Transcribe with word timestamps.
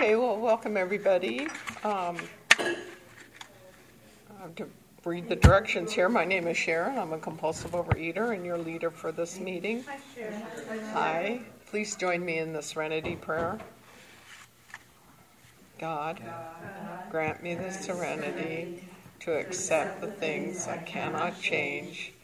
Okay, 0.00 0.16
well, 0.16 0.38
welcome 0.38 0.78
everybody. 0.78 1.46
Um, 1.84 2.16
have 2.56 4.54
to 4.54 4.66
read 5.04 5.28
the 5.28 5.36
directions 5.36 5.92
here, 5.92 6.08
my 6.08 6.24
name 6.24 6.46
is 6.46 6.56
Sharon. 6.56 6.96
I'm 6.96 7.12
a 7.12 7.18
compulsive 7.18 7.72
overeater 7.72 8.34
and 8.34 8.42
your 8.42 8.56
leader 8.56 8.90
for 8.90 9.12
this 9.12 9.38
meeting. 9.38 9.84
Hi. 9.84 9.98
Hi. 10.94 11.40
Please 11.66 11.96
join 11.96 12.24
me 12.24 12.38
in 12.38 12.54
the 12.54 12.62
serenity 12.62 13.14
prayer. 13.14 13.58
God, 15.78 16.22
grant 17.10 17.42
me 17.42 17.54
the 17.54 17.70
serenity 17.70 18.88
to 19.18 19.36
accept 19.36 20.00
the 20.00 20.06
things 20.06 20.66
I 20.66 20.78
cannot 20.78 21.38
change, 21.42 22.14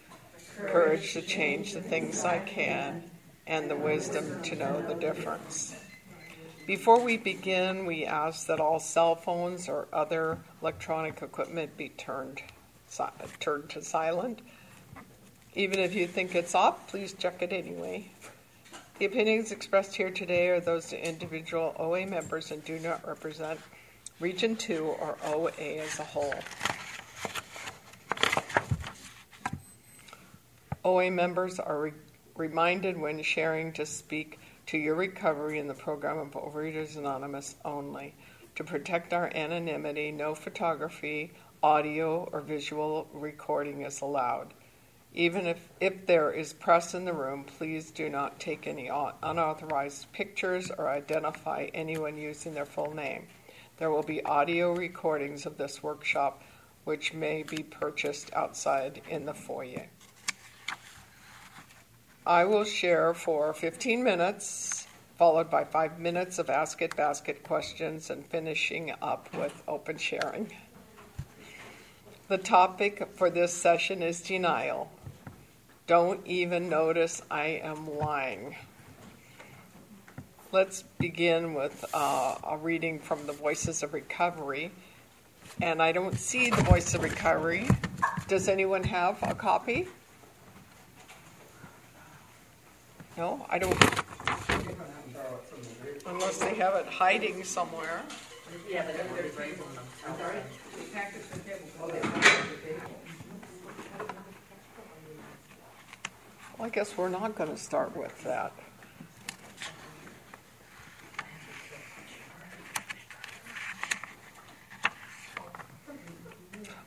courage 0.56 1.12
to 1.12 1.20
change 1.20 1.74
the 1.74 1.82
things 1.82 2.24
I 2.24 2.38
can, 2.38 3.02
and 3.46 3.70
the 3.70 3.76
wisdom 3.76 4.40
to 4.44 4.56
know 4.56 4.80
the 4.80 4.94
difference. 4.94 5.76
Before 6.66 6.98
we 6.98 7.16
begin, 7.16 7.86
we 7.86 8.04
ask 8.04 8.48
that 8.48 8.58
all 8.58 8.80
cell 8.80 9.14
phones 9.14 9.68
or 9.68 9.86
other 9.92 10.38
electronic 10.60 11.22
equipment 11.22 11.76
be 11.76 11.90
turned, 11.90 12.42
turned 13.38 13.70
to 13.70 13.82
silent. 13.82 14.40
Even 15.54 15.78
if 15.78 15.94
you 15.94 16.08
think 16.08 16.34
it's 16.34 16.56
off, 16.56 16.88
please 16.88 17.12
check 17.12 17.40
it 17.40 17.52
anyway. 17.52 18.10
The 18.98 19.04
opinions 19.04 19.52
expressed 19.52 19.94
here 19.94 20.10
today 20.10 20.48
are 20.48 20.58
those 20.58 20.92
of 20.92 20.98
individual 20.98 21.72
OA 21.78 22.04
members 22.04 22.50
and 22.50 22.64
do 22.64 22.80
not 22.80 23.06
represent 23.06 23.60
Region 24.18 24.56
2 24.56 24.82
or 24.84 25.18
OA 25.24 25.52
as 25.52 26.00
a 26.00 26.04
whole. 26.04 26.34
OA 30.84 31.12
members 31.12 31.60
are 31.60 31.80
re- 31.80 31.92
reminded 32.34 32.98
when 32.98 33.22
sharing 33.22 33.72
to 33.74 33.86
speak 33.86 34.40
to 34.66 34.78
your 34.78 34.96
recovery 34.96 35.58
in 35.58 35.68
the 35.68 35.74
program 35.74 36.18
of 36.18 36.32
Overeaters 36.32 36.96
Anonymous 36.96 37.54
only. 37.64 38.14
To 38.56 38.64
protect 38.64 39.12
our 39.12 39.30
anonymity, 39.34 40.10
no 40.10 40.34
photography, 40.34 41.32
audio, 41.62 42.28
or 42.32 42.40
visual 42.40 43.08
recording 43.12 43.82
is 43.82 44.00
allowed. 44.00 44.54
Even 45.14 45.46
if, 45.46 45.68
if 45.80 46.06
there 46.06 46.32
is 46.32 46.52
press 46.52 46.94
in 46.94 47.04
the 47.04 47.12
room, 47.12 47.44
please 47.44 47.90
do 47.90 48.08
not 48.08 48.40
take 48.40 48.66
any 48.66 48.90
unauthorized 49.22 50.12
pictures 50.12 50.70
or 50.70 50.88
identify 50.88 51.68
anyone 51.72 52.16
using 52.16 52.52
their 52.52 52.66
full 52.66 52.94
name. 52.94 53.26
There 53.78 53.90
will 53.90 54.02
be 54.02 54.24
audio 54.24 54.72
recordings 54.74 55.46
of 55.46 55.58
this 55.58 55.82
workshop, 55.82 56.42
which 56.84 57.14
may 57.14 57.42
be 57.42 57.62
purchased 57.62 58.32
outside 58.34 59.02
in 59.08 59.26
the 59.26 59.34
foyer. 59.34 59.86
I 62.26 62.44
will 62.44 62.64
share 62.64 63.14
for 63.14 63.54
15 63.54 64.02
minutes, 64.02 64.88
followed 65.16 65.48
by 65.48 65.62
five 65.62 66.00
minutes 66.00 66.40
of 66.40 66.50
Ask 66.50 66.82
It 66.82 66.96
Basket 66.96 67.44
questions, 67.44 68.10
and 68.10 68.26
finishing 68.26 68.92
up 69.00 69.32
with 69.32 69.62
open 69.68 69.96
sharing. 69.96 70.50
The 72.26 72.38
topic 72.38 73.10
for 73.14 73.30
this 73.30 73.52
session 73.54 74.02
is 74.02 74.20
denial. 74.20 74.90
Don't 75.86 76.26
even 76.26 76.68
notice 76.68 77.22
I 77.30 77.60
am 77.62 77.96
lying. 77.96 78.56
Let's 80.50 80.82
begin 80.98 81.54
with 81.54 81.84
uh, 81.94 82.38
a 82.42 82.56
reading 82.56 82.98
from 82.98 83.24
the 83.28 83.34
Voices 83.34 83.84
of 83.84 83.94
Recovery. 83.94 84.72
And 85.62 85.80
I 85.80 85.92
don't 85.92 86.18
see 86.18 86.50
the 86.50 86.62
Voice 86.62 86.92
of 86.96 87.04
Recovery. 87.04 87.68
Does 88.26 88.48
anyone 88.48 88.82
have 88.82 89.22
a 89.22 89.32
copy? 89.32 89.86
No, 93.16 93.46
I 93.48 93.58
don't. 93.58 93.76
Unless 96.06 96.38
they 96.38 96.54
have 96.54 96.74
it 96.74 96.86
hiding 96.86 97.42
somewhere. 97.44 98.02
Yeah, 98.70 98.84
but 98.86 98.94
package 100.92 101.22
the 101.32 101.38
table. 101.40 101.66
Well, 106.58 106.66
I 106.66 106.70
guess 106.70 106.96
we're 106.96 107.08
not 107.08 107.34
going 107.34 107.50
to 107.50 107.56
start 107.56 107.96
with 107.96 108.22
that. 108.24 108.52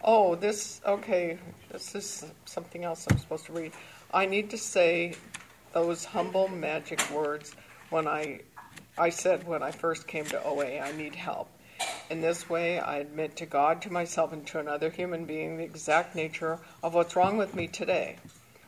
Oh, 0.03 0.33
this, 0.35 0.81
okay, 0.87 1.37
this 1.71 1.93
is 1.93 2.25
something 2.45 2.83
else 2.83 3.05
I'm 3.11 3.19
supposed 3.19 3.45
to 3.45 3.53
read. 3.53 3.73
I 4.11 4.25
need 4.25 4.49
to 4.49 4.57
say 4.57 5.13
those 5.73 6.05
humble 6.05 6.47
magic 6.47 7.09
words 7.11 7.55
when 7.89 8.07
I, 8.07 8.41
I 8.97 9.09
said 9.09 9.47
when 9.47 9.63
I 9.63 9.71
first 9.71 10.07
came 10.07 10.25
to 10.25 10.43
OA, 10.43 10.79
I 10.79 10.91
need 10.93 11.15
help. 11.15 11.49
In 12.09 12.21
this 12.21 12.49
way, 12.49 12.79
I 12.79 12.97
admit 12.97 13.35
to 13.37 13.45
God, 13.45 13.81
to 13.83 13.93
myself, 13.93 14.33
and 14.33 14.45
to 14.47 14.59
another 14.59 14.89
human 14.89 15.25
being 15.25 15.57
the 15.57 15.63
exact 15.63 16.15
nature 16.15 16.59
of 16.83 16.93
what's 16.93 17.15
wrong 17.15 17.37
with 17.37 17.55
me 17.55 17.67
today. 17.67 18.17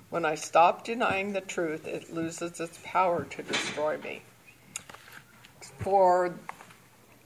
When 0.09 0.25
I 0.25 0.35
stop 0.35 0.83
denying 0.83 1.33
the 1.33 1.41
truth, 1.41 1.87
it 1.87 2.13
loses 2.13 2.59
its 2.59 2.79
power 2.83 3.23
to 3.25 3.43
destroy 3.43 3.97
me. 3.97 4.21
For 5.79 6.35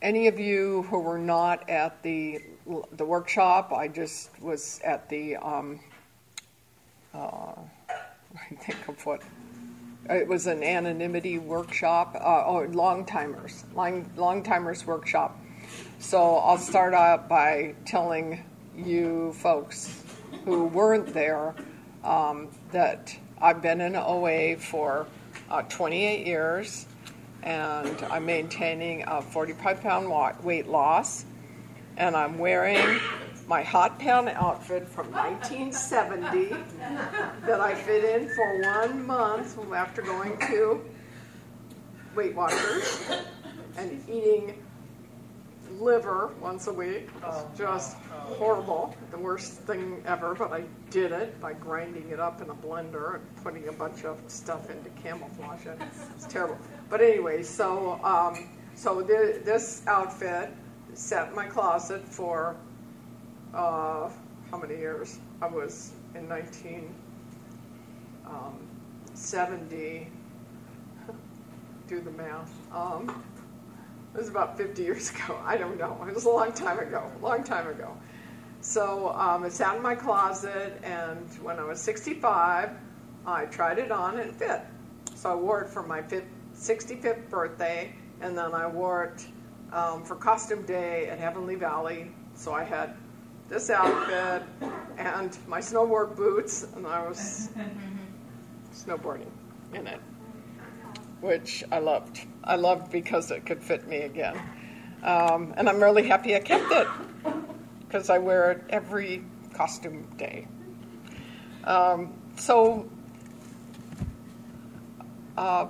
any 0.01 0.27
of 0.27 0.39
you 0.39 0.83
who 0.83 0.99
were 0.99 1.17
not 1.19 1.69
at 1.69 2.01
the 2.03 2.41
the 2.93 3.05
workshop, 3.05 3.71
I 3.71 3.87
just 3.87 4.29
was 4.41 4.79
at 4.83 5.07
the 5.09 5.35
um, 5.37 5.79
uh, 7.13 7.53
I 7.89 8.55
think 8.59 8.87
of 8.87 9.05
what 9.05 9.21
it 10.09 10.27
was 10.27 10.47
an 10.47 10.63
anonymity 10.63 11.39
workshop, 11.39 12.15
uh, 12.15 12.43
oh, 12.45 12.67
long 12.71 13.05
timers, 13.05 13.63
long, 13.73 14.09
long 14.15 14.43
timers 14.43 14.85
workshop. 14.85 15.39
So 15.99 16.35
I'll 16.37 16.57
start 16.57 16.93
out 16.93 17.27
by 17.27 17.75
telling 17.85 18.43
you 18.75 19.33
folks 19.33 20.03
who 20.43 20.65
weren't 20.65 21.13
there 21.13 21.55
um, 22.03 22.49
that 22.71 23.17
I've 23.41 23.61
been 23.61 23.81
in 23.81 23.95
OA 23.95 24.57
for 24.57 25.07
uh, 25.49 25.63
28 25.63 26.25
years 26.27 26.85
and 27.43 28.01
I'm 28.09 28.25
maintaining 28.25 29.03
a 29.07 29.21
45 29.21 29.81
pound 29.81 30.43
weight 30.43 30.67
loss 30.67 31.25
and 31.97 32.15
I'm 32.15 32.37
wearing 32.37 32.99
my 33.47 33.61
hot 33.61 33.99
pan 33.99 34.27
outfit 34.29 34.87
from 34.87 35.11
1970 35.11 36.49
that 37.45 37.61
I 37.61 37.75
fit 37.75 38.03
in 38.03 38.27
for 38.29 38.61
one 38.61 39.05
month 39.05 39.57
after 39.71 40.01
going 40.01 40.37
to 40.47 40.83
Weight 42.15 42.33
Watchers 42.33 43.07
and 43.77 44.01
eating 44.09 44.63
liver 45.79 46.31
once 46.41 46.67
a 46.67 46.73
week. 46.73 47.09
It's 47.23 47.57
just 47.57 47.97
horrible, 47.97 48.95
the 49.11 49.17
worst 49.17 49.53
thing 49.61 50.01
ever, 50.07 50.33
but 50.33 50.51
I 50.51 50.63
did 50.89 51.11
it 51.11 51.39
by 51.39 51.53
grinding 51.53 52.09
it 52.09 52.19
up 52.19 52.41
in 52.41 52.49
a 52.49 52.55
blender 52.55 53.15
and 53.15 53.43
putting 53.43 53.67
a 53.67 53.71
bunch 53.73 54.05
of 54.05 54.19
stuff 54.27 54.69
into 54.71 54.89
camouflage 55.01 55.65
it. 55.67 55.79
It's 56.15 56.25
terrible. 56.25 56.57
But 56.89 57.01
anyway, 57.01 57.43
so 57.43 57.99
um, 58.03 58.49
so 58.75 59.01
this 59.01 59.83
outfit 59.87 60.49
sat 60.93 61.29
in 61.29 61.35
my 61.35 61.45
closet 61.45 62.07
for 62.07 62.55
uh, 63.55 64.09
how 64.51 64.57
many 64.57 64.75
years? 64.75 65.17
I 65.41 65.47
was 65.47 65.93
in 66.13 66.29
1970. 66.29 68.27
Um, 68.27 68.59
do 71.87 72.01
the 72.01 72.11
math. 72.11 72.51
Um, 72.73 73.23
it 74.13 74.17
was 74.17 74.27
about 74.29 74.57
50 74.57 74.83
years 74.83 75.09
ago. 75.11 75.39
I 75.43 75.57
don't 75.57 75.77
know. 75.77 76.05
It 76.07 76.13
was 76.13 76.25
a 76.25 76.29
long 76.29 76.51
time 76.51 76.77
ago. 76.79 77.09
Long 77.21 77.43
time 77.43 77.67
ago. 77.67 77.95
So 78.61 79.09
um, 79.09 79.43
it 79.45 79.53
sat 79.53 79.75
in 79.75 79.83
my 79.83 79.95
closet, 79.95 80.81
and 80.83 81.27
when 81.43 81.59
I 81.59 81.63
was 81.63 81.79
65, 81.79 82.71
I 83.27 83.45
tried 83.45 83.77
it 83.77 83.91
on 83.91 84.19
and 84.19 84.31
it 84.31 84.35
fit. 84.35 84.61
So 85.13 85.31
I 85.31 85.35
wore 85.35 85.61
it 85.61 85.69
for 85.69 85.83
my 85.83 86.01
65th 86.01 87.29
birthday, 87.29 87.93
and 88.21 88.35
then 88.37 88.53
I 88.53 88.67
wore 88.67 89.05
it 89.05 89.27
um, 89.71 90.03
for 90.03 90.15
costume 90.15 90.65
day 90.65 91.07
at 91.07 91.19
Heavenly 91.19 91.55
Valley. 91.55 92.11
So 92.33 92.53
I 92.53 92.63
had 92.63 92.97
this 93.49 93.69
outfit 93.69 94.43
and 94.97 95.37
my 95.47 95.59
snowboard 95.59 96.15
boots, 96.15 96.67
and 96.75 96.87
I 96.87 97.07
was 97.07 97.49
snowboarding 98.73 99.29
in 99.73 99.87
it, 99.87 99.99
which 101.21 101.63
I 101.71 101.79
loved. 101.79 102.25
I 102.43 102.55
loved 102.55 102.91
because 102.91 103.31
it 103.31 103.45
could 103.45 103.61
fit 103.61 103.87
me 103.87 103.97
again. 103.97 104.39
Um, 105.03 105.53
and 105.57 105.69
I'm 105.69 105.81
really 105.81 106.07
happy 106.07 106.35
I 106.35 106.39
kept 106.39 106.71
it 106.71 106.87
because 107.81 108.09
I 108.09 108.17
wear 108.17 108.51
it 108.51 108.63
every 108.69 109.23
costume 109.53 110.07
day. 110.17 110.47
Um, 111.63 112.13
so 112.37 112.89
uh, 115.37 115.67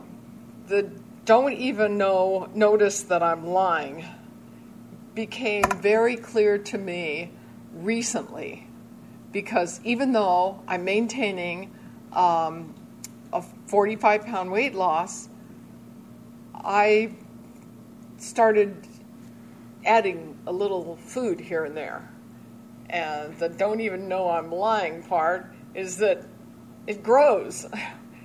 the 0.67 0.89
don't 1.25 1.53
even 1.53 1.97
know 1.97 2.49
notice 2.53 3.03
that 3.03 3.23
I'm 3.23 3.47
lying 3.47 4.05
became 5.15 5.63
very 5.81 6.15
clear 6.15 6.57
to 6.57 6.77
me 6.77 7.31
recently 7.75 8.67
because 9.31 9.81
even 9.83 10.13
though 10.13 10.61
I'm 10.67 10.85
maintaining 10.85 11.73
um, 12.13 12.73
a 13.33 13.41
45 13.67 14.25
pound 14.25 14.51
weight 14.51 14.73
loss, 14.73 15.27
I 16.53 17.11
started 18.17 18.87
adding 19.85 20.37
a 20.47 20.51
little 20.51 20.95
food 20.95 21.39
here 21.39 21.65
and 21.65 21.75
there. 21.75 22.09
And 22.89 23.37
the 23.37 23.49
don't 23.49 23.81
even 23.81 24.07
know 24.07 24.29
I'm 24.29 24.51
lying 24.51 25.03
part 25.03 25.51
is 25.73 25.97
that 25.97 26.25
it 26.87 27.03
grows. 27.03 27.67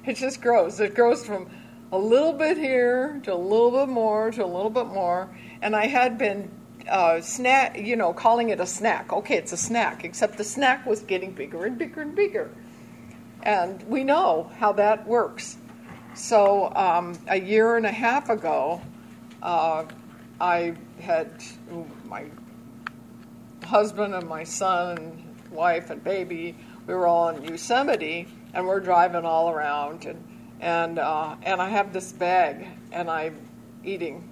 It 0.06 0.16
just 0.16 0.40
grows. 0.40 0.80
It 0.80 0.94
grows 0.94 1.26
from 1.26 1.50
a 1.92 1.98
little 1.98 2.32
bit 2.32 2.56
here 2.56 3.20
to 3.24 3.34
a 3.34 3.36
little 3.36 3.70
bit 3.70 3.92
more 3.92 4.30
to 4.30 4.42
a 4.42 4.46
little 4.46 4.70
bit 4.70 4.86
more. 4.86 5.28
And 5.60 5.76
I 5.76 5.86
had 5.86 6.16
been 6.16 6.50
uh, 6.88 7.20
snack, 7.20 7.78
you 7.78 7.96
know, 7.96 8.12
calling 8.12 8.50
it 8.50 8.60
a 8.60 8.66
snack. 8.66 9.12
Okay, 9.12 9.36
it's 9.36 9.52
a 9.52 9.56
snack, 9.56 10.04
except 10.04 10.36
the 10.36 10.44
snack 10.44 10.86
was 10.86 11.00
getting 11.02 11.32
bigger 11.32 11.64
and 11.64 11.78
bigger 11.78 12.00
and 12.02 12.14
bigger. 12.14 12.50
And 13.42 13.82
we 13.84 14.04
know 14.04 14.50
how 14.58 14.72
that 14.74 15.06
works. 15.06 15.56
So 16.14 16.72
um, 16.74 17.18
a 17.28 17.40
year 17.40 17.76
and 17.76 17.86
a 17.86 17.92
half 17.92 18.28
ago, 18.28 18.80
uh, 19.42 19.84
I 20.40 20.74
had 21.00 21.30
my 22.06 22.26
husband 23.64 24.14
and 24.14 24.28
my 24.28 24.44
son 24.44 25.22
wife 25.50 25.90
and 25.90 26.02
baby. 26.02 26.56
We 26.86 26.94
were 26.94 27.06
all 27.06 27.28
in 27.28 27.42
Yosemite, 27.44 28.26
and 28.52 28.66
we're 28.66 28.80
driving 28.80 29.24
all 29.24 29.50
around, 29.50 30.04
and 30.06 30.24
and 30.60 30.98
uh, 30.98 31.36
and 31.42 31.60
I 31.62 31.68
have 31.68 31.92
this 31.92 32.12
bag, 32.12 32.66
and 32.92 33.08
I'm 33.08 33.36
eating 33.84 34.28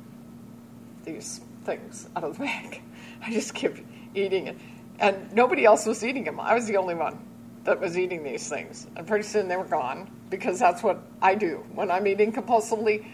these 1.05 1.41
things 1.69 2.09
out 2.17 2.25
of 2.25 2.39
the 2.39 2.45
bag. 2.45 2.83
I 3.23 3.31
just 3.31 3.55
kept 3.55 3.81
eating 4.15 4.47
it, 4.47 4.57
and 4.99 5.33
nobody 5.33 5.65
else 5.65 5.87
was 5.87 6.03
eating 6.03 6.25
them. 6.25 6.41
I 6.41 6.55
was 6.55 6.67
the 6.67 6.77
only 6.77 6.95
one 6.95 7.19
that 7.65 7.79
was 7.79 7.99
eating 7.99 8.25
these 8.25 8.49
things, 8.49 8.87
and 8.97 9.07
pretty 9.07 9.25
soon 9.25 9.49
they 9.49 9.57
were 9.57 9.65
gone 9.65 10.11
because 10.31 10.59
that's 10.59 10.83
what 10.83 11.03
I 11.21 11.35
do 11.35 11.65
when 11.75 11.91
I'm 11.91 12.07
eating 12.07 12.33
compulsively. 12.33 13.07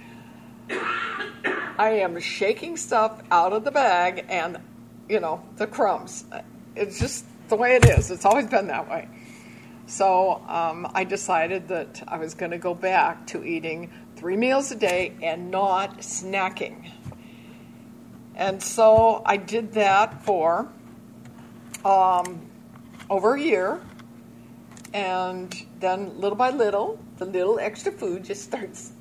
I 1.76 1.90
am 2.02 2.20
shaking 2.20 2.76
stuff 2.76 3.20
out 3.30 3.52
of 3.52 3.64
the 3.64 3.72
bag 3.72 4.26
and, 4.28 4.58
you 5.08 5.18
know, 5.18 5.42
the 5.56 5.66
crumbs. 5.66 6.24
It's 6.76 7.00
just 7.00 7.24
the 7.48 7.56
way 7.56 7.74
it 7.74 7.84
is. 7.84 8.10
It's 8.12 8.24
always 8.24 8.46
been 8.46 8.68
that 8.68 8.88
way. 8.88 9.08
So 9.86 10.42
um, 10.48 10.90
I 10.94 11.04
decided 11.04 11.68
that 11.68 12.02
I 12.06 12.18
was 12.18 12.34
going 12.34 12.52
to 12.52 12.58
go 12.58 12.74
back 12.74 13.26
to 13.28 13.44
eating 13.44 13.90
three 14.16 14.36
meals 14.36 14.70
a 14.70 14.76
day 14.76 15.12
and 15.20 15.50
not 15.50 15.98
snacking. 15.98 16.90
And 18.36 18.62
so 18.62 19.22
I 19.24 19.36
did 19.36 19.72
that 19.74 20.24
for 20.24 20.68
um, 21.84 22.50
over 23.08 23.34
a 23.34 23.40
year. 23.40 23.80
And 24.92 25.54
then 25.80 26.20
little 26.20 26.36
by 26.36 26.50
little, 26.50 26.98
the 27.18 27.24
little 27.24 27.58
extra 27.58 27.92
food 27.92 28.24
just 28.24 28.42
starts 28.42 28.92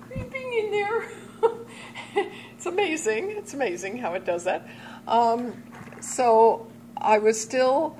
creeping 0.00 0.52
in 0.52 0.70
there. 0.70 1.08
it's 2.54 2.66
amazing. 2.66 3.30
It's 3.30 3.54
amazing 3.54 3.98
how 3.98 4.14
it 4.14 4.24
does 4.24 4.44
that. 4.44 4.66
Um, 5.06 5.62
so 6.00 6.70
I 6.96 7.18
was 7.18 7.40
still, 7.40 7.96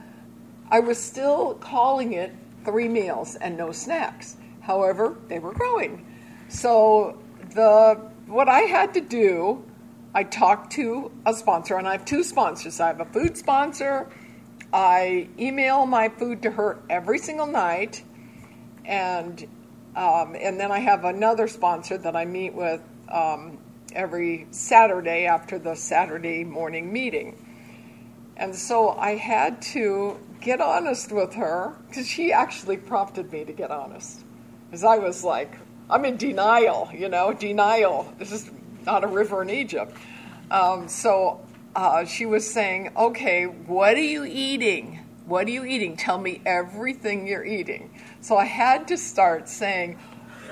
I 0.70 0.80
was 0.80 0.98
still 0.98 1.54
calling 1.54 2.14
it 2.14 2.34
three 2.64 2.88
meals 2.88 3.34
and 3.36 3.56
no 3.56 3.72
snacks. 3.72 4.36
However, 4.60 5.16
they 5.28 5.38
were 5.38 5.52
growing. 5.52 6.06
So 6.48 7.18
the 7.54 8.00
what 8.26 8.48
I 8.48 8.60
had 8.60 8.94
to 8.94 9.00
do, 9.00 9.64
I 10.14 10.24
talk 10.24 10.70
to 10.70 11.10
a 11.24 11.32
sponsor, 11.32 11.76
and 11.76 11.88
I 11.88 11.92
have 11.92 12.04
two 12.04 12.22
sponsors. 12.22 12.80
I 12.80 12.88
have 12.88 13.00
a 13.00 13.06
food 13.06 13.36
sponsor. 13.36 14.08
I 14.72 15.28
email 15.38 15.86
my 15.86 16.08
food 16.08 16.42
to 16.42 16.50
her 16.50 16.78
every 16.90 17.18
single 17.18 17.46
night, 17.46 18.02
and 18.84 19.46
um, 19.96 20.34
and 20.38 20.58
then 20.58 20.70
I 20.70 20.80
have 20.80 21.04
another 21.04 21.48
sponsor 21.48 21.98
that 21.98 22.16
I 22.16 22.24
meet 22.24 22.54
with 22.54 22.80
um, 23.10 23.58
every 23.94 24.46
Saturday 24.50 25.26
after 25.26 25.58
the 25.58 25.74
Saturday 25.74 26.44
morning 26.44 26.92
meeting. 26.92 27.36
And 28.36 28.54
so 28.54 28.90
I 28.90 29.16
had 29.16 29.60
to 29.62 30.18
get 30.40 30.60
honest 30.60 31.12
with 31.12 31.34
her 31.34 31.76
because 31.88 32.08
she 32.08 32.32
actually 32.32 32.78
prompted 32.78 33.30
me 33.30 33.44
to 33.44 33.52
get 33.52 33.70
honest. 33.70 34.24
Because 34.66 34.84
I 34.84 34.96
was 34.98 35.22
like, 35.22 35.52
I'm 35.90 36.04
in 36.06 36.16
denial, 36.16 36.90
you 36.92 37.10
know, 37.10 37.34
denial. 37.34 38.12
This 38.18 38.32
is 38.32 38.50
not 38.84 39.04
a 39.04 39.06
river 39.06 39.42
in 39.42 39.50
Egypt. 39.50 39.96
Um, 40.50 40.88
so 40.88 41.40
uh, 41.74 42.04
she 42.04 42.26
was 42.26 42.48
saying, 42.48 42.92
okay, 42.96 43.44
what 43.44 43.94
are 43.94 44.00
you 44.00 44.24
eating? 44.24 45.00
What 45.26 45.46
are 45.46 45.50
you 45.50 45.64
eating? 45.64 45.96
Tell 45.96 46.18
me 46.18 46.42
everything 46.44 47.26
you're 47.26 47.44
eating. 47.44 47.90
So 48.20 48.36
I 48.36 48.44
had 48.44 48.88
to 48.88 48.98
start 48.98 49.48
saying, 49.48 49.98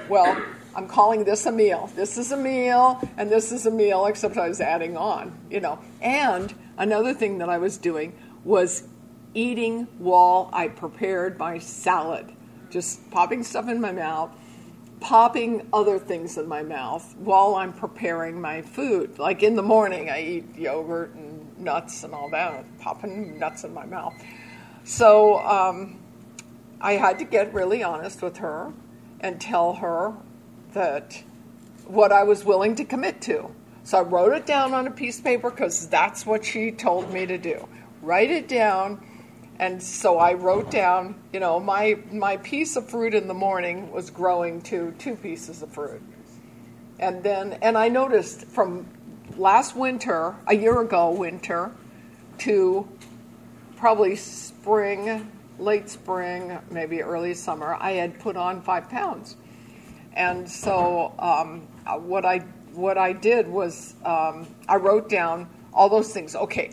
well, 0.08 0.40
I'm 0.74 0.86
calling 0.86 1.24
this 1.24 1.46
a 1.46 1.52
meal. 1.52 1.90
This 1.96 2.16
is 2.16 2.32
a 2.32 2.36
meal, 2.36 3.00
and 3.16 3.28
this 3.28 3.52
is 3.52 3.66
a 3.66 3.70
meal, 3.70 4.06
except 4.06 4.36
I 4.36 4.48
was 4.48 4.60
adding 4.60 4.96
on, 4.96 5.36
you 5.50 5.60
know. 5.60 5.78
And 6.00 6.54
another 6.78 7.12
thing 7.12 7.38
that 7.38 7.48
I 7.48 7.58
was 7.58 7.76
doing 7.76 8.16
was 8.44 8.84
eating 9.34 9.86
while 9.98 10.48
I 10.52 10.68
prepared 10.68 11.38
my 11.38 11.58
salad, 11.58 12.32
just 12.70 13.10
popping 13.10 13.42
stuff 13.42 13.68
in 13.68 13.80
my 13.80 13.92
mouth, 13.92 14.30
popping 15.00 15.66
other 15.72 15.98
things 15.98 16.36
in 16.36 16.46
my 16.46 16.62
mouth 16.62 17.16
while 17.16 17.56
I'm 17.56 17.72
preparing 17.72 18.40
my 18.40 18.62
food. 18.62 19.18
Like 19.18 19.42
in 19.42 19.56
the 19.56 19.62
morning, 19.62 20.10
I 20.10 20.22
eat 20.22 20.56
yogurt 20.56 21.14
and 21.14 21.58
nuts 21.58 22.04
and 22.04 22.14
all 22.14 22.30
that, 22.30 22.64
popping 22.78 23.38
nuts 23.38 23.64
in 23.64 23.74
my 23.74 23.86
mouth. 23.86 24.14
So 24.84 25.38
um, 25.38 25.98
I 26.80 26.92
had 26.92 27.18
to 27.18 27.24
get 27.24 27.52
really 27.52 27.82
honest 27.82 28.22
with 28.22 28.38
her 28.38 28.72
and 29.20 29.40
tell 29.40 29.74
her 29.74 30.14
that 30.72 31.22
what 31.86 32.12
I 32.12 32.22
was 32.22 32.44
willing 32.44 32.76
to 32.76 32.84
commit 32.84 33.20
to. 33.22 33.50
So 33.82 33.98
I 33.98 34.02
wrote 34.02 34.32
it 34.32 34.46
down 34.46 34.74
on 34.74 34.86
a 34.86 34.90
piece 34.90 35.18
of 35.18 35.24
paper 35.24 35.50
because 35.50 35.88
that's 35.88 36.24
what 36.24 36.44
she 36.44 36.70
told 36.70 37.12
me 37.12 37.26
to 37.26 37.38
do. 37.38 37.66
Write 38.02 38.30
it 38.30 38.48
down. 38.48 39.04
And 39.60 39.82
so 39.82 40.18
I 40.18 40.32
wrote 40.32 40.70
down, 40.70 41.16
you 41.34 41.38
know, 41.38 41.60
my, 41.60 41.98
my 42.10 42.38
piece 42.38 42.76
of 42.76 42.88
fruit 42.88 43.12
in 43.12 43.28
the 43.28 43.34
morning 43.34 43.92
was 43.92 44.08
growing 44.08 44.62
to 44.62 44.92
two 44.98 45.16
pieces 45.16 45.60
of 45.60 45.70
fruit. 45.70 46.00
And 46.98 47.22
then, 47.22 47.58
and 47.60 47.76
I 47.76 47.88
noticed 47.88 48.46
from 48.46 48.88
last 49.36 49.76
winter, 49.76 50.34
a 50.46 50.56
year 50.56 50.80
ago 50.80 51.10
winter, 51.10 51.72
to 52.38 52.88
probably 53.76 54.16
spring, 54.16 55.30
late 55.58 55.90
spring, 55.90 56.58
maybe 56.70 57.02
early 57.02 57.34
summer, 57.34 57.76
I 57.78 57.92
had 57.92 58.18
put 58.18 58.38
on 58.38 58.62
five 58.62 58.88
pounds. 58.88 59.36
And 60.14 60.50
so 60.50 61.12
um, 61.18 61.60
what 62.02 62.24
I 62.24 62.38
what 62.72 62.96
I 62.96 63.12
did 63.12 63.46
was 63.46 63.94
um, 64.06 64.46
I 64.66 64.76
wrote 64.76 65.10
down 65.10 65.50
all 65.74 65.90
those 65.90 66.14
things. 66.14 66.34
Okay, 66.34 66.70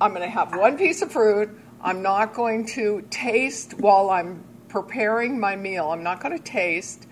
I'm 0.00 0.12
going 0.12 0.22
to 0.22 0.30
have 0.30 0.56
one 0.56 0.78
piece 0.78 1.02
of 1.02 1.12
fruit. 1.12 1.50
I'm 1.82 2.02
not 2.02 2.34
going 2.34 2.66
to 2.66 3.06
taste 3.10 3.78
while 3.78 4.10
I'm 4.10 4.44
preparing 4.68 5.40
my 5.40 5.56
meal. 5.56 5.90
I'm 5.90 6.02
not 6.02 6.20
going 6.20 6.36
to 6.36 6.42
taste, 6.42 7.06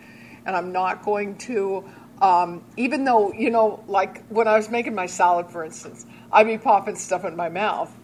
and 0.44 0.54
I'm 0.54 0.72
not 0.72 1.04
going 1.04 1.36
to. 1.38 1.88
Um, 2.20 2.64
even 2.76 3.04
though 3.04 3.32
you 3.32 3.50
know, 3.50 3.82
like 3.86 4.26
when 4.28 4.48
I 4.48 4.56
was 4.56 4.68
making 4.68 4.94
my 4.94 5.06
salad, 5.06 5.50
for 5.50 5.64
instance, 5.64 6.04
I'd 6.32 6.46
be 6.46 6.58
popping 6.58 6.96
stuff 6.96 7.24
in 7.24 7.36
my 7.36 7.48
mouth, 7.48 7.94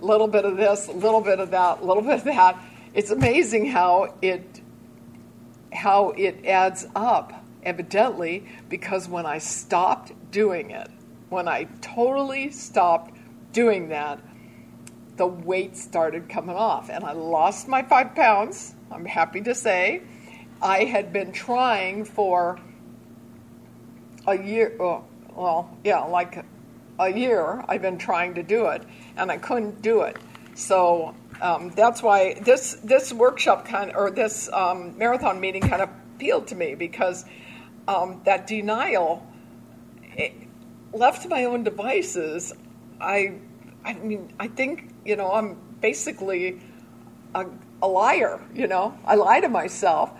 a 0.00 0.04
little 0.04 0.28
bit 0.28 0.44
of 0.44 0.56
this, 0.56 0.88
a 0.88 0.92
little 0.92 1.20
bit 1.20 1.40
of 1.40 1.50
that, 1.50 1.80
a 1.80 1.84
little 1.84 2.02
bit 2.02 2.14
of 2.14 2.24
that. 2.24 2.58
It's 2.94 3.10
amazing 3.10 3.66
how 3.66 4.14
it 4.20 4.60
how 5.72 6.10
it 6.10 6.44
adds 6.46 6.86
up, 6.96 7.44
evidently, 7.62 8.46
because 8.68 9.08
when 9.08 9.26
I 9.26 9.38
stopped 9.38 10.12
doing 10.32 10.70
it, 10.72 10.90
when 11.28 11.46
I 11.46 11.64
totally 11.80 12.50
stopped 12.50 13.14
doing 13.52 13.90
that, 13.90 14.20
the 15.20 15.26
weight 15.26 15.76
started 15.76 16.30
coming 16.30 16.56
off 16.56 16.88
and 16.88 17.04
I 17.04 17.12
lost 17.12 17.68
my 17.68 17.82
five 17.82 18.14
pounds. 18.14 18.74
I'm 18.90 19.04
happy 19.04 19.42
to 19.42 19.54
say. 19.54 20.00
I 20.62 20.84
had 20.84 21.12
been 21.12 21.30
trying 21.30 22.06
for 22.06 22.58
a 24.26 24.42
year, 24.42 24.74
oh, 24.80 25.04
well, 25.36 25.76
yeah, 25.84 25.98
like 26.04 26.42
a 26.98 27.12
year, 27.12 27.62
I've 27.68 27.82
been 27.82 27.98
trying 27.98 28.32
to 28.36 28.42
do 28.42 28.68
it 28.68 28.82
and 29.14 29.30
I 29.30 29.36
couldn't 29.36 29.82
do 29.82 30.00
it. 30.00 30.16
So 30.54 31.14
um, 31.42 31.68
that's 31.76 32.02
why 32.02 32.40
this 32.40 32.76
this 32.82 33.12
workshop 33.12 33.66
kind 33.66 33.90
of, 33.90 33.96
or 33.96 34.10
this 34.10 34.50
um, 34.50 34.96
marathon 34.96 35.38
meeting 35.38 35.60
kind 35.60 35.82
of 35.82 35.90
appealed 36.14 36.46
to 36.46 36.54
me 36.54 36.76
because 36.76 37.26
um, 37.86 38.22
that 38.24 38.46
denial, 38.46 39.26
it, 40.16 40.32
left 40.94 41.24
to 41.24 41.28
my 41.28 41.44
own 41.44 41.62
devices, 41.62 42.54
I 42.98 43.34
I 43.84 43.94
mean 43.94 44.32
I 44.38 44.48
think 44.48 44.92
you 45.04 45.16
know 45.16 45.32
I'm 45.32 45.56
basically 45.80 46.60
a, 47.34 47.46
a 47.82 47.88
liar. 47.88 48.40
You 48.54 48.66
know 48.66 48.98
I 49.04 49.14
lie 49.14 49.40
to 49.40 49.48
myself, 49.48 50.10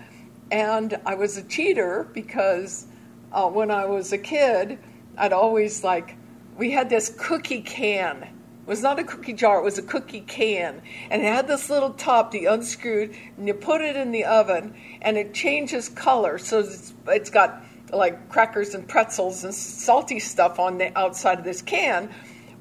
and 0.51 0.99
I 1.07 1.15
was 1.15 1.37
a 1.37 1.43
cheater 1.43 2.09
because 2.13 2.87
uh, 3.33 3.49
when 3.49 3.71
I 3.71 3.87
was 3.87 4.13
a 4.13 4.19
kid, 4.19 4.79
I'd 5.17 5.33
always 5.33 5.85
like 5.85 6.17
we 6.57 6.71
had 6.71 6.91
this 6.91 7.15
cookie 7.19 7.63
can 7.63 8.23
It 8.23 8.29
was 8.67 8.83
not 8.83 8.99
a 8.99 9.05
cookie 9.05 9.33
jar, 9.33 9.59
it 9.59 9.65
was 9.65 9.79
a 9.79 9.83
cookie 9.83 10.21
can. 10.21 10.83
And 11.11 11.23
it 11.23 11.25
had 11.25 11.49
this 11.49 11.71
little 11.71 11.95
top 11.95 12.33
that 12.33 12.41
you 12.41 12.51
unscrewed 12.51 13.17
and 13.37 13.49
you 13.49 13.55
put 13.55 13.81
it 13.81 13.97
in 13.97 14.13
the 14.13 14.25
oven 14.25 14.75
and 15.01 15.17
it 15.17 15.33
changes 15.33 15.89
color. 15.89 16.39
So 16.39 16.61
it's, 16.61 16.93
it's 17.09 17.31
got 17.31 17.65
like 17.93 18.29
crackers 18.29 18.75
and 18.75 18.87
pretzels 18.87 19.43
and 19.45 19.55
salty 19.55 20.21
stuff 20.21 20.59
on 20.59 20.79
the 20.79 20.97
outside 20.99 21.39
of 21.39 21.45
this 21.45 21.63
can. 21.63 22.11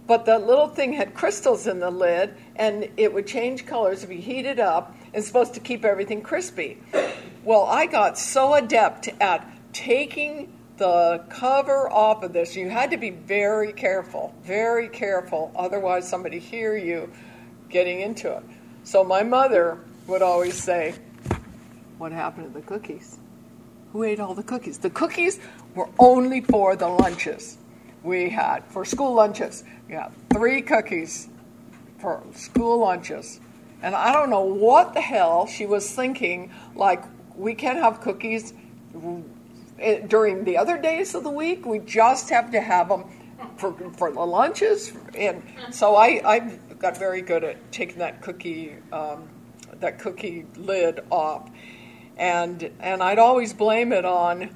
But 0.10 0.26
the 0.26 0.40
little 0.40 0.68
thing 0.68 0.94
had 0.94 1.14
crystals 1.14 1.68
in 1.68 1.80
the 1.80 1.92
lid, 1.92 2.34
and 2.56 2.90
it 2.98 3.14
would 3.14 3.28
change 3.28 3.68
colors 3.68 4.04
if 4.04 4.10
you 4.10 4.18
heat 4.18 4.48
it 4.48 4.60
up. 4.60 4.96
It's 5.14 5.28
supposed 5.28 5.54
to 5.54 5.60
keep 5.60 5.86
everything 5.86 6.24
crispy. 6.24 6.80
Well, 7.44 7.66
I 7.66 7.86
got 7.86 8.18
so 8.18 8.56
adept 8.56 9.08
at 9.22 9.48
taking 9.72 10.52
the 10.78 11.24
cover 11.30 11.88
off 11.92 12.24
of 12.24 12.34
this. 12.34 12.56
You 12.56 12.72
had 12.72 12.90
to 12.90 12.98
be 12.98 13.12
very 13.12 13.72
careful, 13.72 14.34
very 14.42 14.90
careful, 14.90 15.52
otherwise 15.56 16.10
somebody 16.10 16.40
hear 16.40 16.76
you 16.76 17.12
getting 17.70 18.02
into 18.02 18.36
it. 18.36 18.44
So 18.86 19.04
my 19.04 19.22
mother 19.22 19.78
would 20.08 20.24
always 20.24 20.56
say, 20.56 20.96
"What 22.00 22.12
happened 22.12 22.52
to 22.52 22.60
the 22.60 22.66
cookies? 22.66 23.20
Who 23.94 24.02
ate 24.02 24.20
all 24.20 24.34
the 24.34 24.42
cookies? 24.42 24.80
The 24.80 24.90
cookies 24.90 25.40
were 25.76 25.90
only 26.00 26.42
for 26.42 26.76
the 26.76 26.88
lunches 26.88 27.60
we 28.02 28.30
had 28.30 28.64
for 28.66 28.86
school 28.86 29.14
lunches. 29.14 29.64
Had 29.90 30.12
three 30.30 30.62
cookies 30.62 31.30
for 32.00 32.24
school 32.34 32.80
lunches." 32.80 33.40
And 33.82 33.96
I 33.96 34.12
don't 34.12 34.30
know 34.30 34.44
what 34.44 34.94
the 34.94 35.02
hell 35.02 35.48
she 35.48 35.66
was 35.66 35.90
thinking. 35.90 36.52
Like, 36.76 37.04
we 37.36 37.56
can't 37.56 37.80
have 37.80 38.02
cookies 38.02 38.54
eh, 39.80 40.00
during 40.08 40.44
the 40.44 40.58
other 40.58 40.78
days 40.78 41.16
of 41.16 41.24
the 41.24 41.30
week. 41.30 41.66
We 41.66 41.80
just 41.80 42.30
have 42.30 42.52
to 42.52 42.60
have 42.60 42.90
them 42.90 43.06
for, 43.58 43.74
for 43.92 44.12
the 44.12 44.26
lunches. 44.26 44.92
And 45.16 45.42
so 45.72 45.96
I, 45.96 46.22
I 46.26 46.40
got 46.80 46.98
very 46.98 47.22
good 47.22 47.44
at 47.44 47.72
taking 47.72 48.00
that 48.00 48.22
cookie, 48.22 48.76
um, 48.92 49.30
that 49.80 50.00
cookie 50.00 50.46
lid 50.58 51.00
off. 51.10 51.50
And, 52.18 52.70
and 52.82 53.02
I'd 53.02 53.20
always 53.20 53.54
blame 53.54 53.94
it 53.94 54.04
on 54.04 54.54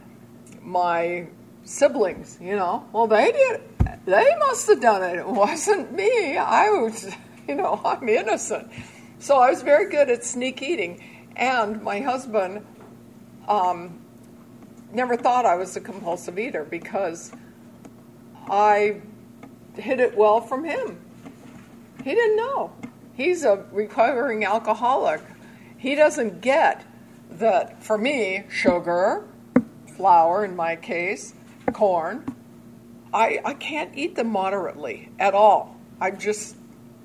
my 0.62 1.28
siblings, 1.64 2.38
you 2.42 2.58
know. 2.58 2.86
Well, 2.92 3.08
they 3.08 3.32
did. 3.32 3.62
They 4.06 4.36
must 4.40 4.68
have 4.68 4.82
done 4.82 5.04
it. 5.04 5.20
It 5.20 5.28
wasn't 5.28 5.94
me. 5.94 6.38
I 6.38 6.70
was, 6.70 7.16
you 7.48 7.56
know, 7.56 7.82
I'm 7.86 8.08
innocent. 8.08 8.70
So 9.20 9.40
I 9.40 9.50
was 9.50 9.62
very 9.62 9.90
good 9.90 10.10
at 10.10 10.24
sneak 10.24 10.62
eating. 10.62 11.04
And 11.36 11.82
my 11.82 12.00
husband 12.00 12.66
um, 13.48 14.00
never 14.92 15.18
thought 15.18 15.46
I 15.46 15.56
was 15.56 15.76
a 15.76 15.82
compulsive 15.82 16.38
eater 16.38 16.66
because 16.66 17.32
I 18.48 19.02
hid 19.76 20.00
it 20.00 20.16
well 20.16 20.42
from 20.42 20.64
him. 20.64 21.00
He 22.04 22.12
didn't 22.12 22.38
know. 22.38 22.74
He's 23.14 23.44
a 23.44 23.66
recovering 23.72 24.44
alcoholic. 24.44 25.22
He 25.78 25.96
doesn't 25.96 26.42
get 26.42 26.84
that 27.32 27.82
for 27.84 27.98
me, 27.98 28.44
sugar, 28.50 29.26
flour 29.96 30.46
in 30.46 30.56
my 30.56 30.76
case, 30.76 31.34
corn, 31.72 32.33
I, 33.14 33.40
I 33.46 33.54
can't 33.54 33.96
eat 33.96 34.16
them 34.16 34.30
moderately 34.30 35.10
at 35.20 35.34
all. 35.34 35.78
I'm 36.02 36.18
just, 36.18 36.56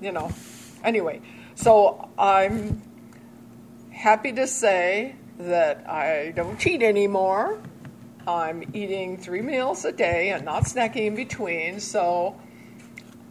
you 0.00 0.12
know, 0.12 0.32
anyway. 0.82 1.20
So 1.54 2.08
I'm 2.18 2.82
happy 3.90 4.32
to 4.32 4.46
say 4.46 5.16
that 5.38 5.88
I 5.88 6.32
don't 6.34 6.58
cheat 6.58 6.82
anymore. 6.82 7.60
I'm 8.26 8.62
eating 8.74 9.16
three 9.16 9.42
meals 9.42 9.84
a 9.84 9.92
day 9.92 10.30
and 10.30 10.44
not 10.44 10.64
snacking 10.64 11.06
in 11.06 11.14
between, 11.14 11.80
so 11.80 12.38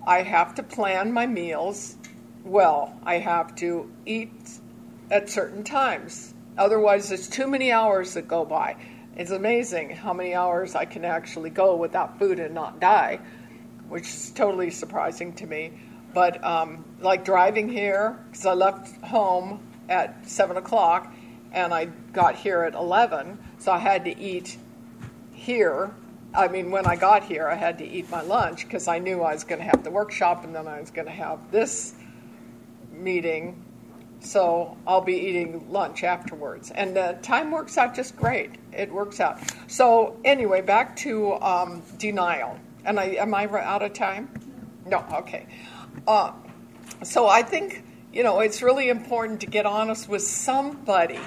I 0.06 0.24
have 0.24 0.56
to 0.56 0.64
plan 0.64 1.12
my 1.12 1.28
meals 1.28 1.98
well. 2.44 2.98
I 3.04 3.20
have 3.20 3.56
to 3.56 3.92
eat 4.06 4.32
at 5.12 5.30
certain 5.30 5.64
times. 5.64 6.34
Otherwise, 6.58 7.10
there's 7.10 7.28
too 7.28 7.48
many 7.48 7.72
hours 7.72 8.14
that 8.16 8.28
go 8.28 8.46
by. 8.46 8.76
It's 9.18 9.32
amazing 9.32 9.90
how 9.90 10.14
many 10.14 10.36
hours 10.36 10.76
I 10.76 10.86
can 10.86 11.04
actually 11.04 11.50
go 11.50 11.76
without 11.76 12.20
food 12.20 12.38
and 12.38 12.54
not 12.54 12.80
die, 12.80 13.20
which 13.90 14.04
is 14.04 14.30
totally 14.30 14.70
surprising 14.70 15.34
to 15.34 15.48
me. 15.48 15.72
But 16.14 16.44
um, 16.44 16.86
like 17.02 17.26
driving 17.26 17.68
here, 17.68 18.24
because 18.30 18.46
I 18.46 18.54
left 18.54 19.04
home 19.04 19.60
at 19.90 20.30
7 20.30 20.58
o'clock 20.58 21.12
and 21.52 21.74
I 21.74 21.86
got 21.86 22.36
here 22.36 22.62
at 22.62 22.76
11, 22.76 23.40
so 23.58 23.72
I 23.72 23.80
had 23.80 24.06
to 24.06 24.16
eat 24.20 24.56
here. 25.34 25.96
I 26.32 26.48
mean, 26.48 26.70
when 26.70 26.86
I 26.86 26.96
got 26.96 27.24
here, 27.24 27.48
I 27.48 27.56
had 27.56 27.80
to 27.80 27.88
eat 27.88 28.12
my 28.12 28.22
lunch 28.22 28.66
because 28.66 28.88
I 28.88 29.00
knew 29.00 29.24
I 29.24 29.34
was 29.34 29.44
going 29.44 29.60
to 29.60 29.66
have 29.66 29.84
the 29.84 29.90
workshop 29.90 30.44
and 30.44 30.54
then 30.54 30.68
I 30.68 30.80
was 30.80 30.92
going 30.92 31.08
to 31.08 31.12
have 31.12 31.40
this 31.50 31.96
meeting. 32.92 33.64
So 34.20 34.78
I'll 34.86 35.02
be 35.02 35.16
eating 35.16 35.72
lunch 35.72 36.04
afterwards. 36.04 36.72
And 36.72 36.96
the 36.96 37.18
time 37.22 37.52
works 37.52 37.78
out 37.78 37.96
just 37.96 38.16
great. 38.16 38.52
It 38.74 38.92
works 38.92 39.20
out. 39.20 39.40
So, 39.68 40.20
anyway, 40.26 40.62
back 40.62 40.96
to 40.98 41.34
um, 41.34 41.84
denial. 41.98 42.60
And 42.84 43.00
I, 43.00 43.06
am 43.06 43.34
I 43.34 43.46
out 43.46 43.84
of 43.84 43.94
time? 43.94 44.30
No, 44.86 45.06
okay. 45.14 45.46
Uh, 46.08 46.32
so 47.04 47.28
I 47.28 47.44
think, 47.44 47.84
you 48.14 48.24
know, 48.24 48.40
it's 48.40 48.62
really 48.62 48.90
important 48.90 49.42
to 49.42 49.48
get 49.48 49.66
honest 49.66 50.10
with 50.10 50.24
somebody, 50.24 51.20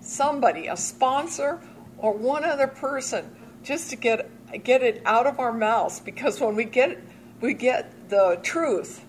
somebody, 0.00 0.66
a 0.68 0.76
sponsor 0.76 1.60
or 1.98 2.12
one 2.12 2.44
other 2.44 2.66
person, 2.66 3.34
just 3.62 3.90
to 3.90 3.96
get 3.96 4.30
get 4.62 4.82
it 4.82 5.02
out 5.04 5.26
of 5.26 5.40
our 5.40 5.52
mouths. 5.52 6.00
Because 6.00 6.40
when 6.40 6.54
we 6.54 6.64
get 6.64 6.98
we 7.40 7.54
get 7.54 8.08
the 8.08 8.38
truth 8.42 9.04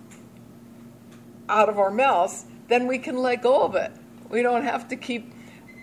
out 1.50 1.70
of 1.70 1.78
our 1.78 1.92
mouths, 1.92 2.46
then 2.68 2.88
we 2.88 2.98
can 2.98 3.18
let 3.18 3.42
go 3.42 3.64
of 3.64 3.76
it. 3.76 3.92
We 4.30 4.42
don't 4.42 4.64
have 4.64 4.88
to 4.90 4.96
keep, 4.96 5.34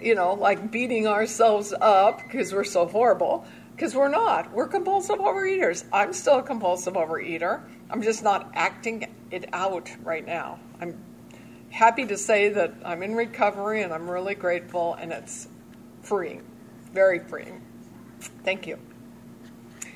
you 0.01 0.15
know, 0.15 0.35
like 0.35 0.71
beating 0.71 1.07
ourselves 1.07 1.73
up 1.81 2.23
because 2.23 2.53
we're 2.53 2.65
so 2.65 2.87
horrible. 2.87 3.47
Because 3.75 3.95
we're 3.95 4.09
not. 4.09 4.53
We're 4.53 4.69
compulsive 4.69 5.19
overeaters. 5.19 5.85
I'm 5.93 6.13
still 6.13 6.39
a 6.39 6.43
compulsive 6.43 6.95
overeater. 6.95 7.63
I'm 7.91 8.03
just 8.03 8.23
not 8.23 8.53
acting 8.55 9.13
it 9.33 9.47
out 9.53 9.91
right 10.05 10.25
now. 10.25 10.61
I'm 10.81 10.97
happy 11.71 12.07
to 12.07 12.17
say 12.17 12.51
that 12.51 12.73
I'm 12.85 13.03
in 13.03 13.17
recovery 13.17 13.83
and 13.83 13.93
I'm 13.93 14.09
really 14.09 14.37
grateful 14.37 14.95
and 14.95 15.13
it's 15.13 15.49
freeing, 16.03 16.45
very 16.93 17.19
freeing. 17.19 17.63
Thank 18.45 18.67
you. 18.67 18.79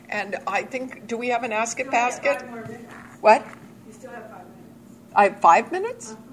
And 0.09 0.37
I 0.47 0.63
think, 0.63 1.07
do 1.07 1.17
we 1.17 1.29
have 1.29 1.45
an 1.45 1.53
ask 1.53 1.79
it 1.79 1.91
basket? 1.91 2.43
What? 3.21 3.47
You 3.87 3.93
still 3.93 4.11
have 4.11 4.29
five 4.31 4.47
minutes. 4.49 5.11
I 5.15 5.23
have 5.25 5.41
five 5.41 5.71
minutes? 5.71 6.13
Uh-huh. 6.13 6.28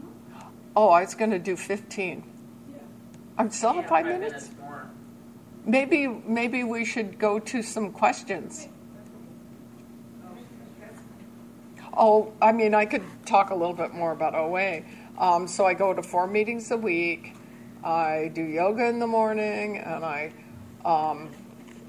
Oh, 0.75 0.89
I 0.89 1.01
was 1.01 1.15
going 1.15 1.31
to 1.31 1.39
do 1.39 1.55
15. 1.55 2.23
Yeah. 2.73 2.77
I'm 3.37 3.49
still 3.49 3.73
have 3.73 3.83
Yeah, 3.85 3.89
five 3.89 4.05
minutes? 4.05 4.49
more. 4.59 4.89
Maybe, 5.65 6.07
maybe 6.07 6.63
we 6.63 6.85
should 6.85 7.17
go 7.17 7.39
to 7.39 7.61
some 7.61 7.91
questions. 7.91 8.67
Oh, 11.97 12.33
I 12.41 12.51
mean, 12.51 12.73
I 12.75 12.85
could 12.85 13.03
talk 13.25 13.51
a 13.51 13.55
little 13.55 13.73
bit 13.73 13.93
more 13.93 14.11
about 14.11 14.35
OA. 14.35 14.81
Um, 15.17 15.47
so 15.47 15.65
I 15.65 15.73
go 15.73 15.93
to 15.93 16.03
four 16.03 16.27
meetings 16.27 16.69
a 16.71 16.77
week. 16.77 17.33
I 17.83 18.31
do 18.33 18.43
yoga 18.43 18.85
in 18.87 18.99
the 18.99 19.07
morning, 19.07 19.77
and 19.77 20.03
I 20.03 20.33
um, 20.83 21.31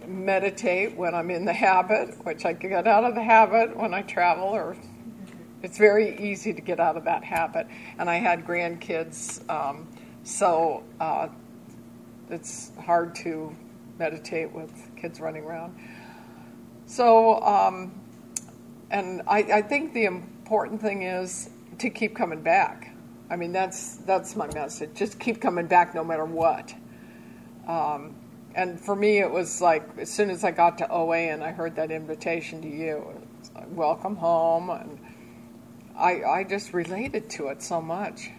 meditate 0.07 0.97
when 0.97 1.15
I'm 1.15 1.31
in 1.31 1.45
the 1.45 1.53
habit, 1.53 2.25
which 2.25 2.45
I 2.45 2.53
get 2.53 2.87
out 2.87 3.03
of 3.05 3.15
the 3.17 3.23
habit 3.23 3.77
when 3.77 3.93
I 3.95 4.03
travel, 4.03 4.45
or 4.45 4.77
it's 5.67 5.79
very 5.79 6.17
easy 6.21 6.55
to 6.55 6.61
get 6.61 6.79
out 6.79 6.97
of 6.97 7.03
that 7.03 7.25
habit. 7.25 7.67
And 7.99 8.09
I 8.09 8.19
had 8.19 8.47
grandkids, 8.47 9.43
um, 9.51 9.89
so 10.23 10.85
uh, 11.01 11.27
it's 12.31 12.71
hard 12.81 13.17
to 13.17 13.53
meditate 13.99 14.53
with 14.53 14.71
kids 14.97 15.21
running 15.21 15.43
around. 15.43 15.77
So, 16.87 17.43
um, 17.43 18.01
and 18.93 19.23
I, 19.27 19.39
I 19.39 19.63
think 19.63 19.93
the 19.93 20.05
important 20.05 20.81
thing 20.81 21.03
is 21.03 21.51
to 21.79 21.91
keep 21.91 22.15
coming 22.15 22.43
back. 22.43 22.95
I 23.29 23.35
mean, 23.35 23.51
that's 23.51 23.97
that's 23.97 24.37
my 24.37 24.47
message. 24.55 24.91
Just 24.95 25.19
keep 25.19 25.41
coming 25.41 25.67
back 25.67 25.97
no 25.97 26.05
matter 26.05 26.25
what. 26.25 26.73
Um, 27.67 28.15
and 28.55 28.81
for 28.81 28.95
me, 28.95 29.19
it 29.19 29.29
was 29.29 29.61
like 29.61 29.99
as 29.99 30.13
soon 30.13 30.31
as 30.31 30.45
I 30.45 30.53
got 30.53 30.79
to 30.79 30.89
OA 30.89 31.33
and 31.33 31.43
I 31.43 31.51
heard 31.51 31.75
that 31.75 31.91
invitation 31.91 32.63
to 32.63 32.69
you, 32.69 33.05
like, 33.53 33.67
welcome 33.71 34.15
home, 34.15 34.71
and 34.71 35.01
I 35.97 36.23
I 36.25 36.45
just 36.45 36.75
related 36.75 37.31
to 37.31 37.49
it 37.49 37.63
so 37.63 37.81
much 37.81 38.31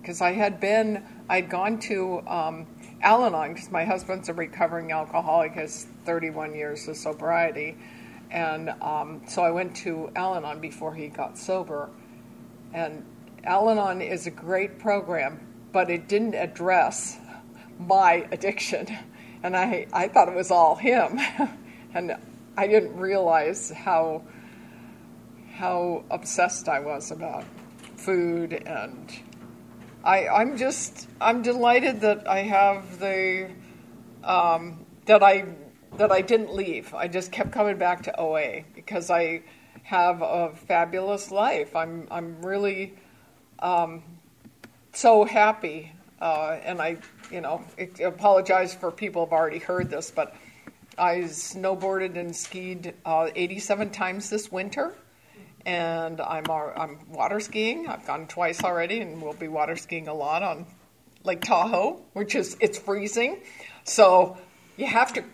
because 0.00 0.20
I 0.20 0.32
had 0.32 0.58
been 0.58 1.04
I'd 1.28 1.50
gone 1.50 1.78
to 1.80 2.22
um, 2.26 2.66
Al-Anon 3.02 3.52
because 3.52 3.70
my 3.70 3.84
husband's 3.84 4.28
a 4.28 4.34
recovering 4.34 4.90
alcoholic, 4.92 5.52
has 5.52 5.86
31 6.06 6.54
years 6.54 6.88
of 6.88 6.96
sobriety, 6.96 7.76
and 8.30 8.70
um, 8.80 9.20
so 9.28 9.42
I 9.42 9.50
went 9.50 9.76
to 9.76 10.10
Al-Anon 10.16 10.60
before 10.60 10.94
he 10.94 11.08
got 11.08 11.36
sober, 11.36 11.90
and 12.72 13.04
Al-Anon 13.44 14.00
is 14.00 14.26
a 14.26 14.30
great 14.30 14.78
program, 14.78 15.40
but 15.72 15.90
it 15.90 16.08
didn't 16.08 16.34
address 16.34 17.18
my 17.78 18.26
addiction, 18.32 18.86
and 19.42 19.54
I 19.54 19.86
I 19.92 20.08
thought 20.08 20.28
it 20.28 20.34
was 20.34 20.50
all 20.50 20.74
him, 20.74 21.20
and 21.94 22.16
I 22.56 22.66
didn't 22.66 22.96
realize 22.96 23.70
how 23.70 24.22
how 25.58 26.04
obsessed 26.08 26.68
I 26.68 26.78
was 26.78 27.10
about 27.10 27.44
food 27.96 28.52
and 28.52 29.12
I 30.04 30.28
I'm 30.28 30.56
just 30.56 31.08
I'm 31.20 31.42
delighted 31.42 32.00
that 32.02 32.28
I 32.28 32.42
have 32.42 33.00
the 33.00 33.50
um, 34.22 34.86
that 35.06 35.24
I 35.24 35.46
that 35.96 36.12
I 36.12 36.20
didn't 36.20 36.54
leave. 36.54 36.94
I 36.94 37.08
just 37.08 37.32
kept 37.32 37.50
coming 37.50 37.76
back 37.76 38.04
to 38.04 38.20
OA 38.20 38.62
because 38.76 39.10
I 39.10 39.42
have 39.82 40.22
a 40.22 40.54
fabulous 40.54 41.32
life. 41.32 41.74
I'm 41.74 42.06
I'm 42.08 42.40
really 42.40 42.94
um, 43.58 44.04
so 44.92 45.24
happy, 45.24 45.92
uh, 46.20 46.58
and 46.62 46.80
I 46.80 46.98
you 47.32 47.40
know 47.40 47.64
apologize 48.04 48.74
for 48.74 48.92
people 48.92 49.24
who've 49.24 49.32
already 49.32 49.58
heard 49.58 49.90
this, 49.90 50.12
but 50.12 50.36
I 50.96 51.16
snowboarded 51.22 52.16
and 52.16 52.34
skied 52.34 52.94
uh, 53.04 53.30
87 53.34 53.90
times 53.90 54.30
this 54.30 54.52
winter, 54.52 54.94
and 55.68 56.18
I'm 56.22 56.50
I'm 56.50 56.98
water 57.10 57.40
skiing. 57.40 57.88
I've 57.88 58.06
gone 58.06 58.26
twice 58.26 58.64
already, 58.64 59.00
and 59.00 59.20
we'll 59.20 59.34
be 59.34 59.48
water 59.48 59.76
skiing 59.76 60.08
a 60.08 60.14
lot 60.14 60.42
on 60.42 60.64
Lake 61.24 61.42
Tahoe, 61.42 62.00
which 62.14 62.34
is 62.34 62.56
it's 62.58 62.78
freezing, 62.78 63.42
so 63.84 64.38
you 64.78 64.86
have 64.86 65.12
to 65.12 65.24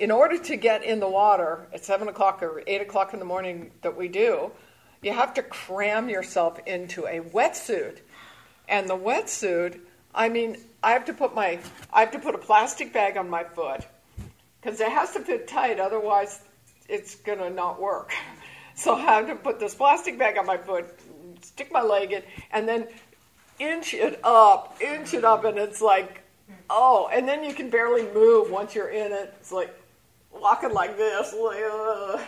in 0.00 0.10
order 0.10 0.36
to 0.36 0.56
get 0.56 0.82
in 0.82 0.98
the 0.98 1.08
water 1.08 1.68
at 1.72 1.84
seven 1.84 2.08
o'clock 2.08 2.42
or 2.42 2.60
eight 2.66 2.80
o'clock 2.80 3.12
in 3.12 3.20
the 3.20 3.24
morning 3.24 3.70
that 3.82 3.96
we 3.96 4.08
do, 4.08 4.50
you 5.00 5.12
have 5.12 5.32
to 5.34 5.44
cram 5.44 6.08
yourself 6.08 6.58
into 6.66 7.06
a 7.06 7.20
wetsuit. 7.20 7.98
And 8.68 8.88
the 8.88 8.96
wetsuit, 8.96 9.78
I 10.12 10.28
mean, 10.28 10.56
I 10.82 10.90
have 10.90 11.04
to 11.04 11.14
put 11.14 11.36
my 11.36 11.60
I 11.92 12.00
have 12.00 12.10
to 12.10 12.18
put 12.18 12.34
a 12.34 12.38
plastic 12.38 12.92
bag 12.92 13.16
on 13.16 13.30
my 13.30 13.44
foot 13.44 13.82
because 14.60 14.80
it 14.80 14.90
has 14.90 15.12
to 15.12 15.20
fit 15.20 15.46
tight, 15.46 15.78
otherwise 15.78 16.40
it's 16.88 17.14
gonna 17.14 17.50
not 17.50 17.80
work. 17.80 18.12
So 18.74 18.94
I 18.94 19.00
have 19.00 19.26
to 19.28 19.34
put 19.36 19.60
this 19.60 19.74
plastic 19.74 20.18
bag 20.18 20.38
on 20.38 20.46
my 20.46 20.56
foot, 20.56 20.86
stick 21.42 21.72
my 21.72 21.82
leg 21.82 22.12
in, 22.12 22.22
and 22.52 22.68
then 22.68 22.88
inch 23.58 23.94
it 23.94 24.20
up, 24.24 24.76
inch 24.80 25.14
it 25.14 25.24
up, 25.24 25.44
and 25.44 25.58
it's 25.58 25.80
like, 25.80 26.22
oh, 26.68 27.08
and 27.12 27.28
then 27.28 27.44
you 27.44 27.54
can 27.54 27.70
barely 27.70 28.02
move 28.12 28.50
once 28.50 28.74
you're 28.74 28.90
in 28.90 29.12
it. 29.12 29.32
It's 29.40 29.52
like, 29.52 29.74
walking 30.32 30.72
like 30.72 30.96
this, 30.96 31.32
uh, 31.32 32.22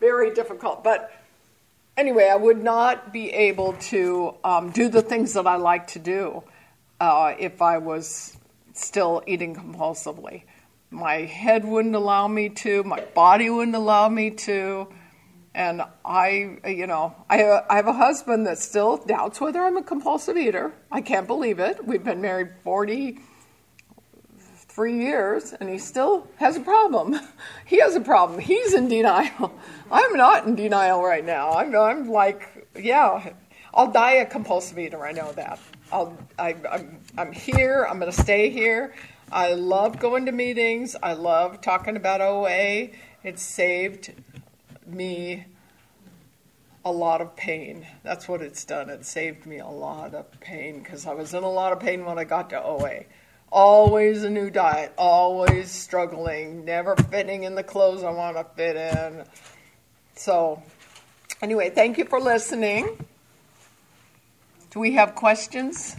very 0.00 0.34
difficult. 0.34 0.84
But 0.84 1.10
anyway, 1.96 2.28
I 2.30 2.36
would 2.36 2.62
not 2.62 3.12
be 3.12 3.30
able 3.30 3.72
to 3.72 4.34
um, 4.44 4.70
do 4.70 4.88
the 4.88 5.02
things 5.02 5.32
that 5.34 5.46
I 5.46 5.56
like 5.56 5.88
to 5.88 5.98
do 5.98 6.44
uh, 7.00 7.34
if 7.38 7.62
I 7.62 7.78
was 7.78 8.36
still 8.74 9.22
eating 9.26 9.54
compulsively. 9.54 10.42
My 10.90 11.16
head 11.22 11.64
wouldn't 11.64 11.94
allow 11.94 12.28
me 12.28 12.48
to, 12.50 12.82
my 12.84 13.00
body 13.00 13.50
wouldn't 13.50 13.76
allow 13.76 14.08
me 14.08 14.30
to. 14.30 14.88
And 15.58 15.82
I, 16.04 16.60
you 16.68 16.86
know, 16.86 17.16
I, 17.28 17.62
I 17.68 17.74
have 17.74 17.88
a 17.88 17.92
husband 17.92 18.46
that 18.46 18.58
still 18.58 18.96
doubts 18.96 19.40
whether 19.40 19.60
I'm 19.60 19.76
a 19.76 19.82
compulsive 19.82 20.36
eater. 20.36 20.72
I 20.92 21.00
can't 21.00 21.26
believe 21.26 21.58
it. 21.58 21.84
We've 21.84 22.04
been 22.04 22.20
married 22.20 22.50
40 22.62 23.18
three 24.38 25.00
years 25.00 25.54
and 25.54 25.68
he 25.68 25.76
still 25.76 26.28
has 26.36 26.56
a 26.56 26.60
problem. 26.60 27.18
he 27.66 27.80
has 27.80 27.96
a 27.96 28.00
problem. 28.00 28.38
He's 28.38 28.72
in 28.72 28.86
denial. 28.86 29.52
I'm 29.90 30.12
not 30.16 30.46
in 30.46 30.54
denial 30.54 31.02
right 31.02 31.24
now. 31.24 31.50
I'm, 31.50 31.74
I'm 31.74 32.08
like, 32.08 32.68
yeah, 32.78 33.32
I'll 33.74 33.90
die 33.90 34.12
a 34.12 34.26
compulsive 34.26 34.78
eater. 34.78 35.04
I 35.04 35.10
know 35.10 35.32
that. 35.32 35.58
I'll, 35.90 36.16
I, 36.38 36.54
I'm, 36.70 37.00
I'm 37.18 37.32
here. 37.32 37.84
I'm 37.90 37.98
going 37.98 38.12
to 38.12 38.22
stay 38.22 38.48
here. 38.48 38.94
I 39.32 39.54
love 39.54 39.98
going 39.98 40.26
to 40.26 40.32
meetings. 40.32 40.94
I 41.02 41.14
love 41.14 41.60
talking 41.60 41.96
about 41.96 42.20
OA. 42.20 42.90
It 43.24 43.40
saved 43.40 44.12
me 44.88 45.46
a 46.84 46.92
lot 46.92 47.20
of 47.20 47.36
pain. 47.36 47.86
That's 48.02 48.28
what 48.28 48.40
it's 48.40 48.64
done. 48.64 48.88
It 48.88 49.04
saved 49.04 49.46
me 49.46 49.58
a 49.58 49.66
lot 49.66 50.14
of 50.14 50.40
pain 50.40 50.80
because 50.82 51.06
I 51.06 51.14
was 51.14 51.34
in 51.34 51.42
a 51.42 51.50
lot 51.50 51.72
of 51.72 51.80
pain 51.80 52.04
when 52.04 52.18
I 52.18 52.24
got 52.24 52.50
to 52.50 52.62
OA. 52.62 53.04
Always 53.50 54.24
a 54.24 54.30
new 54.30 54.50
diet, 54.50 54.92
always 54.96 55.70
struggling, 55.70 56.64
never 56.64 56.96
fitting 56.96 57.44
in 57.44 57.54
the 57.54 57.62
clothes 57.62 58.02
I 58.02 58.10
want 58.10 58.36
to 58.36 58.44
fit 58.56 58.76
in. 58.76 59.24
So, 60.14 60.62
anyway, 61.40 61.70
thank 61.70 61.98
you 61.98 62.04
for 62.04 62.20
listening. 62.20 63.06
Do 64.70 64.80
we 64.80 64.92
have 64.94 65.14
questions? 65.14 65.96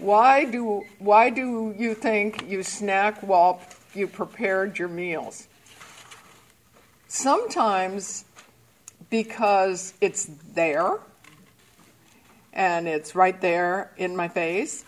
Why 0.00 0.46
do, 0.46 0.84
why 0.98 1.28
do 1.28 1.74
you 1.76 1.94
think 1.94 2.48
you 2.48 2.62
snack 2.62 3.22
while 3.22 3.60
you 3.94 4.06
prepared 4.06 4.78
your 4.78 4.88
meals? 4.88 5.46
Sometimes 7.06 8.24
because 9.10 9.92
it's 10.00 10.30
there 10.54 10.98
and 12.52 12.88
it's 12.88 13.14
right 13.14 13.38
there 13.40 13.92
in 13.96 14.16
my 14.16 14.28
face. 14.28 14.84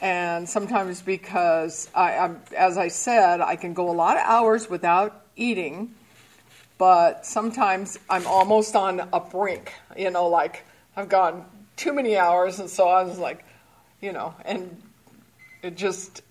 And 0.00 0.48
sometimes 0.48 1.02
because, 1.02 1.90
I, 1.94 2.16
I'm, 2.16 2.40
as 2.56 2.76
I 2.78 2.88
said, 2.88 3.40
I 3.40 3.56
can 3.56 3.74
go 3.74 3.90
a 3.90 3.92
lot 3.92 4.16
of 4.16 4.22
hours 4.24 4.68
without 4.68 5.24
eating, 5.36 5.94
but 6.78 7.24
sometimes 7.24 7.98
I'm 8.08 8.26
almost 8.26 8.76
on 8.76 9.08
a 9.12 9.20
brink, 9.20 9.72
you 9.96 10.10
know, 10.10 10.28
like 10.28 10.64
I've 10.96 11.08
gone 11.08 11.46
too 11.76 11.94
many 11.94 12.16
hours, 12.16 12.58
and 12.58 12.68
so 12.68 12.88
I 12.88 13.02
was 13.04 13.18
like, 13.18 13.45
you 14.00 14.12
know, 14.12 14.34
and 14.44 14.82
it 15.62 15.76
just, 15.76 16.22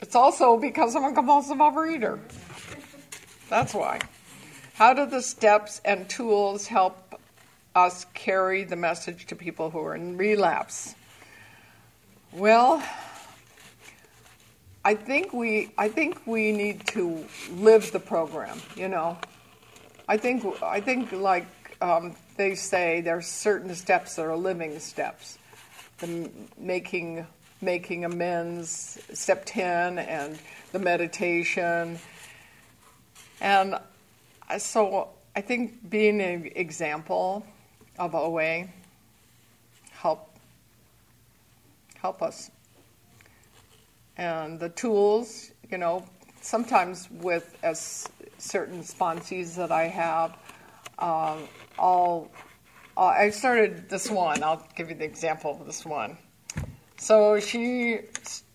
it's 0.00 0.14
also 0.14 0.58
because 0.58 0.94
I'm 0.94 1.04
a 1.04 1.12
compulsive 1.12 1.58
overeater. 1.58 2.18
That's 3.48 3.74
why. 3.74 4.00
How 4.74 4.92
do 4.92 5.06
the 5.06 5.22
steps 5.22 5.80
and 5.84 6.08
tools 6.08 6.66
help 6.66 7.20
us 7.74 8.06
carry 8.14 8.64
the 8.64 8.76
message 8.76 9.26
to 9.26 9.36
people 9.36 9.70
who 9.70 9.80
are 9.80 9.94
in 9.94 10.16
relapse? 10.16 10.94
Well, 12.32 12.82
I 14.84 14.94
think 14.94 15.32
we 15.32 15.72
I 15.78 15.88
think 15.88 16.26
we 16.26 16.52
need 16.52 16.86
to 16.88 17.24
live 17.52 17.90
the 17.92 18.00
program. 18.00 18.60
You 18.76 18.88
know, 18.88 19.16
I 20.08 20.16
think 20.16 20.44
I 20.62 20.80
think 20.80 21.12
like 21.12 21.46
um, 21.80 22.14
they 22.36 22.54
say 22.54 23.00
there 23.00 23.16
are 23.16 23.22
certain 23.22 23.74
steps 23.74 24.16
that 24.16 24.26
are 24.26 24.36
living 24.36 24.78
steps. 24.78 25.38
The 25.98 26.30
making 26.58 27.26
making 27.60 28.04
amends, 28.04 28.98
step 29.14 29.44
ten, 29.46 29.98
and 29.98 30.38
the 30.72 30.78
meditation, 30.78 31.98
and 33.40 33.78
so 34.58 35.08
I 35.36 35.40
think 35.40 35.88
being 35.88 36.20
an 36.20 36.50
example 36.54 37.44
of 37.98 38.14
OA 38.14 38.68
help 39.92 40.30
help 42.00 42.22
us. 42.22 42.50
And 44.16 44.60
the 44.60 44.68
tools, 44.68 45.50
you 45.70 45.78
know, 45.78 46.04
sometimes 46.40 47.08
with 47.10 47.56
as 47.62 48.08
certain 48.38 48.82
sponsees 48.82 49.56
that 49.56 49.72
I 49.72 49.84
have, 49.88 50.36
um, 50.98 51.48
I'll, 51.78 52.30
uh, 52.96 53.06
I 53.06 53.30
started 53.30 53.88
this 53.88 54.10
one. 54.10 54.42
I'll 54.42 54.66
give 54.76 54.90
you 54.90 54.96
the 54.96 55.04
example 55.04 55.52
of 55.58 55.66
this 55.66 55.84
one. 55.84 56.16
So 56.96 57.40
she 57.40 58.00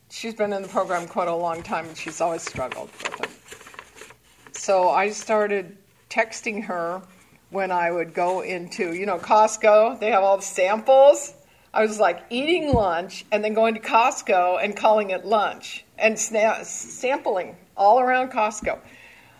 she's 0.10 0.34
been 0.34 0.54
in 0.54 0.62
the 0.62 0.68
program 0.68 1.08
quite 1.08 1.28
a 1.28 1.36
long 1.36 1.62
time, 1.62 1.88
and 1.88 1.98
she's 1.98 2.22
always 2.22 2.42
struggled 2.42 2.90
with 3.04 3.22
it. 3.22 4.56
So 4.56 4.90
I 4.90 5.10
started 5.10 5.78
texting 6.10 6.64
her 6.64 7.02
when 7.50 7.72
I 7.72 7.92
would 7.92 8.14
go 8.14 8.42
into, 8.42 8.94
you 8.94 9.06
know, 9.06 9.18
Costco. 9.18 10.00
They 10.00 10.12
have 10.12 10.24
all 10.24 10.38
the 10.38 10.44
samples. 10.44 11.34
I 11.74 11.84
was 11.84 12.00
like 12.00 12.24
eating 12.30 12.74
lunch 12.74 13.26
and 13.32 13.44
then 13.44 13.54
going 13.54 13.76
to 13.76 13.80
Costco 13.80 14.64
and 14.64 14.76
calling 14.76 15.12
it 15.12 15.26
lunch 15.26 15.86
and 15.98 16.16
sna- 16.16 16.66
sampling 16.66 17.56
all 17.78 18.00
around 18.00 18.32
Costco. 18.32 18.80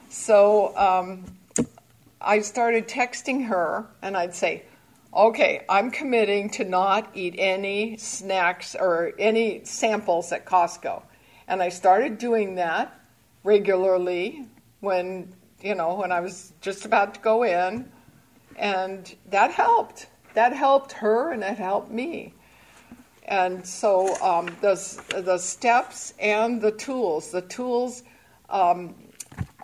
So 0.10 0.76
um, 0.78 1.26
I 2.22 2.40
started 2.40 2.88
texting 2.88 3.46
her 3.48 3.88
and 4.02 4.18
I'd 4.18 4.36
say, 4.36 4.64
okay, 5.14 5.66
I'm 5.70 5.90
committing 5.90 6.50
to 6.52 6.66
not 6.66 7.10
eat 7.14 7.36
any 7.38 7.98
snacks 7.98 8.76
or 8.76 9.14
any 9.18 9.64
samples 9.64 10.32
at 10.32 10.46
Costco. 10.46 11.02
And 11.48 11.64
I 11.64 11.70
started 11.70 12.18
doing 12.18 12.56
that 12.56 12.94
regularly 13.44 14.46
when, 14.82 15.34
you 15.62 15.76
know, 15.76 15.96
when 15.96 16.12
I 16.12 16.20
was 16.20 16.54
just 16.62 16.86
about 16.86 17.16
to 17.16 17.20
go 17.22 17.44
in. 17.44 17.90
And 18.58 19.16
that 19.30 19.52
helped. 19.52 20.08
That 20.34 20.54
helped 20.54 20.92
her 20.94 21.32
and 21.32 21.44
it 21.44 21.58
helped 21.58 21.90
me. 21.90 22.34
And 23.26 23.66
so 23.66 24.16
um, 24.22 24.48
the, 24.62 25.22
the 25.24 25.38
steps 25.38 26.14
and 26.20 26.62
the 26.62 26.72
tools, 26.72 27.32
the 27.32 27.44
tools 27.44 28.04
um, 28.50 28.96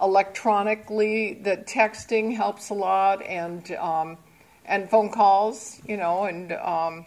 electronically. 0.02 1.36
The 1.36 1.58
texting 1.58 2.36
helps 2.36 2.70
a 2.70 2.74
lot, 2.74 3.22
and 3.24 3.70
um, 3.74 4.18
and 4.66 4.90
phone 4.90 5.10
calls, 5.10 5.80
you 5.88 5.98
know, 5.98 6.24
and 6.24 6.52
um, 6.54 7.06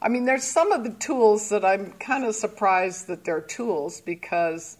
I 0.00 0.08
mean, 0.08 0.24
there's 0.24 0.44
some 0.44 0.70
of 0.70 0.84
the 0.84 0.90
tools 0.90 1.48
that 1.48 1.64
I'm 1.64 1.92
kind 1.92 2.24
of 2.24 2.34
surprised 2.34 3.08
that 3.08 3.24
they're 3.24 3.40
tools 3.40 4.00
because 4.00 4.78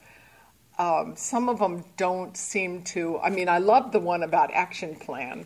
um, 0.78 1.14
some 1.16 1.48
of 1.48 1.58
them 1.58 1.84
don't 1.96 2.36
seem 2.36 2.82
to. 2.84 3.18
I 3.18 3.30
mean, 3.30 3.48
I 3.48 3.58
love 3.58 3.90
the 3.90 3.98
one 3.98 4.22
about 4.22 4.52
action 4.54 4.94
plan, 4.94 5.44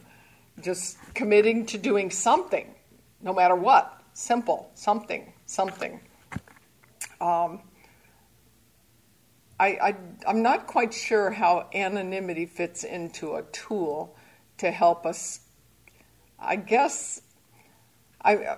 just 0.61 0.99
committing 1.15 1.65
to 1.67 1.79
doing 1.79 2.11
something, 2.11 2.75
no 3.23 3.33
matter 3.33 3.55
what. 3.55 4.03
Simple, 4.13 4.71
something, 4.75 5.33
something. 5.47 6.01
Um, 7.19 7.61
I, 9.59 9.67
I, 9.67 9.97
I'm 10.27 10.43
not 10.43 10.67
quite 10.67 10.93
sure 10.93 11.31
how 11.31 11.69
anonymity 11.75 12.47
fits 12.47 12.85
into 12.85 13.35
a 13.35 13.43
tool 13.53 14.17
to 14.59 14.71
help 14.71 15.07
us. 15.07 15.41
I 16.39 16.57
guess 16.57 17.23
I, 18.25 18.57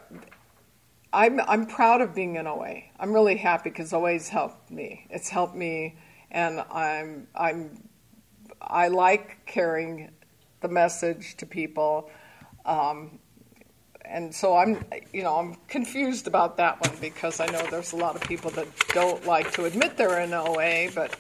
I'm, 1.13 1.41
I'm 1.41 1.67
proud 1.67 2.01
of 2.01 2.15
being 2.15 2.37
in 2.37 2.47
OA. 2.47 2.83
I'm 2.99 3.13
really 3.13 3.37
happy 3.37 3.71
because 3.71 3.93
OA's 3.93 4.29
helped 4.29 4.71
me. 4.71 5.07
It's 5.11 5.29
helped 5.29 5.55
me, 5.55 5.97
and 6.31 6.61
I'm, 6.71 7.29
I'm, 7.35 7.89
I 8.61 8.89
like 8.89 9.47
carrying 9.47 10.11
the 10.61 10.69
message 10.69 11.37
to 11.37 11.47
people. 11.47 12.11
Um, 12.65 13.19
and 14.15 14.33
so 14.33 14.57
I'm, 14.57 14.85
you 15.13 15.25
know, 15.25 15.35
I'm 15.35 15.57
confused 15.67 16.29
about 16.29 16.57
that 16.59 16.81
one 16.81 16.97
because 17.01 17.41
I 17.41 17.47
know 17.47 17.67
there's 17.69 17.93
a 17.93 17.97
lot 17.97 18.15
of 18.15 18.23
people 18.23 18.53
that 18.53 18.69
don't 18.91 19.27
like 19.27 19.51
to 19.55 19.65
admit 19.65 19.97
they're 19.97 20.21
in 20.21 20.33
OA, 20.33 20.89
but 20.95 21.17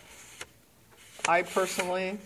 I 1.28 1.42
personally 1.42 2.18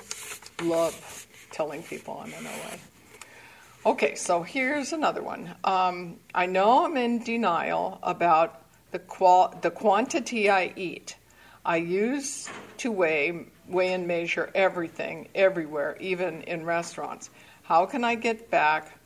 love 0.62 1.26
telling 1.50 1.82
people 1.82 2.22
I'm 2.22 2.34
in 2.34 2.46
OA. 2.46 3.92
Okay, 3.92 4.14
so 4.14 4.42
here's 4.42 4.92
another 4.92 5.22
one. 5.22 5.54
Um, 5.64 6.18
I 6.34 6.44
know 6.44 6.84
I'm 6.84 6.98
in 6.98 7.24
denial 7.24 7.98
about 8.02 8.60
the 8.90 8.98
qual- 8.98 9.56
the 9.62 9.70
quantity 9.70 10.50
I 10.50 10.74
eat. 10.76 11.16
I 11.64 11.78
use 11.78 12.50
to 12.78 12.92
weigh, 12.92 13.46
weigh 13.66 13.94
and 13.94 14.06
measure 14.06 14.50
everything, 14.54 15.28
everywhere, 15.34 15.96
even 15.98 16.42
in 16.42 16.66
restaurants. 16.66 17.30
How 17.62 17.86
can 17.86 18.04
I 18.04 18.16
get 18.16 18.50
back 18.50 18.97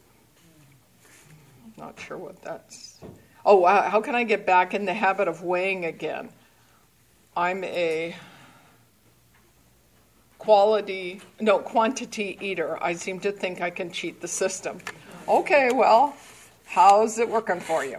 not 1.77 1.99
sure 1.99 2.19
what 2.19 2.41
that's. 2.43 3.01
Oh, 3.45 3.67
how 3.67 4.01
can 4.01 4.15
I 4.15 4.25
get 4.25 4.47
back 4.47 4.75
in 4.75 4.85
the 4.85 4.95
habit 4.95 5.29
of 5.29 5.43
weighing 5.43 5.85
again? 5.85 6.31
I'm 7.37 7.65
a 7.65 8.15
quality, 10.39 11.21
no, 11.41 11.59
quantity 11.59 12.37
eater. 12.41 12.83
I 12.83 12.95
seem 12.95 13.21
to 13.21 13.33
think 13.33 13.61
I 13.61 13.71
can 13.71 13.91
cheat 13.91 14.21
the 14.21 14.29
system. 14.29 14.79
Okay, 15.29 15.71
well, 15.73 16.15
how's 16.67 17.19
it 17.19 17.29
working 17.29 17.61
for 17.61 17.85
you? 17.85 17.99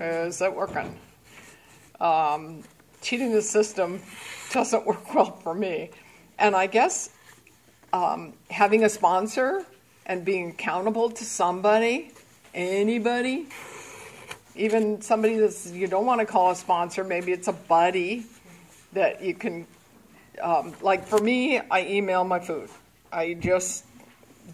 Is 0.00 0.42
it 0.42 0.54
working? 0.54 0.98
Um, 2.00 2.62
cheating 3.00 3.32
the 3.32 3.42
system 3.42 4.02
doesn't 4.52 4.84
work 4.86 5.14
well 5.14 5.36
for 5.42 5.54
me. 5.54 5.90
And 6.38 6.54
I 6.56 6.66
guess 6.66 7.10
um, 7.92 8.32
having 8.50 8.84
a 8.84 8.88
sponsor 8.88 9.64
and 10.06 10.24
being 10.24 10.50
accountable 10.50 11.10
to 11.10 11.24
somebody 11.24 12.12
anybody, 12.54 13.46
even 14.54 15.02
somebody 15.02 15.38
that 15.38 15.70
you 15.72 15.86
don't 15.86 16.06
want 16.06 16.20
to 16.20 16.26
call 16.26 16.50
a 16.50 16.56
sponsor, 16.56 17.04
maybe 17.04 17.32
it's 17.32 17.48
a 17.48 17.52
buddy 17.52 18.24
that 18.92 19.22
you 19.22 19.34
can, 19.34 19.66
um, 20.40 20.72
like 20.80 21.06
for 21.06 21.18
me, 21.18 21.58
I 21.58 21.84
email 21.86 22.24
my 22.24 22.38
food. 22.38 22.70
I 23.12 23.34
just 23.34 23.84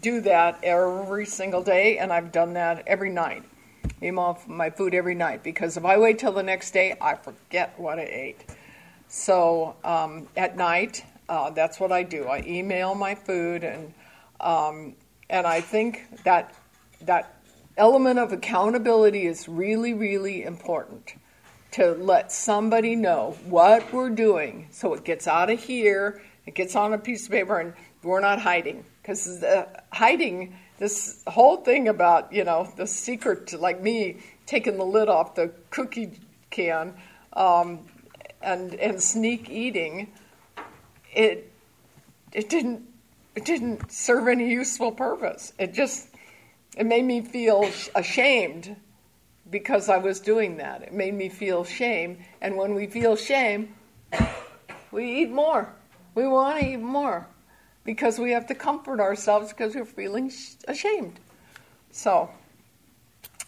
do 0.01 0.21
that 0.21 0.59
every 0.63 1.25
single 1.25 1.63
day, 1.63 1.97
and 1.99 2.11
I've 2.11 2.31
done 2.31 2.53
that 2.53 2.83
every 2.87 3.09
night. 3.09 3.43
Email 4.01 4.39
my 4.47 4.69
food 4.69 4.93
every 4.93 5.15
night 5.15 5.43
because 5.43 5.77
if 5.77 5.85
I 5.85 5.97
wait 5.97 6.19
till 6.19 6.31
the 6.31 6.43
next 6.43 6.71
day, 6.71 6.95
I 6.99 7.15
forget 7.15 7.77
what 7.77 7.99
I 7.99 8.03
ate. 8.03 8.45
So 9.07 9.75
um, 9.83 10.27
at 10.37 10.57
night, 10.57 11.03
uh, 11.29 11.49
that's 11.51 11.79
what 11.79 11.91
I 11.91 12.03
do. 12.03 12.25
I 12.25 12.43
email 12.47 12.95
my 12.95 13.15
food, 13.15 13.63
and 13.63 13.93
um, 14.39 14.95
and 15.29 15.45
I 15.45 15.61
think 15.61 16.23
that 16.23 16.53
that 17.01 17.40
element 17.77 18.19
of 18.19 18.31
accountability 18.31 19.25
is 19.25 19.47
really, 19.47 19.93
really 19.93 20.43
important 20.43 21.13
to 21.71 21.91
let 21.93 22.31
somebody 22.31 22.95
know 22.95 23.37
what 23.45 23.93
we're 23.93 24.09
doing 24.09 24.67
so 24.71 24.93
it 24.93 25.03
gets 25.05 25.27
out 25.27 25.49
of 25.49 25.63
here, 25.63 26.21
it 26.45 26.53
gets 26.53 26.75
on 26.75 26.93
a 26.93 26.97
piece 26.97 27.25
of 27.25 27.31
paper, 27.31 27.59
and 27.59 27.73
we're 28.03 28.19
not 28.19 28.41
hiding. 28.41 28.83
Because 29.01 29.43
hiding, 29.91 30.55
this 30.79 31.23
whole 31.27 31.57
thing 31.57 31.87
about, 31.87 32.31
you 32.33 32.43
know, 32.43 32.71
the 32.75 32.85
secret, 32.85 33.53
like 33.59 33.81
me 33.81 34.17
taking 34.45 34.77
the 34.77 34.85
lid 34.85 35.07
off 35.07 35.35
the 35.35 35.51
cookie 35.69 36.19
can 36.49 36.93
um, 37.33 37.87
and, 38.41 38.75
and 38.75 39.01
sneak 39.01 39.49
eating, 39.49 40.11
it, 41.13 41.51
it, 42.33 42.49
didn't, 42.49 42.83
it 43.35 43.45
didn't 43.45 43.91
serve 43.91 44.27
any 44.27 44.49
useful 44.49 44.91
purpose. 44.91 45.53
It 45.57 45.73
just 45.73 46.10
it 46.77 46.85
made 46.85 47.03
me 47.03 47.21
feel 47.21 47.69
ashamed 47.95 48.75
because 49.49 49.89
I 49.89 49.97
was 49.97 50.19
doing 50.19 50.57
that. 50.57 50.81
It 50.81 50.93
made 50.93 51.13
me 51.13 51.27
feel 51.29 51.63
shame. 51.63 52.19
And 52.39 52.55
when 52.55 52.73
we 52.73 52.87
feel 52.87 53.15
shame, 53.15 53.75
we 54.91 55.21
eat 55.21 55.29
more. 55.29 55.73
We 56.15 56.27
want 56.27 56.59
to 56.59 56.65
eat 56.65 56.77
more 56.77 57.27
because 57.83 58.19
we 58.19 58.31
have 58.31 58.47
to 58.47 58.55
comfort 58.55 58.99
ourselves 58.99 59.49
because 59.49 59.75
we're 59.75 59.85
feeling 59.85 60.31
ashamed. 60.67 61.19
So, 61.91 62.29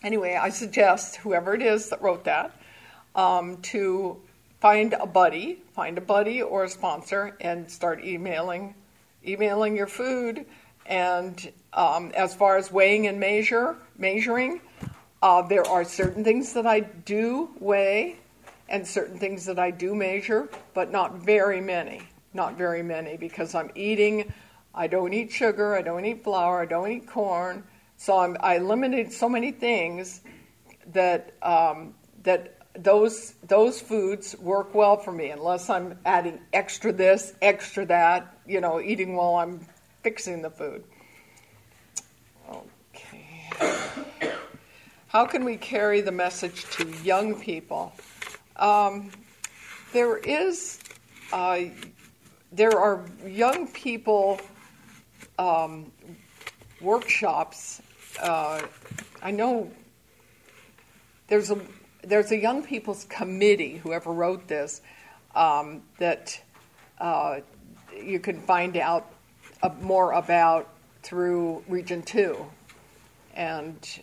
anyway, 0.04 0.38
I 0.42 0.50
suggest 0.50 1.18
whoever 1.18 1.54
it 1.54 1.62
is 1.62 1.90
that 1.90 2.02
wrote 2.02 2.26
that 2.26 2.52
um, 3.16 3.58
to 3.64 4.22
find 4.60 4.94
a 4.94 5.06
buddy, 5.06 5.62
find 5.74 5.98
a 5.98 6.02
buddy 6.02 6.42
or 6.42 6.66
a 6.66 6.70
sponsor, 6.70 7.38
and 7.40 7.70
start 7.70 8.04
emailing, 8.04 8.76
emailing 9.26 9.78
your 9.78 9.88
food 9.88 10.46
and 10.86 11.52
um, 11.74 12.12
as 12.16 12.36
far 12.36 12.58
as 12.58 12.72
weighing 12.72 13.08
and 13.08 13.20
measure, 13.20 13.76
measuring, 13.98 14.62
uh, 15.22 15.42
there 15.42 15.66
are 15.68 15.84
certain 15.84 16.24
things 16.24 16.54
that 16.54 16.68
I 16.68 16.82
do 16.82 17.50
weigh 17.60 18.18
and 18.70 18.86
certain 18.86 19.18
things 19.20 19.46
that 19.46 19.60
I 19.60 19.72
do 19.72 19.96
measure, 19.96 20.50
but 20.74 20.92
not 20.92 21.16
very 21.20 21.62
many. 21.62 22.02
Not 22.34 22.58
very 22.58 22.84
many 22.84 23.16
because 23.16 23.54
I'm 23.54 23.72
eating. 23.76 24.34
I 24.74 24.88
don't 24.88 25.14
eat 25.14 25.32
sugar. 25.32 25.76
I 25.76 25.82
don't 25.82 26.04
eat 26.04 26.24
flour. 26.24 26.62
I 26.62 26.66
don't 26.66 26.92
eat 26.92 27.08
corn. 27.08 27.64
So 27.96 28.18
I'm, 28.18 28.36
I 28.40 28.58
limited 28.58 29.14
so 29.14 29.30
many 29.30 29.52
things 29.52 30.22
that 30.92 31.34
um, 31.42 31.94
that 32.24 32.58
those 32.76 33.36
those 33.48 33.80
foods 33.80 34.36
work 34.40 34.74
well 34.74 34.98
for 34.98 35.12
me 35.12 35.30
unless 35.30 35.70
I'm 35.70 36.00
adding 36.06 36.40
extra 36.52 36.92
this, 36.92 37.34
extra 37.42 37.86
that. 37.86 38.36
You 38.48 38.62
know, 38.62 38.82
eating 38.82 39.16
while 39.16 39.36
I'm 39.36 39.66
fixing 40.04 40.42
the 40.42 40.50
food. 40.50 40.84
Okay. 42.50 43.48
How 45.08 45.26
can 45.26 45.46
we 45.46 45.58
carry 45.58 46.02
the 46.02 46.12
message 46.12 46.66
to 46.72 46.88
young 47.04 47.40
people? 47.40 47.94
Um, 48.58 49.12
there 49.94 50.18
is, 50.18 50.80
uh, 51.32 51.62
there 52.52 52.78
are 52.78 53.06
young 53.26 53.68
people 53.68 54.42
um, 55.40 55.92
workshops. 56.82 57.82
Uh, 58.22 58.62
I 59.22 59.32
know 59.32 59.72
there's 61.28 61.50
a 61.50 61.60
there's 62.04 62.32
a 62.32 62.38
young 62.38 62.64
people's 62.64 63.06
committee. 63.06 63.78
Whoever 63.78 64.12
wrote 64.12 64.48
this, 64.48 64.82
um, 65.36 65.82
that 66.00 66.40
uh, 67.00 67.40
you 67.96 68.20
can 68.20 68.42
find 68.42 68.76
out 68.78 69.13
more 69.82 70.12
about 70.14 70.70
through 71.04 71.64
Region 71.68 72.02
2 72.02 72.46
and 73.36 74.00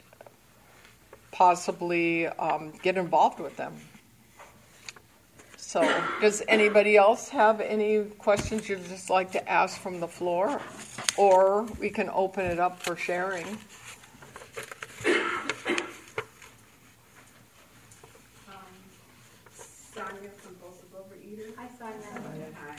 possibly 1.31 2.27
um, 2.27 2.73
get 2.83 2.97
involved 2.97 3.41
with 3.41 3.57
them. 3.57 3.75
So, 5.57 5.83
does 6.21 6.43
anybody 6.49 6.97
else 6.97 7.29
have 7.29 7.61
any 7.61 8.03
questions 8.19 8.69
you'd 8.69 8.85
just 8.89 9.09
like 9.09 9.31
to 9.33 9.49
ask 9.49 9.81
from 9.81 10.01
the 10.01 10.09
floor? 10.09 10.61
Or 11.17 11.63
we 11.79 11.91
can 11.91 12.11
open 12.11 12.45
it 12.47 12.59
up 12.59 12.83
for 12.83 12.97
sharing. 12.97 13.47
Um, 13.47 13.57
Sonia 19.55 20.31
from 20.39 20.57
Compulsive 20.57 20.93
Overeater. 20.93 21.55
Hi, 21.57 21.69
Sonia. 21.79 22.49
Hi. 22.67 22.77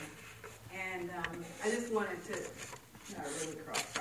And 0.74 1.10
um, 1.10 1.44
I 1.64 1.70
just 1.70 1.90
wanted 1.94 2.22
to 2.26 2.32
not 3.16 3.26
really 3.40 3.56
cross 3.56 3.92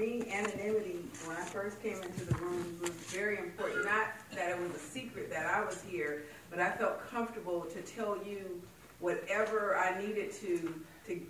Me, 0.00 0.24
anonymity, 0.32 0.96
when 1.26 1.36
I 1.36 1.44
first 1.44 1.82
came 1.82 1.96
into 1.96 2.24
the 2.24 2.34
room, 2.36 2.78
was 2.80 2.88
very 2.88 3.36
important. 3.36 3.84
Not 3.84 4.06
that 4.34 4.52
it 4.52 4.58
was 4.58 4.74
a 4.74 4.78
secret 4.78 5.28
that 5.28 5.44
I 5.44 5.62
was 5.62 5.82
here, 5.86 6.22
but 6.48 6.58
I 6.58 6.70
felt 6.70 7.06
comfortable 7.10 7.66
to 7.66 7.82
tell 7.82 8.16
you 8.24 8.62
whatever 9.00 9.76
I 9.76 10.00
needed 10.00 10.32
to, 10.40 10.74
to 11.06 11.20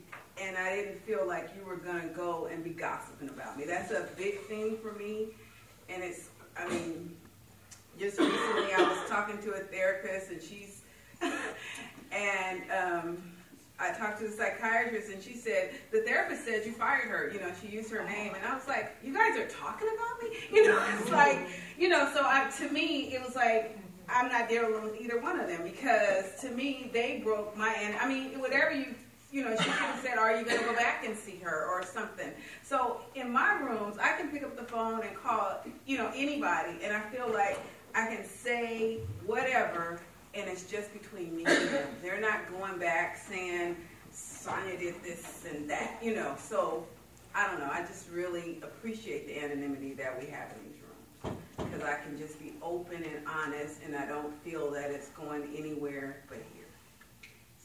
and 0.41 0.57
I 0.57 0.77
didn't 0.77 1.01
feel 1.01 1.27
like 1.27 1.51
you 1.59 1.67
were 1.67 1.79
to 1.79 2.11
go 2.15 2.47
and 2.47 2.63
be 2.63 2.71
gossiping 2.71 3.29
about 3.31 3.59
me. 3.59 3.65
That's 3.65 3.91
a 3.91 4.07
big 4.17 4.39
thing 4.43 4.79
for 4.81 4.93
me. 4.93 5.31
And 5.89 6.05
it's, 6.05 6.29
I 6.57 6.69
mean, 6.69 7.17
just 7.99 8.21
recently 8.21 8.73
I 8.73 8.83
was 8.89 9.11
talking 9.11 9.39
to 9.39 9.55
a 9.55 9.65
therapist 9.65 10.31
and 10.31 10.41
she's, 10.41 10.83
and 12.13 12.63
um, 12.71 13.33
I 13.81 13.93
talked 13.93 14.21
to 14.21 14.29
the 14.29 14.33
psychiatrist 14.33 15.11
and 15.11 15.23
she 15.23 15.35
said 15.35 15.71
the 15.91 16.03
therapist 16.03 16.45
said 16.45 16.65
you 16.67 16.73
fired 16.73 17.09
her. 17.09 17.31
You 17.33 17.41
know, 17.41 17.51
she 17.61 17.69
used 17.69 17.91
her 17.91 18.05
name, 18.05 18.35
and 18.35 18.45
I 18.45 18.55
was 18.55 18.69
like, 18.69 18.95
you 19.03 19.15
guys 19.15 19.39
are 19.39 19.49
talking 19.49 19.89
about 19.89 20.23
me. 20.23 20.37
You 20.53 20.67
know, 20.67 20.83
it's 20.99 21.11
like, 21.11 21.39
you 21.79 21.89
know, 21.89 22.11
so 22.13 22.23
I, 22.25 22.51
to 22.59 22.69
me, 22.73 23.15
it 23.15 23.25
was 23.25 23.37
like. 23.37 23.77
I'm 24.13 24.29
not 24.29 24.49
dealing 24.49 24.83
with 24.83 25.01
either 25.01 25.21
one 25.21 25.39
of 25.39 25.47
them 25.47 25.63
because 25.63 26.25
to 26.41 26.51
me 26.51 26.91
they 26.93 27.21
broke 27.23 27.57
my 27.57 27.73
end. 27.81 27.95
I 28.01 28.09
mean, 28.09 28.41
whatever 28.41 28.73
you 28.73 28.97
you 29.33 29.45
know, 29.45 29.51
she 29.57 29.65
could 29.65 29.73
have 29.73 30.01
said, 30.01 30.19
Are 30.19 30.37
you 30.37 30.45
going 30.45 30.59
to 30.59 30.65
go 30.65 30.75
back 30.75 31.05
and 31.07 31.17
see 31.17 31.37
her 31.43 31.67
or 31.67 31.85
something? 31.85 32.31
So 32.63 33.01
in 33.15 33.33
my 33.33 33.55
rooms, 33.61 33.97
I 34.01 34.17
can 34.17 34.29
pick 34.29 34.43
up 34.43 34.57
the 34.57 34.65
phone 34.65 35.03
and 35.03 35.17
call, 35.17 35.61
you 35.87 35.99
know, 35.99 36.11
anybody, 36.15 36.79
and 36.83 36.95
I 36.95 37.01
feel 37.11 37.31
like 37.33 37.59
I 37.95 38.07
can 38.07 38.25
say 38.25 38.99
whatever, 39.27 40.01
and 40.35 40.49
it's 40.49 40.65
just 40.65 40.93
between 40.93 41.37
me 41.37 41.45
and 41.47 41.69
them. 41.69 41.89
They're 42.03 42.21
not 42.21 42.51
going 42.51 42.79
back 42.79 43.19
saying, 43.19 43.77
Sonia 44.13 44.79
did 44.79 45.03
this 45.03 45.45
and 45.51 45.69
that, 45.71 45.99
you 46.03 46.15
know. 46.15 46.35
So 46.39 46.87
I 47.35 47.47
don't 47.47 47.61
know. 47.61 47.71
I 47.71 47.83
just 47.83 48.11
really 48.11 48.59
appreciate 48.63 49.27
the 49.27 49.43
anonymity 49.43 49.93
that 49.95 50.21
we 50.21 50.27
have 50.31 50.53
in 50.53 50.73
these 50.73 50.81
rooms 50.83 51.39
because 51.57 51.83
I 51.83 51.97
can 52.03 52.19
just 52.19 52.39
be 52.39 52.55
open 52.63 53.03
and 53.05 53.27
honest, 53.27 53.81
and 53.85 53.95
I 53.95 54.07
don't 54.07 54.33
feel 54.43 54.71
that 54.73 54.91
it's 54.91 55.09
going 55.11 55.49
anywhere 55.57 56.23
but 56.29 56.39
here. 56.55 56.65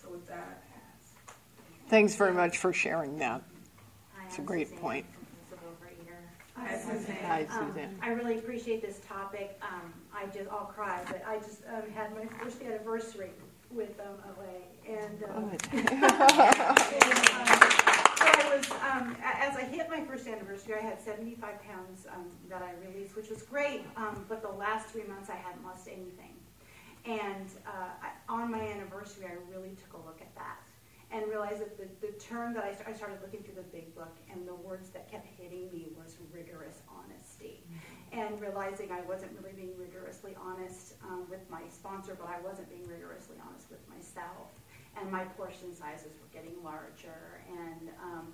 So 0.01 0.09
with 0.09 0.27
that. 0.27 0.63
Thanks 1.87 2.15
very 2.15 2.33
much 2.33 2.57
for 2.57 2.73
sharing 2.73 3.17
that. 3.19 3.41
It's 4.27 4.39
a 4.39 4.41
great 4.41 4.75
point. 4.77 5.05
Principal 6.85 7.15
Reader. 7.15 7.27
Hi, 7.27 7.45
Suzanne. 7.45 7.89
Um, 7.89 7.99
I 8.01 8.09
really 8.09 8.37
appreciate 8.37 8.81
this 8.81 8.99
topic. 9.07 9.59
Um, 9.61 9.93
I 10.13 10.25
just, 10.27 10.49
I'll 10.49 10.65
cry, 10.65 11.03
but 11.07 11.23
I 11.27 11.37
just 11.39 11.61
um, 11.67 11.89
had 11.93 12.13
my 12.15 12.25
first 12.37 12.61
anniversary 12.61 13.31
with 13.71 13.99
um, 13.99 14.17
OA, 14.37 14.91
and, 14.91 15.23
um, 15.23 15.51
and, 15.73 15.89
um, 15.89 17.59
so 18.17 18.25
I 18.31 18.55
was, 18.55 18.71
um, 18.71 19.17
as 19.23 19.57
I 19.57 19.63
hit 19.69 19.89
my 19.89 20.01
first 20.01 20.27
anniversary, 20.27 20.75
I 20.75 20.81
had 20.81 21.01
75 21.01 21.61
pounds 21.63 22.07
um, 22.13 22.27
that 22.49 22.61
I 22.61 22.71
released, 22.87 23.15
which 23.15 23.29
was 23.29 23.41
great. 23.43 23.81
Um, 23.97 24.25
but 24.29 24.41
the 24.41 24.49
last 24.49 24.87
three 24.87 25.03
months, 25.03 25.29
I 25.29 25.35
hadn't 25.35 25.63
lost 25.65 25.87
anything. 25.87 26.33
And 27.05 27.49
uh, 27.67 27.89
I, 28.01 28.11
on 28.29 28.49
my 28.51 28.61
anniversary, 28.61 29.25
I 29.25 29.35
really 29.53 29.75
took 29.75 29.93
a 29.93 30.05
look 30.05 30.21
at 30.21 30.33
that 30.35 30.64
and 31.11 31.27
realized 31.29 31.61
that 31.61 31.77
the, 31.77 31.87
the 32.05 32.13
term 32.13 32.53
that 32.53 32.63
I, 32.63 32.73
st- 32.73 32.87
I 32.87 32.93
started 32.93 33.19
looking 33.21 33.43
through 33.43 33.55
the 33.55 33.69
big 33.71 33.93
book 33.95 34.15
and 34.31 34.47
the 34.47 34.55
words 34.55 34.89
that 34.89 35.09
kept 35.09 35.27
hitting 35.27 35.69
me 35.71 35.87
was 35.97 36.17
rigorous 36.33 36.81
honesty. 36.89 37.63
And 38.11 38.39
realizing 38.39 38.91
I 38.91 39.01
wasn't 39.01 39.31
really 39.39 39.53
being 39.55 39.77
rigorously 39.77 40.35
honest 40.41 40.93
um, 41.03 41.25
with 41.29 41.41
my 41.49 41.61
sponsor, 41.69 42.15
but 42.19 42.29
I 42.29 42.39
wasn't 42.41 42.69
being 42.69 42.87
rigorously 42.87 43.35
honest 43.45 43.69
with 43.69 43.81
myself. 43.89 44.49
And 44.99 45.11
my 45.11 45.25
portion 45.25 45.75
sizes 45.75 46.13
were 46.21 46.31
getting 46.33 46.55
larger. 46.63 47.41
And, 47.49 47.89
um, 48.01 48.33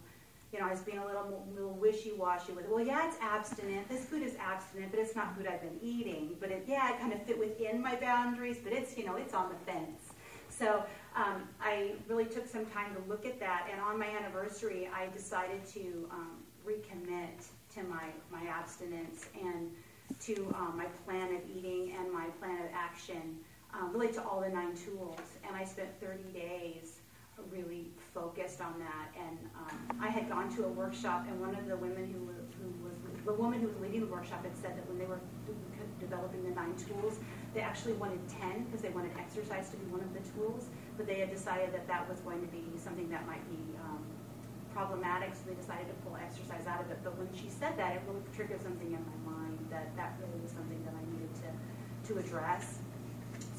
you 0.54 0.60
know, 0.60 0.68
I 0.68 0.72
was 0.72 0.82
being 0.82 1.00
a 1.00 1.06
little, 1.06 1.48
little 1.54 1.74
wishy-washy 1.74 2.52
with, 2.52 2.68
well, 2.70 2.86
yeah, 2.86 3.08
it's 3.08 3.18
abstinent. 3.22 3.90
This 3.90 4.06
food 4.06 4.22
is 4.22 4.36
abstinent, 4.36 4.92
but 4.92 5.00
it's 5.00 5.16
not 5.16 5.36
food 5.36 5.48
I've 5.48 5.62
been 5.62 5.80
eating. 5.82 6.36
But 6.40 6.52
it, 6.52 6.66
yeah, 6.68 6.94
it 6.94 7.00
kind 7.00 7.14
of 7.14 7.24
fit 7.24 7.40
within 7.40 7.82
my 7.82 7.96
boundaries, 7.96 8.58
but 8.64 8.74
it's, 8.74 8.96
you 8.98 9.06
know, 9.06 9.16
it's 9.16 9.34
on 9.34 9.50
the 9.50 9.72
fence. 9.72 10.11
So 10.52 10.84
um, 11.16 11.48
I 11.62 11.94
really 12.08 12.26
took 12.26 12.48
some 12.48 12.66
time 12.68 12.94
to 12.96 13.10
look 13.10 13.26
at 13.26 13.40
that, 13.40 13.68
and 13.72 13.82
on 13.82 13.98
my 13.98 14.08
anniversary, 14.08 14.90
I 14.94 15.08
decided 15.08 15.66
to 15.74 16.10
um, 16.12 16.38
recommit 16.68 17.48
to 17.76 17.84
my, 17.84 18.04
my 18.32 18.48
abstinence 18.48 19.26
and 19.42 19.72
to 20.20 20.54
um, 20.58 20.76
my 20.78 20.86
plan 21.06 21.34
of 21.36 21.42
eating 21.56 21.96
and 21.98 22.12
my 22.12 22.26
plan 22.40 22.62
of 22.62 22.70
action, 22.74 23.40
um, 23.74 23.92
really 23.94 24.12
to 24.14 24.22
all 24.24 24.42
the 24.42 24.50
nine 24.50 24.76
tools. 24.76 25.20
And 25.48 25.56
I 25.56 25.64
spent 25.64 25.90
30 26.02 26.24
days 26.34 27.00
really 27.50 27.88
focused 28.14 28.62
on 28.62 28.76
that. 28.80 29.10
And 29.18 29.38
um, 29.58 30.00
I 30.02 30.10
had 30.10 30.30
gone 30.30 30.54
to 30.56 30.66
a 30.66 30.68
workshop, 30.68 31.26
and 31.28 31.40
one 31.40 31.56
of 31.56 31.68
the 31.68 31.78
women 31.78 32.06
who, 32.06 32.20
who 32.62 32.84
was 32.84 32.94
the 33.26 33.34
woman 33.34 33.62
who 33.62 33.68
was 33.68 33.78
leading 33.78 34.02
the 34.02 34.08
workshop 34.08 34.44
had 34.44 34.56
said 34.58 34.78
that 34.78 34.88
when 34.88 34.98
they 34.98 35.06
were 35.06 35.20
developing 36.00 36.44
the 36.44 36.52
nine 36.52 36.76
tools, 36.76 37.20
they 37.54 37.62
actually 37.62 37.94
wanted 37.94 38.20
10 38.30 38.66
because 38.66 38.82
they 38.82 38.90
wanted 38.90 39.12
exercise 39.20 39.70
to 39.70 39.78
be 39.78 39.86
one 39.92 40.02
of 40.02 40.12
the 40.14 40.24
tools, 40.32 40.72
but 40.96 41.06
they 41.06 41.20
had 41.20 41.30
decided 41.30 41.74
that 41.74 41.88
that 41.88 42.08
was 42.08 42.20
going 42.22 42.40
to 42.40 42.48
be 42.48 42.64
something 42.78 43.10
that 43.10 43.28
might 43.28 43.44
be 43.52 43.60
um, 43.84 44.00
problematic, 44.74 45.36
so 45.36 45.42
they 45.52 45.56
decided 45.56 45.88
to 45.88 45.96
pull 46.08 46.16
exercise 46.16 46.64
out 46.68 46.80
of 46.80 46.88
it. 46.92 47.00
But 47.04 47.18
when 47.20 47.28
she 47.36 47.52
said 47.52 47.76
that, 47.76 47.96
it 47.96 48.02
really 48.08 48.24
triggered 48.32 48.64
something 48.64 48.88
in 48.88 49.04
my 49.04 49.20
mind 49.36 49.60
that 49.70 49.92
that 50.00 50.16
really 50.24 50.40
was 50.40 50.52
something 50.52 50.80
that 50.88 50.96
I 50.96 51.04
needed 51.12 51.32
to, 51.44 51.50
to 51.52 52.20
address. 52.24 52.80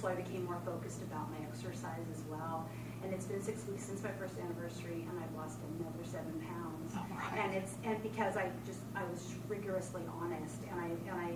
So 0.00 0.08
I 0.08 0.16
became 0.16 0.44
more 0.44 0.58
focused 0.64 1.02
about 1.02 1.30
my 1.30 1.44
exercise 1.46 2.08
as 2.10 2.22
well. 2.32 2.66
And 3.04 3.12
it's 3.12 3.26
been 3.26 3.42
six 3.42 3.66
weeks 3.66 3.84
since 3.84 4.02
my 4.02 4.14
first 4.16 4.34
anniversary, 4.38 5.04
and 5.10 5.14
I've 5.18 5.34
lost 5.36 5.58
another 5.76 6.04
seven 6.06 6.32
pounds. 6.48 6.94
Right. 6.94 7.44
And 7.44 7.54
it's 7.54 7.74
and 7.84 8.00
because 8.02 8.36
I 8.36 8.50
just 8.64 8.80
I 8.94 9.02
was 9.04 9.34
rigorously 9.48 10.02
honest, 10.22 10.62
and 10.70 10.80
I 10.80 10.86
and 11.10 11.16
I 11.18 11.30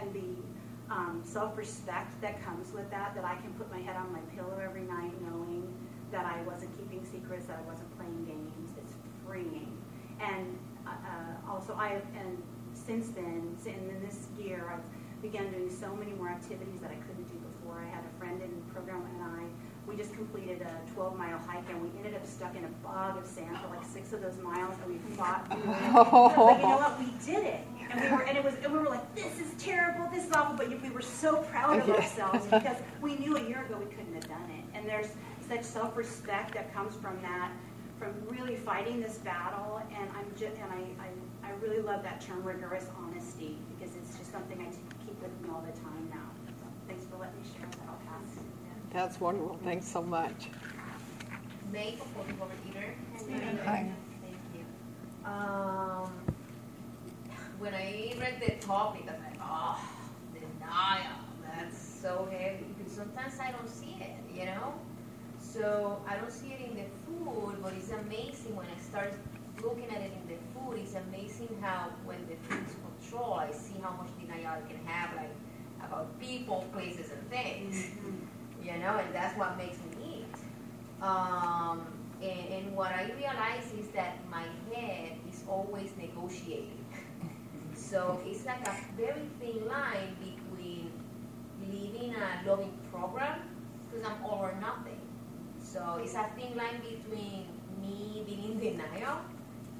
and 0.00 0.12
the 0.12 0.28
um, 0.90 1.22
self-respect 1.24 2.20
that 2.20 2.44
comes 2.44 2.72
with 2.72 2.90
that, 2.90 3.14
that 3.14 3.24
I 3.24 3.36
can 3.36 3.52
put 3.54 3.70
my 3.70 3.80
head 3.80 3.96
on 3.96 4.12
my 4.12 4.20
pillow 4.34 4.60
every 4.62 4.82
night 4.82 5.12
knowing 5.22 5.72
that 6.12 6.24
I 6.24 6.42
wasn't 6.42 6.76
keeping 6.78 7.04
secrets, 7.04 7.46
that 7.46 7.58
I 7.58 7.68
wasn't 7.68 7.94
playing 7.96 8.24
games. 8.24 8.70
It's 8.78 8.94
freeing. 9.26 9.76
And 10.20 10.58
uh, 10.86 10.90
uh, 10.90 11.52
also, 11.52 11.74
I 11.74 11.88
have, 11.88 12.04
and 12.16 12.42
since 12.74 13.08
then, 13.08 13.56
and 13.66 13.90
in 13.90 14.06
this 14.06 14.28
year, 14.38 14.72
I've 14.72 14.84
began 15.22 15.50
doing 15.50 15.70
so 15.70 15.94
many 15.96 16.12
more 16.12 16.28
activities 16.28 16.80
that 16.80 16.90
I 16.90 16.98
couldn't 17.06 17.24
do 17.24 17.38
before. 17.38 17.80
I 17.80 17.88
had 17.88 18.04
a 18.04 18.18
friend 18.18 18.40
in 18.42 18.50
the 18.50 18.72
program 18.72 19.02
and 19.14 19.22
I, 19.22 19.44
we 19.88 19.96
just 19.96 20.12
completed 20.14 20.62
a 20.62 20.92
12 20.92 21.16
mile 21.16 21.38
hike 21.38 21.64
and 21.70 21.82
we 21.82 21.88
ended 21.98 22.14
up 22.14 22.26
stuck 22.26 22.54
in 22.54 22.64
a 22.64 22.68
bog 22.86 23.18
of 23.18 23.26
sand 23.26 23.56
for 23.58 23.68
like 23.74 23.84
six 23.84 24.12
of 24.12 24.20
those 24.20 24.36
miles 24.38 24.74
and 24.82 24.92
we 24.92 24.98
fought 25.16 25.46
through 25.50 25.72
it. 25.72 25.92
But 25.92 26.60
you 26.60 26.68
know 26.68 26.78
what? 26.78 26.98
We 26.98 27.06
did 27.24 27.44
it. 27.44 27.66
And 27.90 28.00
we 28.00 28.08
were, 28.10 28.22
and 28.22 28.36
it 28.36 28.44
was, 28.44 28.54
and 28.62 28.72
we 28.72 28.78
were 28.78 28.88
like, 28.88 29.14
this 29.14 29.38
is 29.38 29.52
terrible, 29.62 30.08
this 30.12 30.24
is 30.26 30.32
awful, 30.32 30.56
but 30.56 30.68
we 30.82 30.90
were 30.90 31.02
so 31.02 31.36
proud 31.44 31.78
of 31.80 31.88
Yeah. 31.88 31.94
ourselves 31.94 32.46
because 32.46 32.76
we 33.00 33.16
knew 33.16 33.36
a 33.36 33.48
year 33.48 33.64
ago 33.64 33.76
we 33.78 33.86
couldn't 33.94 34.14
have 34.14 34.28
done 34.28 34.50
it. 34.50 34.76
And 34.76 34.88
there's 34.88 35.08
such 35.48 35.62
self-respect 35.62 36.54
that 36.54 36.74
comes 36.74 36.94
from 36.96 37.20
that, 37.22 37.52
from 37.98 38.12
really 38.28 38.56
fighting 38.56 39.00
this 39.00 39.18
battle. 39.18 39.80
And 39.98 40.08
I'm 40.16 40.26
just, 40.38 40.56
and 40.60 40.72
I, 40.72 41.04
I, 41.04 41.48
I 41.48 41.52
really 41.62 41.80
love 41.80 42.02
that 42.02 42.20
term, 42.20 42.42
rigorous 42.42 42.86
honesty, 42.98 43.56
because 43.78 43.94
it's 43.96 44.18
just 44.18 44.32
something 44.32 44.60
I 44.60 44.70
keep 45.06 45.20
with 45.22 45.30
me 45.42 45.48
all 45.54 45.62
the 45.64 45.78
time 45.80 46.08
now. 46.10 46.28
So 46.60 46.66
thanks 46.88 47.04
for 47.06 47.16
letting 47.18 47.40
me 47.40 47.46
share 47.56 47.68
that. 47.70 47.78
I'll 47.88 48.00
pass. 48.06 48.42
That's 48.92 49.20
wonderful. 49.20 49.58
Thanks 49.64 49.86
so 49.86 50.02
much. 50.02 50.48
May 51.72 51.96
for 51.96 52.24
Robert 52.40 52.56
Eater. 52.70 52.94
Hi. 53.64 53.90
Thank 54.22 54.36
you. 54.54 54.64
Um, 55.30 56.12
when 57.58 57.74
I 57.74 58.14
read 58.18 58.40
the 58.40 58.66
topic, 58.66 59.02
I'm 59.08 59.22
like, 59.22 59.40
oh, 59.42 59.80
denial. 60.34 61.18
That's 61.42 61.78
so 61.78 62.28
heavy 62.30 62.66
because 62.76 62.92
sometimes 62.92 63.34
I 63.40 63.52
don't 63.52 63.68
see 63.68 63.96
it, 64.00 64.16
you 64.34 64.46
know. 64.46 64.74
So 65.40 66.00
I 66.06 66.16
don't 66.16 66.32
see 66.32 66.52
it 66.52 66.60
in 66.68 66.76
the 66.76 66.88
food, 67.06 67.56
but 67.62 67.72
it's 67.72 67.90
amazing 67.90 68.54
when 68.56 68.66
I 68.66 68.80
start 68.80 69.14
looking 69.62 69.88
at 69.88 70.02
it 70.02 70.12
in 70.12 70.28
the 70.28 70.40
food. 70.52 70.78
It's 70.78 70.94
amazing 70.94 71.56
how 71.62 71.90
when 72.04 72.18
the 72.28 72.36
food 72.46 72.64
is 72.66 72.76
controlled, 72.84 73.40
I 73.40 73.52
see 73.52 73.74
how 73.82 73.92
much 73.92 74.10
denial 74.20 74.60
it 74.60 74.68
can 74.68 74.84
have, 74.86 75.16
like 75.16 75.34
about 75.82 76.18
people, 76.20 76.66
places, 76.72 77.10
and 77.10 77.30
things 77.30 77.90
you 78.66 78.78
know, 78.78 78.98
and 78.98 79.14
that's 79.14 79.36
what 79.38 79.56
makes 79.56 79.78
me 79.78 80.18
eat. 80.18 81.02
Um, 81.02 81.86
and, 82.20 82.48
and 82.52 82.76
what 82.76 82.90
I 82.90 83.12
realize 83.16 83.72
is 83.78 83.88
that 83.88 84.18
my 84.30 84.44
head 84.72 85.12
is 85.30 85.44
always 85.48 85.90
negotiating. 85.96 86.84
So 87.76 88.20
it's 88.26 88.44
like 88.46 88.66
a 88.66 88.74
very 88.96 89.28
thin 89.40 89.66
line 89.68 90.16
between 90.18 90.90
living 91.70 92.14
a 92.14 92.48
loving 92.48 92.76
program, 92.90 93.40
because 93.90 94.06
I'm 94.06 94.24
all 94.24 94.40
or 94.40 94.54
nothing. 94.60 95.00
So 95.62 96.00
it's 96.02 96.14
a 96.14 96.26
thin 96.36 96.56
line 96.56 96.80
between 96.80 97.46
me 97.80 98.24
being 98.26 98.52
in 98.52 98.58
denial 98.58 99.20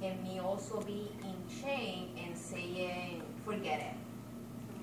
and 0.01 0.23
me 0.23 0.39
also 0.39 0.81
being 0.81 1.09
in 1.23 1.35
shame 1.49 2.09
and 2.23 2.37
saying, 2.37 3.23
forget 3.45 3.79
it. 3.79 3.93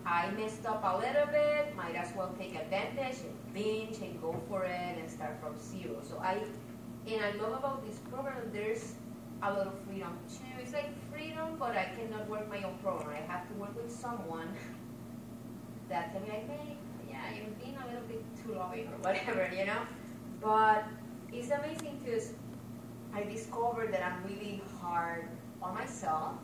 I 0.07 0.31
messed 0.33 0.67
up 0.67 0.83
a 0.85 0.99
little 0.99 1.27
bit, 1.33 1.75
might 1.77 1.95
as 1.95 2.15
well 2.15 2.35
take 2.39 2.55
advantage 2.55 3.19
and 3.25 3.55
binge 3.55 3.99
and 3.99 4.21
go 4.21 4.39
for 4.49 4.65
it 4.65 4.99
and 4.99 5.11
start 5.11 5.41
from 5.41 5.59
zero. 5.59 5.97
So 6.03 6.19
I, 6.19 6.43
and 7.07 7.25
I 7.25 7.31
love 7.41 7.53
about 7.59 7.87
this 7.87 7.99
program, 8.11 8.51
there's 8.53 8.95
a 9.43 9.53
lot 9.53 9.67
of 9.67 9.75
freedom 9.87 10.17
too. 10.29 10.55
It's 10.61 10.73
like 10.73 10.91
freedom, 11.11 11.57
but 11.59 11.77
I 11.77 11.87
cannot 11.97 12.29
work 12.29 12.49
my 12.49 12.63
own 12.63 12.77
program. 12.83 13.23
I 13.23 13.33
have 13.33 13.47
to 13.49 13.55
work 13.55 13.75
with 13.77 13.91
someone 13.91 14.49
that 15.89 16.13
can 16.13 16.23
be 16.23 16.31
like, 16.31 16.49
hey, 16.49 16.77
yeah, 17.09 17.35
you're 17.35 17.55
being 17.63 17.77
a 17.77 17.87
little 17.87 18.07
bit 18.09 18.23
too 18.43 18.55
loving 18.55 18.87
or 18.89 18.99
whatever, 19.03 19.51
you 19.57 19.67
know? 19.67 19.83
But 20.41 20.85
it's 21.33 21.51
amazing 21.51 22.01
because 22.05 22.33
I 23.13 23.23
discovered 23.25 23.93
that 23.93 24.03
I'm 24.03 24.25
really 24.25 24.63
hard 24.81 25.29
on 25.63 25.75
myself, 25.75 26.35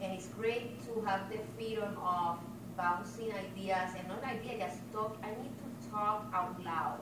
and 0.00 0.12
it's 0.12 0.26
great 0.26 0.84
to 0.86 1.00
have 1.02 1.30
the 1.30 1.38
freedom 1.56 1.96
of 2.02 2.38
bouncing 2.76 3.32
ideas 3.32 3.90
and 3.98 4.08
not 4.08 4.24
ideas, 4.24 4.58
just 4.58 4.92
talk. 4.92 5.16
I 5.22 5.30
need 5.30 5.52
to 5.62 5.90
talk 5.90 6.26
out 6.34 6.62
loud 6.64 7.00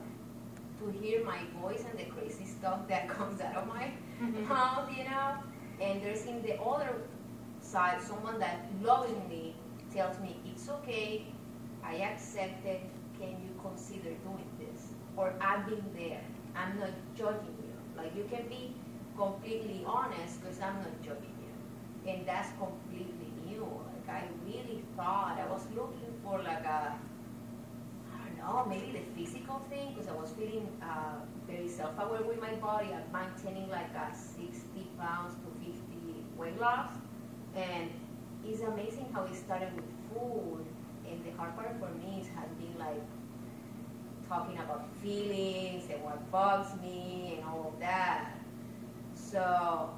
to 0.79 0.91
hear 0.91 1.23
my 1.23 1.39
voice 1.61 1.83
and 1.89 1.99
the 1.99 2.05
crazy 2.05 2.45
stuff 2.45 2.87
that 2.87 3.07
comes 3.17 3.41
out 3.41 3.55
of 3.55 3.67
my 3.67 3.91
mm-hmm. 4.21 4.47
mouth, 4.47 4.89
you 4.95 5.03
know. 5.03 5.35
And 5.81 6.01
there's 6.01 6.25
in 6.25 6.41
the 6.41 6.59
other 6.61 7.01
side 7.61 8.01
someone 8.01 8.39
that 8.39 8.65
lovingly 8.81 9.55
tells 9.93 10.19
me 10.19 10.37
it's 10.45 10.69
okay, 10.69 11.25
I 11.83 11.95
accept 11.95 12.65
it. 12.65 12.81
Can 13.19 13.31
you 13.43 13.51
consider 13.61 14.11
doing 14.23 14.49
this? 14.59 14.87
Or 15.17 15.33
I've 15.41 15.65
been 15.67 15.83
there. 15.95 16.21
I'm 16.55 16.79
not 16.79 16.91
judging 17.17 17.55
you. 17.59 17.75
Like 17.97 18.15
you 18.15 18.25
can 18.31 18.47
be 18.47 18.73
completely 19.17 19.83
honest 19.85 20.41
because 20.41 20.59
I'm 20.61 20.75
not 20.75 21.01
judging 21.01 21.35
you. 21.43 22.11
And 22.11 22.25
that's 22.25 22.49
completely 22.57 23.31
new. 23.45 23.67
Like 23.91 24.23
I 24.23 24.23
really 24.45 24.83
thought 24.95 25.37
I 25.39 25.51
was 25.51 25.65
looking 25.75 26.13
for 26.23 26.39
like 26.41 26.63
a 26.63 26.97
know, 28.39 28.65
maybe 28.67 28.91
the 28.91 29.05
physical 29.15 29.61
thing 29.69 29.93
because 29.93 30.07
I 30.09 30.13
was 30.13 30.31
feeling 30.31 30.67
uh, 30.81 31.19
very 31.47 31.67
self-aware 31.67 32.23
with 32.23 32.41
my 32.41 32.53
body. 32.55 32.89
I'm 32.93 33.11
maintaining 33.11 33.69
like 33.69 33.91
a 33.95 34.15
60 34.15 34.57
pounds 34.99 35.35
to 35.35 35.65
50 35.65 35.79
weight 36.37 36.59
loss, 36.59 36.89
and 37.55 37.89
it's 38.45 38.61
amazing 38.61 39.07
how 39.13 39.23
it 39.23 39.35
started 39.35 39.69
with 39.75 39.85
food. 40.09 40.65
And 41.09 41.23
the 41.25 41.31
hard 41.37 41.55
part 41.55 41.75
for 41.79 41.89
me 41.99 42.23
has 42.35 42.49
been 42.59 42.77
like 42.77 43.01
talking 44.27 44.57
about 44.59 44.87
feelings 45.01 45.89
and 45.91 46.03
what 46.03 46.31
bugs 46.31 46.69
me 46.81 47.35
and 47.37 47.45
all 47.49 47.73
of 47.73 47.79
that. 47.79 48.31
So 49.15 49.89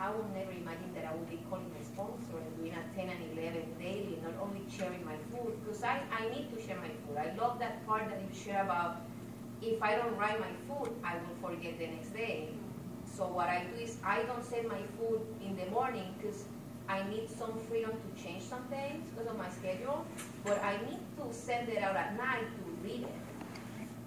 I 0.00 0.10
would 0.10 0.32
never 0.32 0.50
imagine 0.50 0.94
that 0.94 1.04
I 1.04 1.12
would 1.14 1.28
be 1.28 1.38
calling 1.50 1.68
my 1.76 1.84
sponsor 1.84 2.40
and 2.40 2.56
doing 2.56 2.72
a 2.72 2.96
10 2.96 3.10
and 3.10 3.38
11 3.38 3.76
daily, 3.78 4.18
not 4.24 4.32
only 4.40 4.64
sharing 4.72 5.04
my 5.04 5.16
food, 5.28 5.60
because 5.60 5.82
I, 5.84 6.00
I 6.10 6.30
need 6.30 6.48
to 6.56 6.66
share 6.66 6.78
my 6.78 6.88
food. 7.04 7.18
I 7.20 7.36
love 7.36 7.58
that 7.58 7.86
part 7.86 8.08
that 8.08 8.18
you 8.18 8.32
share 8.32 8.64
about 8.64 9.02
if 9.60 9.82
I 9.82 9.96
don't 9.96 10.16
write 10.16 10.40
my 10.40 10.52
food, 10.66 10.90
I 11.04 11.16
will 11.16 11.36
forget 11.50 11.78
the 11.78 11.88
next 11.88 12.14
day. 12.14 12.48
So 13.04 13.26
what 13.26 13.48
I 13.48 13.64
do 13.64 13.82
is 13.82 13.98
I 14.02 14.22
don't 14.22 14.42
send 14.42 14.68
my 14.68 14.80
food 14.96 15.20
in 15.44 15.54
the 15.54 15.66
morning 15.66 16.14
because 16.16 16.44
I 16.88 17.02
need 17.10 17.28
some 17.28 17.58
freedom 17.68 17.90
to 17.92 18.22
change 18.22 18.42
some 18.42 18.64
things 18.70 19.10
because 19.10 19.30
of 19.30 19.36
my 19.36 19.50
schedule, 19.50 20.06
but 20.44 20.64
I 20.64 20.78
need 20.88 21.00
to 21.18 21.30
send 21.30 21.68
it 21.68 21.82
out 21.82 21.96
at 21.96 22.16
night 22.16 22.46
to 22.56 22.88
read 22.88 23.02
it 23.02 23.20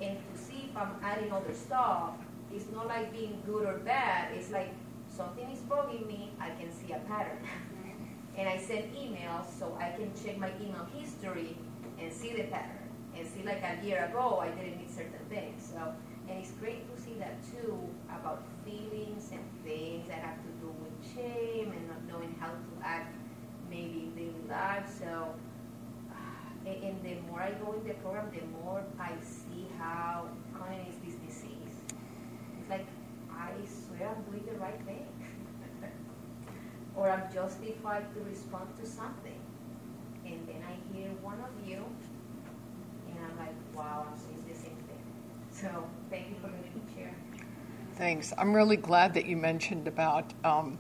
and 0.01 0.17
to 0.17 0.41
see 0.41 0.69
if 0.71 0.75
I'm 0.75 0.95
adding 1.03 1.32
other 1.32 1.53
stuff. 1.53 2.13
It's 2.51 2.65
not 2.73 2.88
like 2.88 3.13
being 3.13 3.41
good 3.45 3.67
or 3.67 3.77
bad. 3.77 4.34
It's 4.36 4.49
like 4.49 4.73
something 5.15 5.49
is 5.49 5.60
bugging 5.60 6.08
me. 6.08 6.32
I 6.39 6.49
can 6.49 6.71
see 6.71 6.91
a 6.93 6.99
pattern. 6.99 7.38
Mm-hmm. 7.43 8.39
And 8.39 8.49
I 8.49 8.58
send 8.58 8.93
emails 8.95 9.45
so 9.60 9.78
I 9.80 9.91
can 9.95 10.12
check 10.23 10.38
my 10.38 10.52
email 10.60 10.88
history 10.97 11.56
and 11.99 12.12
see 12.12 12.34
the 12.34 12.43
pattern 12.43 12.89
and 13.15 13.28
see 13.28 13.43
like 13.43 13.62
a 13.62 13.86
year 13.86 14.06
ago 14.06 14.39
I 14.41 14.49
didn't 14.49 14.78
need 14.78 14.89
certain 14.89 15.26
things. 15.30 15.71
So 15.71 15.93
and 16.28 16.39
it's 16.39 16.52
great 16.52 16.82
to 16.89 17.02
see 17.02 17.13
that 17.19 17.36
too 17.52 17.78
about 18.10 18.43
feelings 18.65 19.30
and 19.32 19.43
things 19.63 20.08
that 20.08 20.19
have 20.19 20.38
to 20.38 20.52
do 20.62 20.73
with 20.82 21.13
shame 21.13 21.71
and 21.71 21.88
not 21.88 22.02
knowing 22.08 22.36
how 22.39 22.47
to 22.47 22.71
act 22.84 23.13
maybe 23.69 24.10
in 24.10 24.15
daily 24.15 24.47
life. 24.49 24.89
So 24.97 25.36
and, 26.65 27.04
the 27.04 27.15
more 27.30 27.41
I 27.41 27.52
go 27.52 27.73
in 27.73 27.88
the 27.88 27.93
program, 27.95 28.32
the 28.34 28.45
more 28.63 28.84
I 28.99 29.12
see 29.21 29.67
how 29.78 30.28
common 30.58 30.80
is 30.88 30.95
this 31.06 31.15
disease. 31.15 31.76
It's 32.60 32.69
like 32.69 32.88
I 33.30 33.52
I'm 34.05 34.21
doing 34.23 34.45
the 34.45 34.59
right 34.59 34.79
thing. 34.85 35.07
or 36.95 37.09
I'm 37.09 37.31
justified 37.33 38.13
to 38.15 38.21
respond 38.21 38.69
to 38.79 38.85
something. 38.85 39.39
And 40.25 40.47
then 40.47 40.63
I 40.67 40.95
hear 40.95 41.09
one 41.21 41.39
of 41.39 41.67
you, 41.67 41.83
and 43.09 43.17
I'm 43.19 43.37
like, 43.37 43.55
wow, 43.75 44.07
I'm 44.09 44.17
saying 44.17 44.43
the 44.47 44.55
same 44.55 44.77
thing. 44.87 45.03
So 45.51 45.67
thank 46.09 46.29
you 46.29 46.35
for 46.41 46.47
letting 46.47 46.63
me. 46.63 46.83
Thanks. 47.95 48.33
I'm 48.39 48.55
really 48.55 48.77
glad 48.77 49.13
that 49.13 49.27
you 49.27 49.37
mentioned 49.37 49.87
about 49.87 50.33
um, 50.43 50.79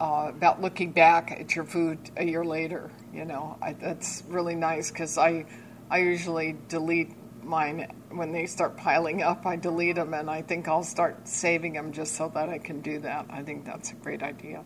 uh, 0.00 0.26
about 0.30 0.60
looking 0.60 0.90
back 0.90 1.30
at 1.30 1.54
your 1.54 1.64
food 1.64 1.98
a 2.16 2.24
year 2.24 2.44
later. 2.44 2.90
You 3.14 3.24
know, 3.24 3.56
I, 3.62 3.74
that's 3.74 4.24
really 4.28 4.56
nice 4.56 4.90
because 4.90 5.18
I 5.18 5.46
I 5.88 5.98
usually 5.98 6.56
delete 6.68 7.12
mine 7.42 7.86
when 8.10 8.32
they 8.32 8.46
start 8.46 8.76
piling 8.76 9.22
up. 9.22 9.46
I 9.46 9.56
delete 9.56 9.96
them, 9.96 10.14
and 10.14 10.30
I 10.30 10.42
think 10.42 10.68
I'll 10.68 10.84
start 10.84 11.26
saving 11.28 11.74
them 11.74 11.92
just 11.92 12.14
so 12.14 12.30
that 12.34 12.48
I 12.48 12.58
can 12.58 12.80
do 12.80 12.98
that. 13.00 13.26
I 13.30 13.42
think 13.42 13.64
that's 13.64 13.92
a 13.92 13.94
great 13.94 14.22
idea. 14.22 14.64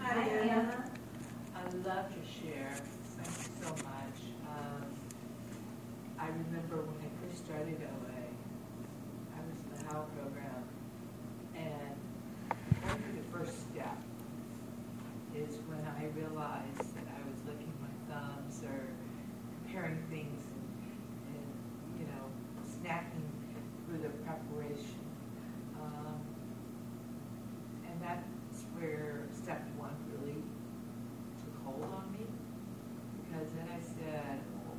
Hi, 0.00 0.22
Anna. 0.22 0.84
I 1.56 1.62
love 1.88 2.06
your 2.14 2.24
share. 2.24 2.74
Thank 3.16 3.28
you 3.38 3.52
so 3.62 3.70
much. 3.84 4.18
Um, 4.46 4.84
I 6.18 6.28
remember 6.28 6.76
when 6.76 6.96
I 7.02 7.10
first 7.26 7.44
started 7.44 7.80
OA, 7.80 8.22
I 9.34 9.40
was 9.48 9.58
in 9.58 9.86
the 9.86 9.92
HOW 9.92 10.06
program, 10.14 10.64
and 11.56 11.96
going 12.82 13.02
through 13.02 13.22
the 13.22 13.38
first 13.38 13.72
step 13.72 13.98
is 15.34 15.58
when 15.66 15.82
I 15.98 16.06
realized 16.14 16.94
that 16.94 17.06
I 17.10 17.20
was 17.28 17.38
licking 17.46 17.72
my 17.82 18.14
thumbs 18.14 18.62
or 18.62 18.86
comparing 19.74 19.98
things 20.10 20.42
and, 20.46 21.34
and 21.34 21.98
you 21.98 22.06
know, 22.06 22.30
snacking 22.62 23.26
through 23.86 23.98
the 23.98 24.10
preparation. 24.22 25.02
Um, 25.80 26.20
and 27.90 28.00
that's 28.00 28.64
where 28.78 29.26
step 29.34 29.66
one 29.76 29.94
really 30.14 30.42
took 31.42 31.64
hold 31.64 31.82
on 31.82 32.12
me. 32.12 32.26
Because 33.18 33.48
then 33.56 33.66
I 33.68 33.80
said, 33.82 34.40
oh, 34.68 34.78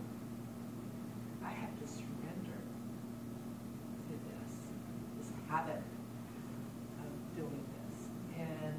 I 1.45 1.49
have 1.49 1.77
to 1.79 1.87
surrender 1.87 2.59
to 4.07 4.13
this, 4.31 4.53
this 5.19 5.31
habit 5.49 5.83
of 7.03 7.35
doing 7.35 7.65
this. 7.75 8.07
And 8.39 8.75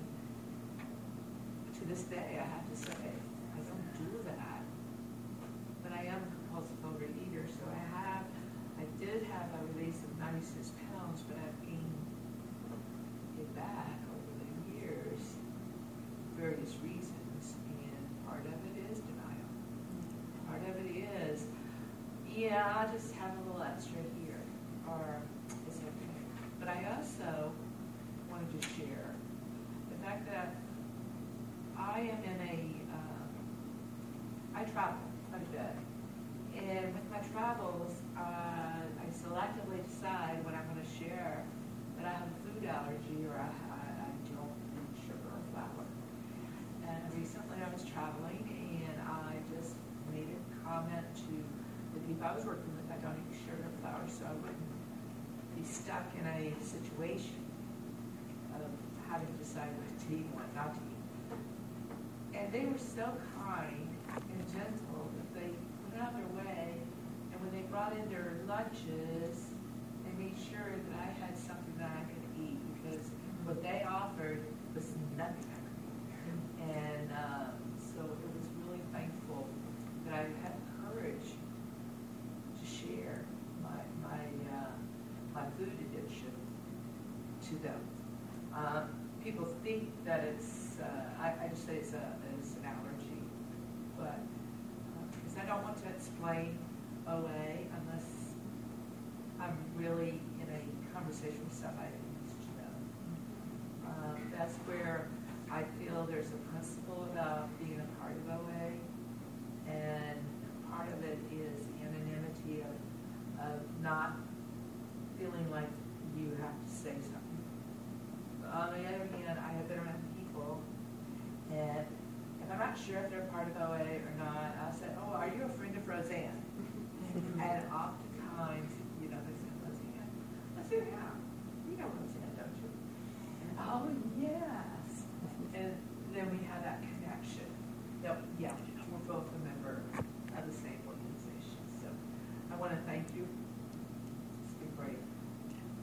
to 1.79 1.86
this 1.97 2.05
day, 2.13 2.37
I 2.37 2.45
have 2.45 2.69
to 2.69 2.77
say, 2.77 3.09
I 3.57 3.61
don't 3.65 3.89
do 3.97 4.21
that. 4.29 4.61
But 5.83 5.93
I 5.93 6.05
am 6.13 6.21
a 6.21 6.29
compulsive 6.29 6.77
overeater, 6.85 7.49
so 7.49 7.65
I 7.73 7.81
have, 7.97 8.25
I 8.77 8.85
did 9.01 9.25
have 9.33 9.49
a 9.57 9.73
release 9.73 10.05
of 10.05 10.13
96 10.19 10.73
pounds, 10.93 11.23
but 11.23 11.39
I've 11.41 11.57
gained 11.65 11.97
it 13.41 13.49
back 13.57 13.97
over 14.13 14.29
the 14.45 14.77
years, 14.77 15.41
various 16.37 16.77
reasons, 16.85 17.57
and 17.81 18.05
part 18.29 18.45
of 18.45 18.53
it 18.53 18.93
is 18.93 19.01
denial. 19.01 19.49
Part 20.53 20.69
of 20.69 20.77
it 20.77 20.93
is, 20.93 21.47
yeah, 22.29 22.77
I'll 22.77 22.93
just 22.93 23.15
have 23.15 23.33
a 23.39 23.41
little 23.49 23.63
extra 23.63 24.05
here, 24.21 24.45
or 24.87 25.17
it's 25.67 25.79
okay. 25.79 26.13
But 26.61 26.69
I 26.69 26.93
also 26.93 27.53
wanted 28.31 28.53
to 28.53 28.69
share 28.77 29.17
the 29.89 30.05
fact 30.05 30.29
that 30.29 30.57
I 31.79 32.01
am 32.01 32.25
in 32.25 32.41
a, 32.41 32.57
um, 32.97 33.29
I 34.57 34.65
travel 34.65 34.97
quite 35.29 35.43
a 35.43 35.51
bit. 35.53 35.77
And 36.57 36.95
with 36.95 37.05
my 37.13 37.21
travels, 37.33 37.93
uh, 38.17 38.81
I 38.81 39.07
selectively 39.13 39.85
decide 39.85 40.41
when 40.45 40.55
I'm 40.55 40.65
going 40.73 40.81
to 40.81 40.93
share 40.97 41.45
that 42.01 42.07
I 42.09 42.13
have 42.17 42.29
a 42.33 42.39
food 42.49 42.65
allergy 42.65 43.29
or 43.29 43.37
I, 43.37 43.53
I, 43.53 44.09
I 44.09 44.13
don't 44.33 44.57
eat 44.73 45.05
sugar 45.05 45.29
or 45.29 45.43
flour. 45.53 45.85
And 46.89 47.13
recently 47.13 47.61
I 47.61 47.69
was 47.69 47.85
traveling 47.85 48.41
and 48.89 48.97
I 49.05 49.37
just 49.53 49.77
made 50.13 50.33
a 50.33 50.41
comment 50.65 51.05
to 51.29 51.37
the 51.93 52.01
people 52.09 52.16
I 52.27 52.35
was 52.35 52.45
working 52.45 52.75
with, 52.75 52.91
I 52.91 52.99
don't 52.99 53.15
eat 53.31 53.39
sugar 53.47 53.63
or 53.63 53.75
flour, 53.79 54.03
so 54.11 54.27
I 54.27 54.35
wouldn't 54.43 54.71
be 55.55 55.63
stuck 55.63 56.11
in 56.19 56.27
a 56.27 56.51
situation 56.59 57.39
of 58.59 58.67
having 59.07 59.31
to 59.31 59.39
decide 59.39 59.71
what 59.79 59.87
to 59.87 60.07
eat 60.11 60.27
and 60.27 60.35
what 60.35 60.51
not 60.59 60.75
to 60.75 60.81
eat. 60.91 61.07
And 62.35 62.51
they 62.51 62.67
were 62.67 62.83
so 62.83 63.15
kind 63.39 63.87
and 64.11 64.43
gentle 64.51 65.07
that 65.15 65.39
they 65.39 65.55
went 65.87 66.03
out 66.03 66.19
of 66.19 66.19
their 66.19 66.33
way, 66.43 66.75
and 67.31 67.39
when 67.39 67.55
they 67.55 67.63
brought 67.71 67.95
in 67.95 68.11
their 68.11 68.35
lunches, 68.51 69.55
they 70.03 70.11
made 70.19 70.35
sure 70.51 70.75
that 70.75 70.99
I 70.99 71.15
had 71.23 71.39
something 71.39 71.79
that 71.79 71.95
I 71.95 72.03
could 72.11 72.27
eat, 72.43 72.59
because 72.75 73.07
what 73.47 73.63
they 73.63 73.87
offered 73.87 74.43
was 74.75 74.91
nothing 75.15 75.46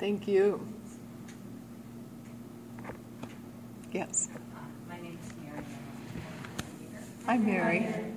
Thank 0.03 0.27
you. 0.27 0.59
Yes. 3.93 4.27
My 4.89 4.99
name 4.99 5.17
is 5.23 5.33
Mary. 5.41 5.63
I'm 7.25 7.45
Mary. 7.45 8.12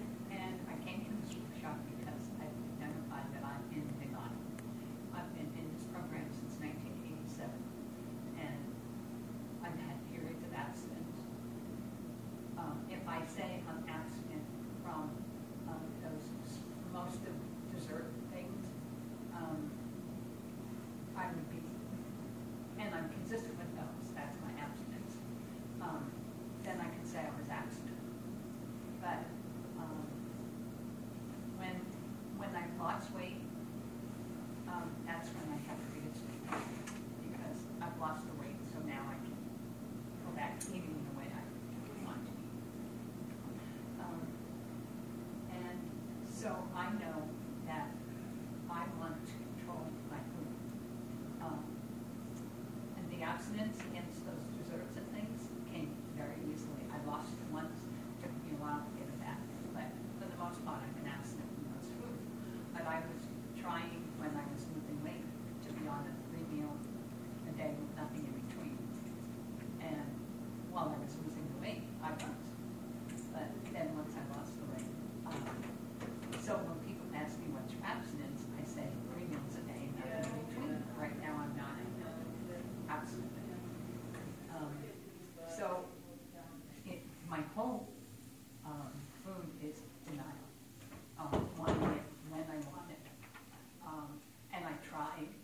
trying. 94.97 95.36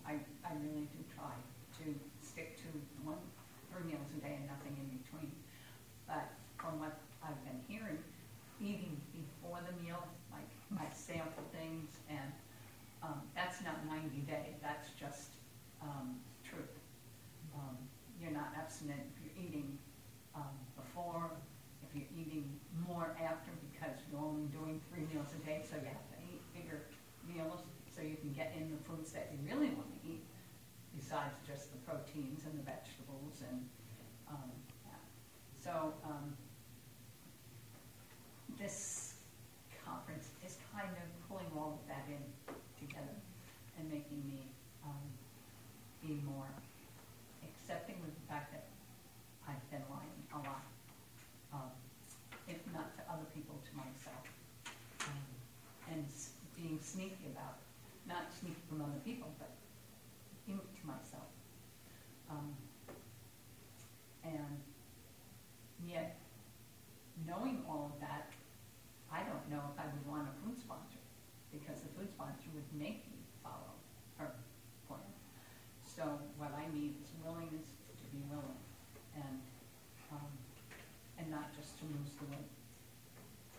affluent. 82.23 82.47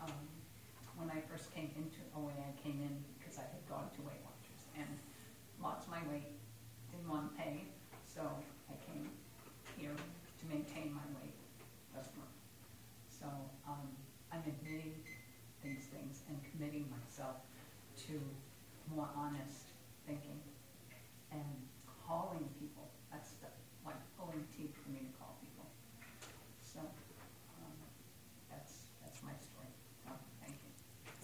Um, 0.01 0.27
when 0.95 1.09
I 1.09 1.21
first 1.31 1.53
came 1.53 1.71
into 1.75 1.99
OA, 2.15 2.31
I 2.31 2.53
came 2.61 2.79
in 2.81 3.03
because 3.19 3.37
I 3.37 3.43
had 3.43 3.63
gone 3.67 3.89
to 3.95 4.01
Weight 4.03 4.21
Watchers 4.23 4.63
and 4.77 4.89
lost 5.61 5.89
my 5.89 5.99
weight, 6.11 6.35
didn't 6.91 7.09
want 7.09 7.31
to 7.31 7.41
pay, 7.41 7.63
so 8.05 8.21
I 8.69 8.75
came 8.91 9.09
here 9.77 9.95
to 9.95 10.43
maintain 10.47 10.93
my 10.93 11.05
weight. 11.19 11.33
So 13.23 13.29
um, 13.65 13.87
I'm 14.33 14.43
admitting 14.45 14.99
these 15.63 15.87
things 15.95 16.23
and 16.27 16.37
committing 16.51 16.91
myself 16.91 17.37
to 18.07 18.19
more 18.93 19.07
honest 19.15 19.62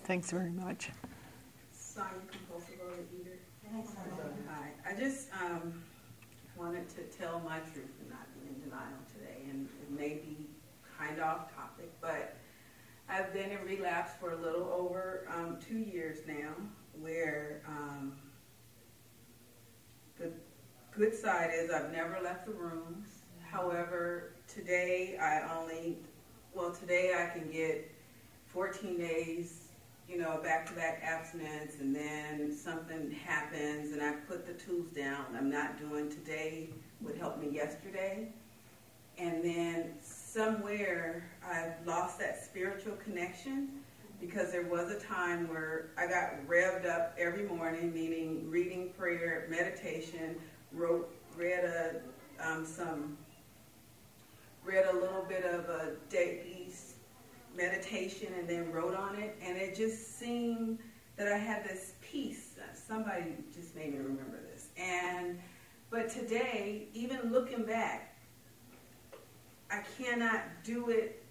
Thanks 0.09 0.31
very 0.31 0.49
much. 0.49 0.89
Sorry, 1.71 2.09
compulsive 2.31 2.79
overeater. 2.81 3.37
Hi. 4.49 4.71
I 4.83 4.99
just 4.99 5.27
um, 5.39 5.83
wanted 6.57 6.89
to 6.95 7.03
tell 7.15 7.39
my 7.41 7.59
truth 7.59 7.91
and 8.01 8.09
not 8.09 8.25
be 8.33 8.47
in 8.47 8.59
denial 8.59 8.97
today, 9.13 9.43
and 9.51 9.69
it 9.83 9.91
may 9.91 10.15
be 10.15 10.47
kind 10.97 11.19
of 11.19 11.25
off 11.25 11.55
topic, 11.55 11.91
but 12.01 12.35
I've 13.07 13.31
been 13.33 13.51
in 13.51 13.63
relapse 13.63 14.13
for 14.19 14.31
a 14.31 14.35
little 14.35 14.73
over 14.75 15.27
um, 15.31 15.59
two 15.61 15.77
years 15.77 16.17
now, 16.25 16.55
where 16.99 17.61
um, 17.67 18.13
the 20.17 20.31
good 20.89 21.13
side 21.13 21.51
is 21.53 21.69
I've 21.69 21.91
never 21.91 22.17
left 22.19 22.47
the 22.47 22.53
rooms. 22.53 23.09
However, 23.47 24.31
today 24.47 25.19
I 25.21 25.55
only, 25.55 25.99
well, 26.55 26.71
today 26.71 27.13
I 27.15 27.37
can 27.37 27.51
get 27.51 27.91
14 28.47 28.97
days 28.97 29.68
you 30.09 30.17
know, 30.17 30.39
back-to-back 30.43 31.03
abstinence, 31.03 31.75
and 31.79 31.95
then 31.95 32.51
something 32.55 33.11
happens, 33.11 33.93
and 33.93 34.01
I 34.01 34.13
put 34.27 34.47
the 34.47 34.53
tools 34.53 34.89
down. 34.89 35.25
I'm 35.37 35.51
not 35.51 35.77
doing 35.77 36.09
today 36.09 36.69
what 36.99 37.15
helped 37.15 37.39
me 37.39 37.49
yesterday, 37.51 38.29
and 39.19 39.43
then 39.43 39.93
somewhere 40.01 41.29
I've 41.47 41.85
lost 41.85 42.17
that 42.19 42.43
spiritual 42.43 42.93
connection 42.95 43.69
because 44.19 44.51
there 44.51 44.63
was 44.63 44.91
a 44.91 44.99
time 44.99 45.47
where 45.47 45.91
I 45.97 46.07
got 46.07 46.45
revved 46.47 46.89
up 46.89 47.15
every 47.17 47.43
morning, 47.43 47.93
meaning 47.93 48.49
reading, 48.49 48.89
prayer, 48.97 49.47
meditation, 49.49 50.35
wrote, 50.73 51.13
read 51.37 51.63
a 51.65 52.01
um, 52.43 52.65
some, 52.65 53.17
read 54.65 54.85
a 54.85 54.93
little 54.93 55.25
bit 55.27 55.43
of 55.43 55.69
a 55.69 55.91
daily 56.09 56.55
meditation 57.59 58.29
and 58.37 58.47
then 58.47 58.71
wrote 58.71 58.95
on 58.95 59.15
it, 59.15 59.35
and 59.43 59.57
it 59.57 59.75
just 59.75 60.17
seemed 60.17 60.79
that 61.17 61.27
I 61.27 61.37
had 61.37 61.63
this 61.65 61.93
peace. 62.01 62.55
Somebody 62.73 63.35
just 63.53 63.75
made 63.75 63.91
me 63.91 63.99
remember 63.99 64.39
this. 64.51 64.67
And 64.77 65.39
but 65.91 66.09
today, 66.09 66.87
even 66.93 67.31
looking 67.31 67.63
back, 67.63 68.15
I 69.71 69.81
cannot 69.97 70.41
do 70.63 70.89
it 70.89 71.23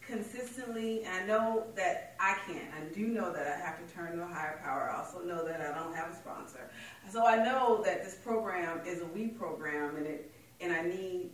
consistently. 0.00 1.04
I 1.06 1.26
know 1.26 1.64
that 1.76 2.14
I 2.20 2.36
can't. 2.46 2.72
I 2.74 2.94
do 2.94 3.08
know 3.08 3.32
that 3.32 3.46
I 3.46 3.56
have 3.58 3.86
to 3.86 3.94
turn 3.94 4.16
to 4.16 4.22
a 4.22 4.26
higher 4.26 4.60
power. 4.64 4.90
I 4.90 4.98
also 4.98 5.20
know 5.20 5.44
that 5.46 5.60
I 5.60 5.78
don't 5.78 5.94
have 5.94 6.10
a 6.10 6.16
sponsor. 6.16 6.70
So 7.10 7.26
I 7.26 7.36
know 7.36 7.82
that 7.84 8.04
this 8.04 8.14
program 8.14 8.80
is 8.86 9.02
a 9.02 9.06
we 9.06 9.28
program, 9.28 9.96
and 9.96 10.06
it 10.06 10.32
and 10.60 10.72
I 10.72 10.82
need, 10.82 11.30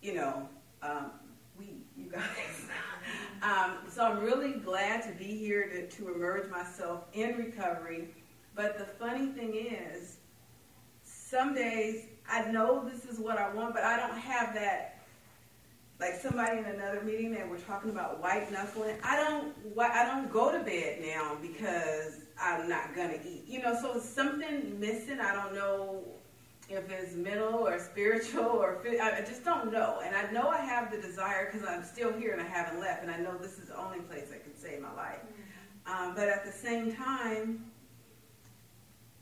you 0.00 0.14
know, 0.14 0.48
um, 0.82 1.10
we, 1.58 1.66
you 1.96 2.10
guys. 2.10 2.22
um, 3.42 3.78
so 3.88 4.04
I'm 4.04 4.20
really 4.20 4.54
glad 4.54 5.02
to 5.02 5.12
be 5.18 5.36
here 5.36 5.68
to, 5.68 5.88
to 5.96 6.14
emerge 6.14 6.50
myself 6.50 7.04
in 7.12 7.36
recovery. 7.36 8.08
But 8.54 8.78
the 8.78 8.84
funny 8.84 9.26
thing 9.26 9.54
is, 9.54 10.16
some 11.02 11.54
days 11.54 12.06
I 12.30 12.50
know 12.50 12.88
this 12.88 13.04
is 13.04 13.18
what 13.18 13.38
I 13.38 13.52
want, 13.52 13.74
but 13.74 13.84
I 13.84 13.96
don't 13.96 14.18
have 14.18 14.54
that. 14.54 14.90
Like 16.00 16.20
somebody 16.20 16.58
in 16.58 16.64
another 16.64 17.02
meeting 17.02 17.32
that 17.34 17.48
we're 17.48 17.58
talking 17.58 17.90
about 17.90 18.20
white 18.20 18.50
knuckling. 18.50 18.96
I 19.04 19.14
don't. 19.14 19.54
I 19.78 20.04
don't 20.04 20.30
go 20.32 20.50
to 20.50 20.58
bed 20.64 20.98
now 21.00 21.36
because 21.40 22.18
I'm 22.40 22.68
not 22.68 22.96
gonna 22.96 23.18
eat. 23.24 23.44
You 23.46 23.62
know, 23.62 23.78
so 23.80 24.00
something 24.00 24.78
missing. 24.80 25.20
I 25.20 25.32
don't 25.32 25.54
know 25.54 26.02
if 26.74 26.90
it's 26.90 27.14
mental 27.14 27.66
or 27.66 27.78
spiritual 27.78 28.44
or 28.44 28.78
I 28.84 29.20
just 29.20 29.44
don't 29.44 29.72
know. 29.72 30.00
And 30.04 30.14
I 30.14 30.30
know 30.32 30.48
I 30.48 30.58
have 30.58 30.90
the 30.90 30.98
desire 30.98 31.50
because 31.50 31.66
I'm 31.66 31.84
still 31.84 32.12
here 32.12 32.32
and 32.32 32.40
I 32.42 32.46
haven't 32.46 32.80
left, 32.80 33.02
and 33.02 33.10
I 33.10 33.18
know 33.18 33.36
this 33.38 33.58
is 33.58 33.68
the 33.68 33.78
only 33.78 34.00
place 34.00 34.28
that 34.30 34.42
can 34.42 34.56
save 34.56 34.80
my 34.80 34.92
life. 34.94 35.20
Um, 35.86 36.14
but 36.14 36.28
at 36.28 36.44
the 36.44 36.52
same 36.52 36.94
time, 36.94 37.64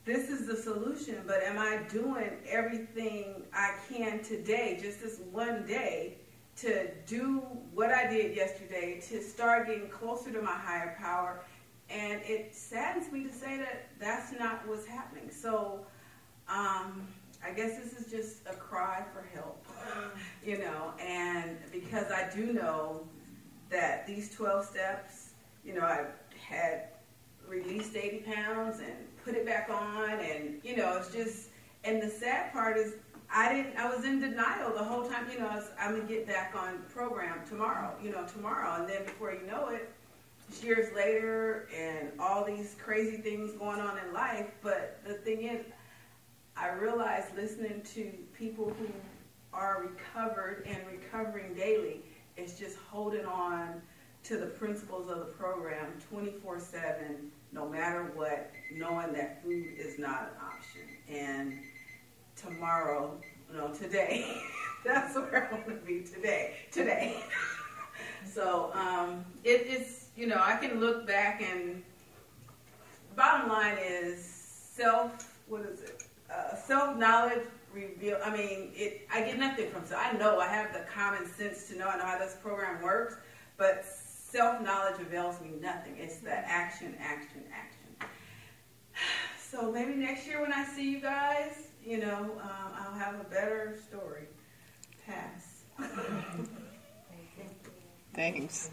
this 0.05 0.31
is 0.31 0.47
the 0.47 0.57
solution. 0.57 1.23
But 1.27 1.43
am 1.43 1.59
I 1.59 1.81
doing 1.91 2.31
everything 2.49 3.43
I 3.53 3.75
can 3.89 4.23
today, 4.23 4.79
just 4.81 5.01
this 5.03 5.21
one 5.31 5.67
day, 5.67 6.19
to 6.57 6.91
do 7.07 7.39
what 7.75 7.91
I 7.91 8.07
did 8.07 8.37
yesterday, 8.37 9.01
to 9.09 9.23
start 9.23 9.67
getting 9.67 9.89
closer 9.89 10.31
to 10.33 10.41
my 10.41 10.53
higher 10.57 10.97
power? 10.99 11.41
And 11.91 12.21
it 12.25 12.55
saddens 12.55 13.13
me 13.13 13.25
to 13.25 13.33
say 13.33 13.59
that 13.59 13.89
that's 14.01 14.33
not 14.39 14.67
what's 14.67 14.87
happening. 14.87 15.31
So. 15.31 15.87
Um, 16.49 17.07
I 17.45 17.51
guess 17.51 17.79
this 17.79 17.93
is 18.01 18.11
just 18.11 18.47
a 18.47 18.55
cry 18.55 19.03
for 19.13 19.27
help, 19.35 19.65
you 20.45 20.59
know, 20.59 20.93
and 21.01 21.57
because 21.73 22.11
I 22.11 22.31
do 22.35 22.53
know 22.53 23.07
that 23.71 24.07
these 24.07 24.35
12 24.35 24.67
steps, 24.67 25.31
you 25.65 25.75
know, 25.75 25.83
I 25.83 26.07
had 26.39 26.89
released 27.49 27.97
80 27.97 28.19
pounds 28.19 28.79
and 28.79 28.95
put 29.25 29.35
it 29.35 29.45
back 29.45 29.69
on, 29.71 30.21
and, 30.21 30.61
you 30.63 30.77
know, 30.77 30.97
it's 30.97 31.13
just, 31.13 31.49
and 31.85 32.01
the 32.01 32.09
sad 32.09 32.53
part 32.53 32.77
is 32.77 32.95
I 33.35 33.53
didn't, 33.53 33.77
I 33.77 33.95
was 33.95 34.05
in 34.05 34.21
denial 34.21 34.73
the 34.73 34.85
whole 34.85 35.09
time, 35.09 35.27
you 35.33 35.39
know, 35.39 35.63
I'm 35.81 35.97
going 35.97 36.07
to 36.07 36.13
get 36.13 36.27
back 36.27 36.55
on 36.57 36.83
program 36.93 37.41
tomorrow, 37.49 37.95
you 38.03 38.11
know, 38.11 38.27
tomorrow, 38.27 38.81
and 38.81 38.89
then 38.89 39.05
before 39.05 39.33
you 39.33 39.47
know 39.47 39.69
it, 39.69 39.91
years 40.63 40.95
later 40.95 41.67
and 41.75 42.13
all 42.21 42.45
these 42.45 42.77
crazy 42.83 43.17
things 43.17 43.53
going 43.53 43.81
on 43.81 43.99
in 43.99 44.13
life, 44.13 44.51
but 44.63 45.01
the 45.07 45.15
thing 45.15 45.45
is, 45.45 45.65
I 46.57 46.71
realized 46.71 47.35
listening 47.37 47.83
to 47.95 48.13
people 48.37 48.75
who 48.79 48.89
are 49.53 49.89
recovered 49.91 50.67
and 50.67 50.79
recovering 50.87 51.55
daily 51.55 52.03
is 52.37 52.59
just 52.59 52.77
holding 52.91 53.25
on 53.25 53.81
to 54.25 54.37
the 54.37 54.47
principles 54.47 55.11
of 55.11 55.19
the 55.19 55.25
program 55.25 55.87
24 56.11 56.61
7, 56.61 57.31
no 57.53 57.69
matter 57.69 58.13
what, 58.15 58.51
knowing 58.73 59.13
that 59.13 59.43
food 59.43 59.67
is 59.77 59.99
not 59.99 60.31
an 60.31 60.47
option. 60.47 60.83
And 61.09 61.59
tomorrow, 62.37 63.19
no, 63.53 63.75
today, 63.75 64.41
that's 64.85 65.17
where 65.17 65.49
I 65.51 65.55
want 65.55 65.67
to 65.69 65.87
be 65.87 66.03
today. 66.03 66.55
Today. 66.71 67.25
so 68.33 68.71
um, 68.75 69.25
it, 69.43 69.67
it's, 69.67 70.07
you 70.17 70.27
know, 70.27 70.41
I 70.41 70.57
can 70.57 70.79
look 70.81 71.07
back 71.07 71.43
and 71.43 71.83
bottom 73.17 73.49
line 73.49 73.79
is 73.79 74.25
self, 74.25 75.39
what 75.49 75.63
is 75.63 75.81
it? 75.81 76.02
Uh, 76.33 76.57
self 76.57 76.97
knowledge 76.97 77.45
reveal. 77.73 78.19
I 78.25 78.31
mean, 78.31 78.71
it. 78.75 79.07
I 79.13 79.21
get 79.21 79.39
nothing 79.39 79.71
from 79.71 79.85
so. 79.87 79.97
I 79.97 80.13
know 80.13 80.41
I 80.41 80.49
have 80.49 80.73
the 80.73 80.85
common 80.93 81.27
sense 81.27 81.69
to 81.69 81.79
know. 81.79 81.89
I 81.89 81.97
know 81.99 82.05
how 82.05 82.19
this 82.19 82.37
program 82.43 82.83
works, 82.83 83.17
but 83.57 83.85
self 83.85 84.63
knowledge 84.63 85.01
avails 85.01 85.41
me 85.41 85.51
nothing. 85.61 85.97
It's 85.99 86.19
the 86.19 86.33
action, 86.33 86.95
action, 87.01 87.43
action. 87.53 87.79
So 89.53 89.71
maybe 89.71 89.93
next 89.93 90.27
year 90.27 90.41
when 90.41 90.51
I 90.51 90.65
see 90.65 90.91
you 90.91 90.99
guys, 90.99 91.69
you 91.85 91.99
know, 91.99 92.41
um, 92.43 92.73
I'll 92.75 92.99
have 92.99 93.21
a 93.21 93.25
better 93.25 93.79
story. 93.87 94.25
Pass. 95.07 95.65
Thanks. 98.15 98.71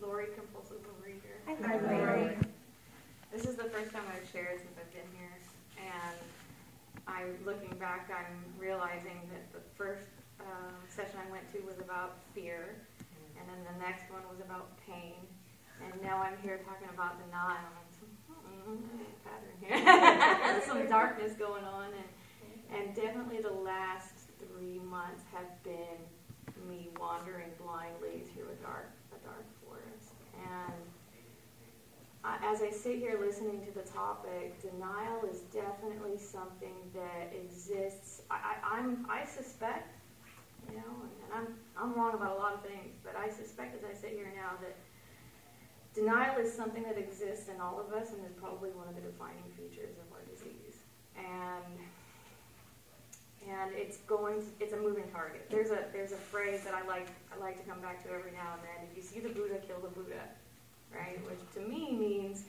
Lori, 0.00 0.28
compulsive 0.34 0.78
overeater. 0.78 1.66
Hi, 1.66 1.76
Lori. 1.76 2.38
This 3.30 3.44
is 3.44 3.56
the 3.56 3.64
first 3.64 3.92
time 3.92 4.04
I've 4.08 4.26
shared 4.30 4.60
since 4.60 4.72
I've 4.78 4.92
been 4.92 5.10
here, 5.18 5.36
and 5.76 6.16
I'm 7.06 7.36
looking 7.44 7.76
back, 7.78 8.10
I'm 8.10 8.40
realizing 8.58 9.20
that 9.32 9.52
the 9.52 9.60
first 9.76 10.08
uh, 10.40 10.72
session 10.88 11.20
I 11.20 11.30
went 11.30 11.50
to 11.52 11.60
was 11.66 11.78
about 11.78 12.16
fear, 12.34 12.76
and 13.38 13.44
then 13.48 13.60
the 13.72 13.78
next 13.84 14.10
one 14.10 14.22
was 14.30 14.40
about 14.40 14.72
pain, 14.86 15.20
and 15.84 16.02
now 16.02 16.22
I'm 16.22 16.36
here 16.42 16.60
talking 16.64 16.88
about 16.92 17.20
denial. 17.24 17.72
And 17.76 17.84
pattern 19.24 19.56
here, 19.60 19.76
There's 19.84 20.64
some 20.64 20.86
darkness 20.88 21.34
going 21.34 21.64
on, 21.64 21.88
and 21.92 22.08
and 22.74 22.94
definitely 22.96 23.40
the 23.40 23.52
last 23.52 24.14
three 24.40 24.80
months 24.90 25.22
have 25.32 25.62
been 25.62 26.00
me 26.68 26.88
wandering 26.98 27.50
blindly 27.62 28.24
through 28.32 28.48
a 28.48 28.58
dark 28.64 28.90
a 29.12 29.18
dark 29.26 29.44
forest, 29.62 30.16
and 30.34 30.72
as 32.54 32.62
I 32.62 32.70
sit 32.70 32.98
here 32.98 33.18
listening 33.18 33.66
to 33.66 33.72
the 33.74 33.82
topic, 33.82 34.62
denial 34.62 35.26
is 35.28 35.40
definitely 35.50 36.16
something 36.16 36.78
that 36.94 37.34
exists. 37.34 38.22
I, 38.30 38.54
I, 38.62 38.78
am 38.78 39.04
I 39.10 39.26
suspect, 39.26 39.90
you 40.70 40.76
know, 40.76 41.02
and 41.02 41.34
I'm, 41.34 41.48
I'm 41.76 41.98
wrong 41.98 42.14
about 42.14 42.36
a 42.36 42.38
lot 42.38 42.54
of 42.54 42.62
things, 42.62 42.94
but 43.02 43.16
I 43.16 43.28
suspect 43.28 43.74
as 43.74 43.82
I 43.82 43.92
sit 43.92 44.10
here 44.10 44.30
now 44.36 44.52
that 44.62 44.76
denial 45.98 46.38
is 46.38 46.52
something 46.52 46.84
that 46.84 46.96
exists 46.96 47.48
in 47.48 47.60
all 47.60 47.80
of 47.80 47.92
us 47.92 48.10
and 48.12 48.24
is 48.24 48.32
probably 48.38 48.70
one 48.70 48.86
of 48.86 48.94
the 48.94 49.02
defining 49.02 49.50
features 49.58 49.98
of 49.98 50.06
our 50.14 50.22
disease. 50.30 50.78
And 51.18 51.74
and 53.50 53.72
it's 53.74 53.98
going 54.08 54.40
to, 54.40 54.46
it's 54.58 54.72
a 54.72 54.78
moving 54.78 55.04
target. 55.12 55.50
There's 55.50 55.70
a 55.70 55.84
there's 55.92 56.12
a 56.12 56.22
phrase 56.32 56.62
that 56.62 56.72
I 56.72 56.86
like 56.86 57.08
I 57.34 57.38
like 57.38 57.58
to 57.62 57.68
come 57.68 57.80
back 57.80 58.02
to 58.04 58.10
every 58.10 58.32
now 58.32 58.54
and 58.54 58.62
then. 58.62 58.88
If 58.88 58.96
you 58.96 59.02
see 59.02 59.20
the 59.20 59.28
Buddha, 59.28 59.58
kill 59.66 59.80
the 59.80 59.90
Buddha 59.90 60.22
right? 60.96 61.18
Which 61.28 61.40
to 61.54 61.60
me 61.60 61.92
means 61.92 62.44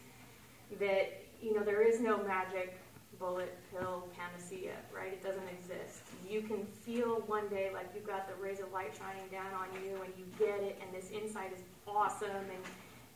that, 0.79 1.23
you 1.41 1.53
know, 1.53 1.63
there 1.63 1.81
is 1.81 1.99
no 1.99 2.23
magic 2.23 2.79
bullet 3.19 3.57
pill 3.71 4.07
panacea, 4.17 4.73
right? 4.93 5.13
It 5.13 5.23
doesn't 5.23 5.47
exist. 5.59 6.01
You 6.29 6.41
can 6.41 6.65
feel 6.65 7.23
one 7.27 7.47
day 7.47 7.71
like 7.73 7.89
you've 7.95 8.07
got 8.07 8.27
the 8.27 8.35
rays 8.41 8.59
of 8.59 8.71
light 8.71 8.93
shining 8.97 9.29
down 9.31 9.53
on 9.53 9.67
you 9.83 10.01
and 10.03 10.13
you 10.17 10.25
get 10.37 10.61
it 10.61 10.81
and 10.81 10.93
this 10.93 11.11
insight 11.11 11.53
is 11.53 11.61
awesome 11.87 12.29
and 12.29 12.63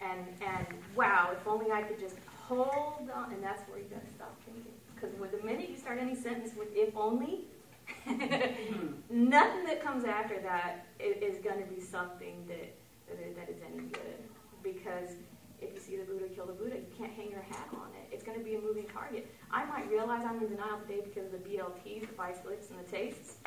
and 0.02 0.26
and 0.42 0.68
wow, 0.96 1.32
if 1.34 1.46
only 1.46 1.72
I 1.72 1.82
could 1.82 2.00
just 2.00 2.16
hold 2.48 3.10
on 3.14 3.34
and 3.34 3.44
that's 3.44 3.68
where 3.70 3.80
you 3.80 3.86
gotta 3.90 4.10
stop 4.16 4.36
thinking. 4.46 4.72
Because 4.96 5.18
with 5.20 5.32
the 5.32 5.46
minute 5.46 5.70
you 5.70 5.78
start 5.78 6.00
any 6.00 6.16
sentence 6.16 6.52
with 6.58 6.70
if 6.74 6.96
only, 6.96 7.42
hmm. 8.06 8.88
nothing 9.10 9.66
that 9.66 9.84
comes 9.84 10.06
after 10.06 10.40
that 10.42 10.86
is, 11.00 11.36
is 11.36 11.44
going 11.44 11.60
to 11.60 11.66
be 11.66 11.82
something 11.82 12.46
that, 12.48 12.76
that, 13.08 13.36
that 13.36 13.50
is 13.50 13.58
any 13.66 13.88
good 13.88 14.29
because 14.64 15.16
if 15.62 15.74
you 15.74 15.80
see 15.80 15.97
the 15.97 16.03
Buddha 16.03 16.28
kill 16.34 16.45
the 16.45 16.53
Buddha, 16.53 16.78
you 16.78 16.88
can't 16.97 17.12
hang 17.12 17.30
your 17.30 17.41
hat 17.41 17.68
on 17.74 17.91
it. 17.95 18.07
It's 18.12 18.24
going 18.24 18.38
to 18.38 18.43
be 18.43 18.55
a 18.55 18.62
moving 18.62 18.86
target. 18.88 19.28
I 19.51 19.66
might 19.66 19.89
realize 19.89 20.24
I'm 20.26 20.39
in 20.39 20.49
denial 20.49 20.80
today 20.88 21.01
because 21.03 21.26
of 21.28 21.32
the 21.32 21.43
BLTs, 21.43 22.07
the 22.07 22.16
vice 22.16 22.39
and 22.45 22.80
the 22.80 22.89
tastes, 22.89 23.38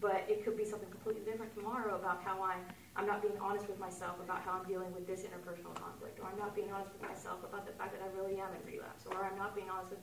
but 0.00 0.24
it 0.28 0.44
could 0.44 0.56
be 0.56 0.64
something 0.64 0.88
completely 0.90 1.22
different 1.22 1.54
tomorrow 1.54 1.94
about 1.94 2.22
how 2.24 2.42
I'm, 2.42 2.64
I'm 2.96 3.06
not 3.06 3.22
being 3.22 3.38
honest 3.40 3.68
with 3.68 3.78
myself 3.78 4.18
about 4.18 4.40
how 4.42 4.58
I'm 4.58 4.66
dealing 4.66 4.92
with 4.94 5.06
this 5.06 5.20
interpersonal 5.22 5.74
conflict, 5.74 6.18
or 6.18 6.26
I'm 6.26 6.38
not 6.38 6.54
being 6.54 6.72
honest 6.72 6.90
with 6.92 7.08
myself 7.08 7.38
about 7.44 7.66
the 7.66 7.72
fact 7.72 7.92
that 7.92 8.02
I 8.02 8.08
really 8.18 8.40
am 8.40 8.48
in 8.56 8.72
relapse, 8.72 9.04
or 9.06 9.22
I'm 9.22 9.36
not 9.36 9.54
being 9.54 9.68
honest 9.70 9.90
with. 9.90 10.00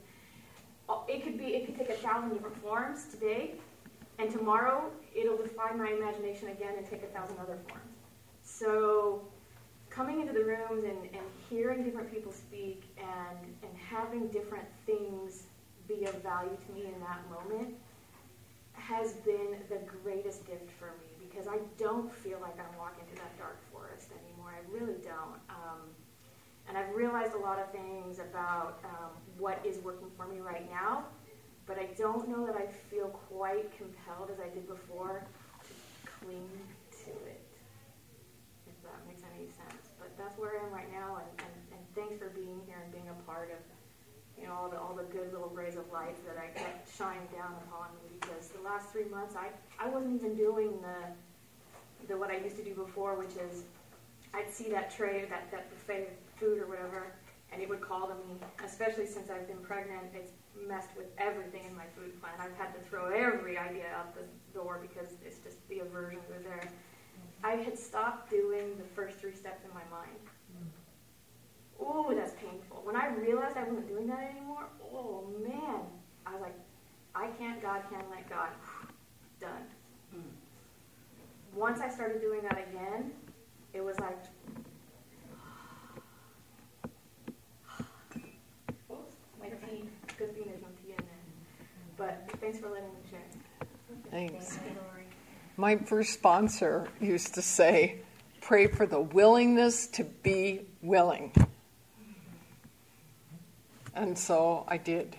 Oh, 0.88 1.04
it 1.06 1.22
could 1.22 1.36
be. 1.36 1.52
It 1.52 1.66
could 1.66 1.76
take 1.76 1.90
a 1.90 2.00
thousand 2.00 2.32
different 2.32 2.56
forms 2.62 3.06
today, 3.10 3.54
and 4.18 4.30
tomorrow 4.30 4.90
it'll 5.14 5.36
defy 5.36 5.72
my 5.72 5.90
imagination 5.90 6.48
again 6.48 6.74
and 6.78 6.88
take 6.88 7.02
a 7.02 7.06
thousand 7.06 7.36
other 7.38 7.58
forms. 7.68 7.92
So 8.42 9.28
coming 9.98 10.20
into 10.20 10.32
the 10.32 10.44
rooms 10.44 10.84
and, 10.84 11.02
and 11.12 11.26
hearing 11.50 11.82
different 11.82 12.08
people 12.14 12.30
speak 12.30 12.84
and, 12.98 13.38
and 13.64 13.72
having 13.76 14.28
different 14.28 14.64
things 14.86 15.42
be 15.88 16.04
of 16.04 16.14
value 16.22 16.56
to 16.64 16.72
me 16.72 16.84
in 16.86 17.00
that 17.00 17.18
moment 17.28 17.74
has 18.74 19.14
been 19.26 19.56
the 19.68 19.80
greatest 20.04 20.46
gift 20.46 20.70
for 20.78 20.92
me 21.02 21.26
because 21.28 21.48
I 21.48 21.58
don't 21.76 22.12
feel 22.12 22.38
like 22.40 22.54
I'm 22.60 22.78
walking 22.78 23.04
through 23.08 23.18
that 23.18 23.36
dark 23.36 23.58
forest 23.72 24.10
anymore. 24.12 24.54
I 24.54 24.62
really 24.72 25.00
don't. 25.02 25.40
Um, 25.50 25.82
and 26.68 26.78
I've 26.78 26.94
realized 26.94 27.34
a 27.34 27.38
lot 27.38 27.58
of 27.58 27.68
things 27.72 28.20
about 28.20 28.78
um, 28.84 29.10
what 29.36 29.60
is 29.66 29.78
working 29.78 30.06
for 30.16 30.28
me 30.28 30.38
right 30.38 30.70
now, 30.70 31.06
but 31.66 31.76
I 31.76 31.88
don't 31.98 32.28
know 32.28 32.46
that 32.46 32.54
I 32.54 32.68
feel 32.88 33.08
quite 33.28 33.76
compelled 33.76 34.30
as 34.30 34.38
I 34.38 34.48
did 34.54 34.68
before 34.68 35.24
to 35.64 36.10
cling 36.20 36.48
to 37.04 37.10
it 37.26 37.37
that's 40.18 40.36
where 40.38 40.58
I 40.58 40.66
am 40.66 40.72
right 40.74 40.90
now, 40.92 41.22
and, 41.22 41.30
and, 41.46 41.54
and 41.78 41.82
thanks 41.94 42.18
for 42.18 42.28
being 42.34 42.60
here 42.66 42.82
and 42.82 42.90
being 42.92 43.08
a 43.08 43.18
part 43.22 43.50
of 43.54 43.62
you 44.36 44.46
know 44.46 44.54
all 44.54 44.68
the 44.68 44.78
all 44.78 44.94
the 44.94 45.06
good 45.14 45.32
little 45.32 45.50
rays 45.50 45.76
of 45.76 45.90
light 45.92 46.14
that 46.26 46.36
I 46.38 46.50
kept 46.58 46.96
shining 46.96 47.26
down 47.32 47.54
upon 47.66 47.90
me 48.02 48.18
because 48.20 48.48
the 48.48 48.62
last 48.62 48.90
three 48.90 49.06
months 49.06 49.34
I 49.34 49.50
I 49.82 49.88
wasn't 49.88 50.14
even 50.14 50.36
doing 50.36 50.78
the 50.82 52.06
the 52.06 52.16
what 52.16 52.30
I 52.30 52.38
used 52.38 52.56
to 52.56 52.64
do 52.64 52.74
before, 52.74 53.16
which 53.16 53.34
is 53.38 53.64
I'd 54.34 54.50
see 54.50 54.70
that 54.70 54.90
tray 54.90 55.24
that 55.30 55.50
that 55.50 55.70
buffet 55.70 56.10
food 56.36 56.58
or 56.58 56.66
whatever, 56.66 57.14
and 57.52 57.62
it 57.62 57.68
would 57.68 57.80
call 57.80 58.06
to 58.08 58.14
me. 58.14 58.38
Especially 58.64 59.06
since 59.06 59.30
I've 59.30 59.48
been 59.48 59.62
pregnant, 59.62 60.10
it's 60.14 60.32
messed 60.66 60.90
with 60.96 61.06
everything 61.18 61.64
in 61.66 61.74
my 61.76 61.86
food 61.96 62.20
plan. 62.20 62.34
I've 62.38 62.56
had 62.56 62.74
to 62.74 62.80
throw 62.88 63.10
every 63.10 63.58
idea 63.58 63.86
out 63.96 64.14
the 64.14 64.26
door 64.52 64.80
because 64.82 65.14
it's 65.24 65.38
just 65.38 65.56
the 65.68 65.80
aversion 65.80 66.20
was 66.28 66.42
there. 66.42 66.68
I 67.44 67.52
had 67.52 67.78
stopped 67.78 68.30
doing 68.30 68.76
the 68.76 68.84
first 68.94 69.18
three 69.18 69.34
steps 69.34 69.64
in 69.64 69.70
my 69.70 69.82
mind. 69.96 70.18
Oh, 71.80 72.12
that's 72.14 72.32
painful. 72.32 72.80
When 72.82 72.96
I 72.96 73.08
realized 73.14 73.56
I 73.56 73.62
wasn't 73.62 73.86
doing 73.86 74.08
that 74.08 74.30
anymore, 74.30 74.66
oh 74.92 75.24
man, 75.42 75.82
I 76.26 76.32
was 76.32 76.40
like, 76.40 76.56
I 77.14 77.28
can't, 77.38 77.62
God 77.62 77.82
can't 77.90 78.10
let 78.10 78.28
God. 78.28 78.48
Done. 79.40 79.62
Once 81.54 81.80
I 81.80 81.88
started 81.88 82.20
doing 82.20 82.42
that 82.42 82.58
again, 82.68 83.12
it 83.72 83.82
was 83.84 83.98
like, 84.00 84.18
my 89.40 89.48
team, 89.68 89.88
Good 90.18 90.34
thing 90.34 90.44
there's 90.46 90.62
no 90.62 90.68
tea. 90.84 90.94
But 91.96 92.28
thanks 92.40 92.58
for 92.58 92.70
letting 92.70 92.88
me 92.88 93.00
share. 93.08 93.20
Thanks. 94.10 94.56
thanks. 94.56 94.78
My 95.60 95.74
first 95.74 96.12
sponsor 96.12 96.86
used 97.00 97.34
to 97.34 97.42
say, 97.42 97.96
pray 98.40 98.68
for 98.68 98.86
the 98.86 99.00
willingness 99.00 99.88
to 99.88 100.04
be 100.04 100.60
willing. 100.82 101.32
And 103.92 104.16
so 104.16 104.64
I 104.68 104.76
did, 104.76 105.16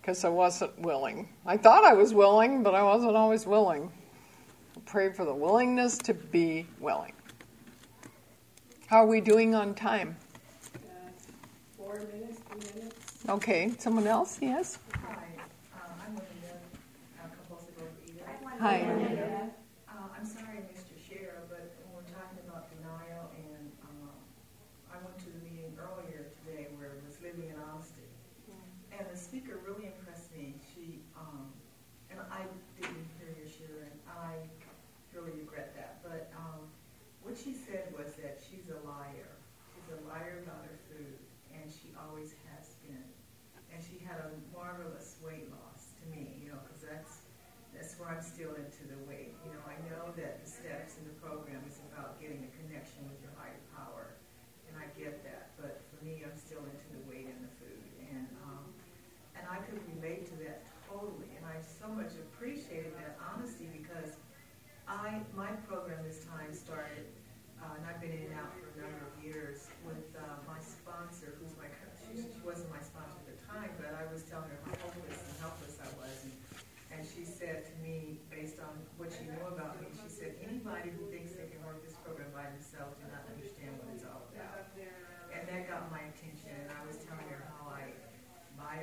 because 0.00 0.24
I 0.24 0.30
wasn't 0.30 0.78
willing. 0.78 1.28
I 1.44 1.58
thought 1.58 1.84
I 1.84 1.92
was 1.92 2.14
willing, 2.14 2.62
but 2.62 2.74
I 2.74 2.82
wasn't 2.82 3.16
always 3.16 3.44
willing. 3.44 3.92
Pray 4.86 5.12
for 5.12 5.26
the 5.26 5.34
willingness 5.34 5.98
to 5.98 6.14
be 6.14 6.66
willing. 6.78 7.12
How 8.86 9.04
are 9.04 9.06
we 9.06 9.20
doing 9.20 9.54
on 9.54 9.74
time? 9.74 10.16
Uh, 10.74 10.78
four 11.76 11.96
minutes, 11.96 12.40
three 12.48 12.80
minutes. 12.80 13.28
Okay, 13.28 13.72
someone 13.78 14.06
else? 14.06 14.38
Yes? 14.40 14.78
Hi. 14.94 15.26
Uh, 18.58 18.58
Hi. 18.58 19.19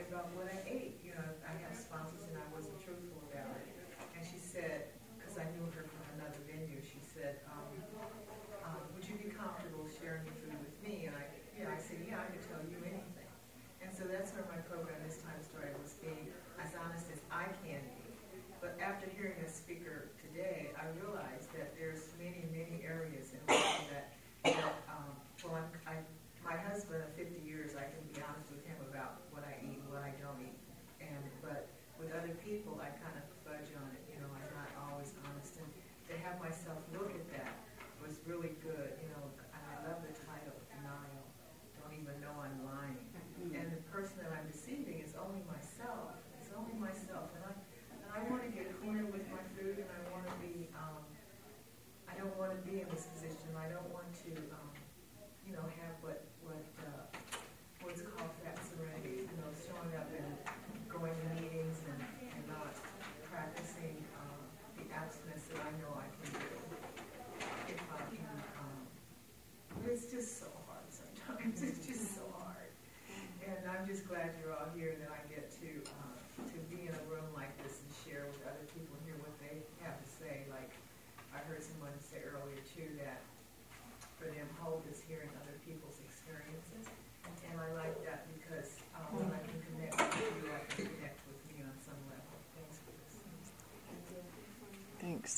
about 0.10 0.36
what 0.36 0.48
I 0.48 0.70
ate. 0.70 0.86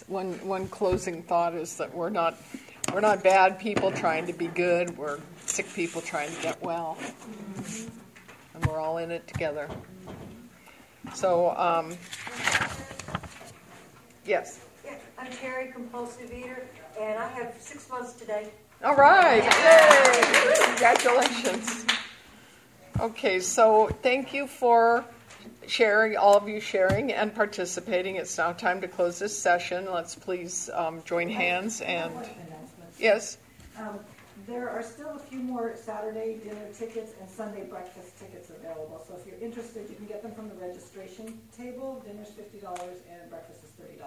One 0.07 0.33
one 0.45 0.67
closing 0.67 1.23
thought 1.23 1.53
is 1.53 1.77
that 1.77 1.93
we're 1.93 2.09
not 2.09 2.37
we're 2.93 3.01
not 3.01 3.23
bad 3.23 3.59
people 3.59 3.91
trying 3.91 4.25
to 4.27 4.33
be 4.33 4.47
good. 4.47 4.97
We're 4.97 5.19
sick 5.45 5.71
people 5.73 6.01
trying 6.01 6.33
to 6.35 6.41
get 6.41 6.61
well, 6.61 6.97
and 8.53 8.65
we're 8.65 8.79
all 8.79 8.97
in 8.97 9.11
it 9.11 9.27
together. 9.27 9.67
So, 11.13 11.55
um, 11.57 11.97
yes. 14.25 14.65
Yeah, 14.85 14.95
I'm 15.17 15.31
Terry, 15.31 15.71
compulsive 15.71 16.31
eater, 16.31 16.67
and 16.99 17.17
I 17.17 17.27
have 17.29 17.55
six 17.59 17.89
months 17.89 18.13
today. 18.13 18.49
All 18.83 18.95
right! 18.95 19.43
Yay! 19.43 20.65
Congratulations. 20.65 21.85
Okay, 22.99 23.39
so 23.39 23.89
thank 24.01 24.33
you 24.33 24.47
for 24.47 25.05
sharing, 25.70 26.17
all 26.17 26.36
of 26.36 26.49
you 26.49 26.59
sharing 26.59 27.13
and 27.13 27.34
participating. 27.34 28.15
It's 28.15 28.38
now 28.38 28.53
time 28.53 28.82
to 28.82 28.88
close 28.88 29.20
this 29.20 29.38
session. 29.38 29.86
Let's 29.91 30.15
please 30.15 30.70
um, 30.74 31.01
join 31.05 31.30
hands 31.30 31.82
and. 31.82 32.13
Yes? 32.99 33.38
Um, 33.78 33.99
there 34.47 34.70
are 34.70 34.82
still 34.82 35.11
a 35.11 35.20
few 35.20 35.39
more 35.39 35.76
Saturday 35.76 36.39
dinner 36.43 36.67
tickets 36.78 37.13
and 37.22 37.30
Sunday 37.30 37.63
breakfast 37.65 38.20
tickets 38.20 38.49
available. 38.49 39.03
So 39.07 39.15
if 39.15 39.26
you're 39.26 39.39
interested, 39.39 39.89
you 39.89 39.95
can 39.95 40.05
get 40.05 40.24
them 40.24 40.34
from 40.34 40.49
the 40.49 40.55
registration 40.55 41.39
table. 41.55 42.03
Dinner's 42.05 42.30
$50 42.30 42.76
and 43.11 43.30
breakfast 43.30 43.61
is 43.63 43.72
$30. 43.80 44.01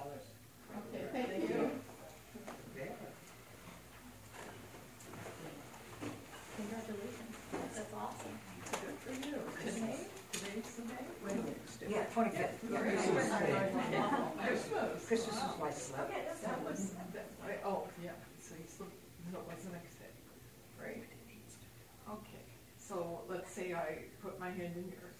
Okay, 0.94 1.04
thank 1.12 1.48
you. 1.48 1.70
When? 11.82 11.90
Yeah, 11.90 12.04
twenty-fifth. 12.12 12.60
Christmas. 12.68 13.30
Christmas 14.44 15.06
Christmas 15.06 15.36
is 15.36 15.42
my 15.60 15.70
slip. 15.70 16.08
That 16.44 16.64
was, 16.64 16.90
that, 17.12 17.26
I, 17.44 17.66
oh, 17.66 17.88
yeah, 18.02 18.10
so 18.40 18.54
you 18.54 18.64
still, 18.68 18.86
no, 19.32 19.38
it 19.40 19.46
was 19.46 19.64
the 19.64 19.72
next 19.72 19.94
day, 19.98 20.06
right? 20.80 21.04
Okay, 22.08 22.44
so 22.78 23.22
let's 23.28 23.50
say 23.52 23.74
I 23.74 24.04
put 24.22 24.38
my 24.38 24.50
hand 24.50 24.76
in 24.76 24.84
yours. 24.84 25.16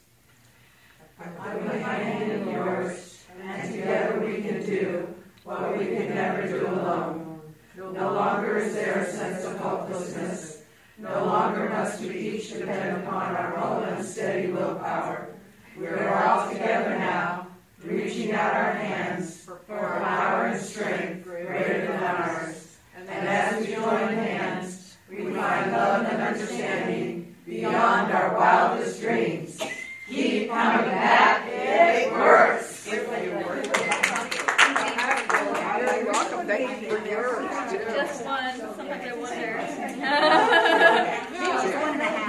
I 1.18 1.24
put 1.24 1.64
my 1.80 1.94
hand 1.94 2.32
in 2.32 2.50
yours, 2.50 3.24
and 3.40 3.72
together 3.74 4.20
we 4.20 4.42
can 4.42 4.64
do 4.64 5.14
what 5.44 5.78
we 5.78 5.86
can 5.86 6.14
never 6.14 6.46
do 6.46 6.66
alone. 6.66 7.40
No 7.76 8.12
longer 8.12 8.58
is 8.58 8.74
there 8.74 9.00
a 9.00 9.06
sense 9.10 9.44
of 9.44 9.58
hopelessness. 9.58 10.62
No 10.98 11.24
longer 11.24 11.68
must 11.70 12.00
we 12.00 12.16
each 12.16 12.52
depend 12.52 13.02
upon 13.02 13.34
our 13.34 13.56
own 13.56 13.84
unsteady 13.88 14.52
willpower. 14.52 15.32
We 15.78 15.86
are 15.86 16.24
all 16.24 16.52
together 16.52 16.90
now, 16.98 17.46
reaching 17.82 18.32
out 18.32 18.54
our 18.54 18.72
hands 18.72 19.38
for 19.38 19.56
a 19.56 20.00
power 20.00 20.46
and 20.46 20.60
strength 20.60 21.24
greater 21.24 21.86
than 21.86 22.02
ours. 22.02 22.76
And 22.96 23.08
as 23.08 23.60
we 23.66 23.74
join 23.74 24.14
hands, 24.14 24.96
we 25.08 25.16
find 25.32 25.72
love 25.72 26.06
and 26.06 26.22
understanding 26.22 27.34
beyond 27.46 28.12
our 28.12 28.36
wildest 28.36 29.00
dreams. 29.00 29.60
Keep 30.08 30.50
coming 30.50 30.86
back. 30.86 31.48
It 31.48 32.12
works. 32.12 32.86
It 32.88 33.08
works. 33.08 33.68
Welcome. 36.04 36.46
Thank 36.46 36.82
you 36.82 36.88
for 36.90 37.06
yours. 37.08 37.50
Just 37.70 38.24
one. 38.26 38.58
Sometimes 38.58 39.04
I 39.04 39.12
wonder. 39.16 39.48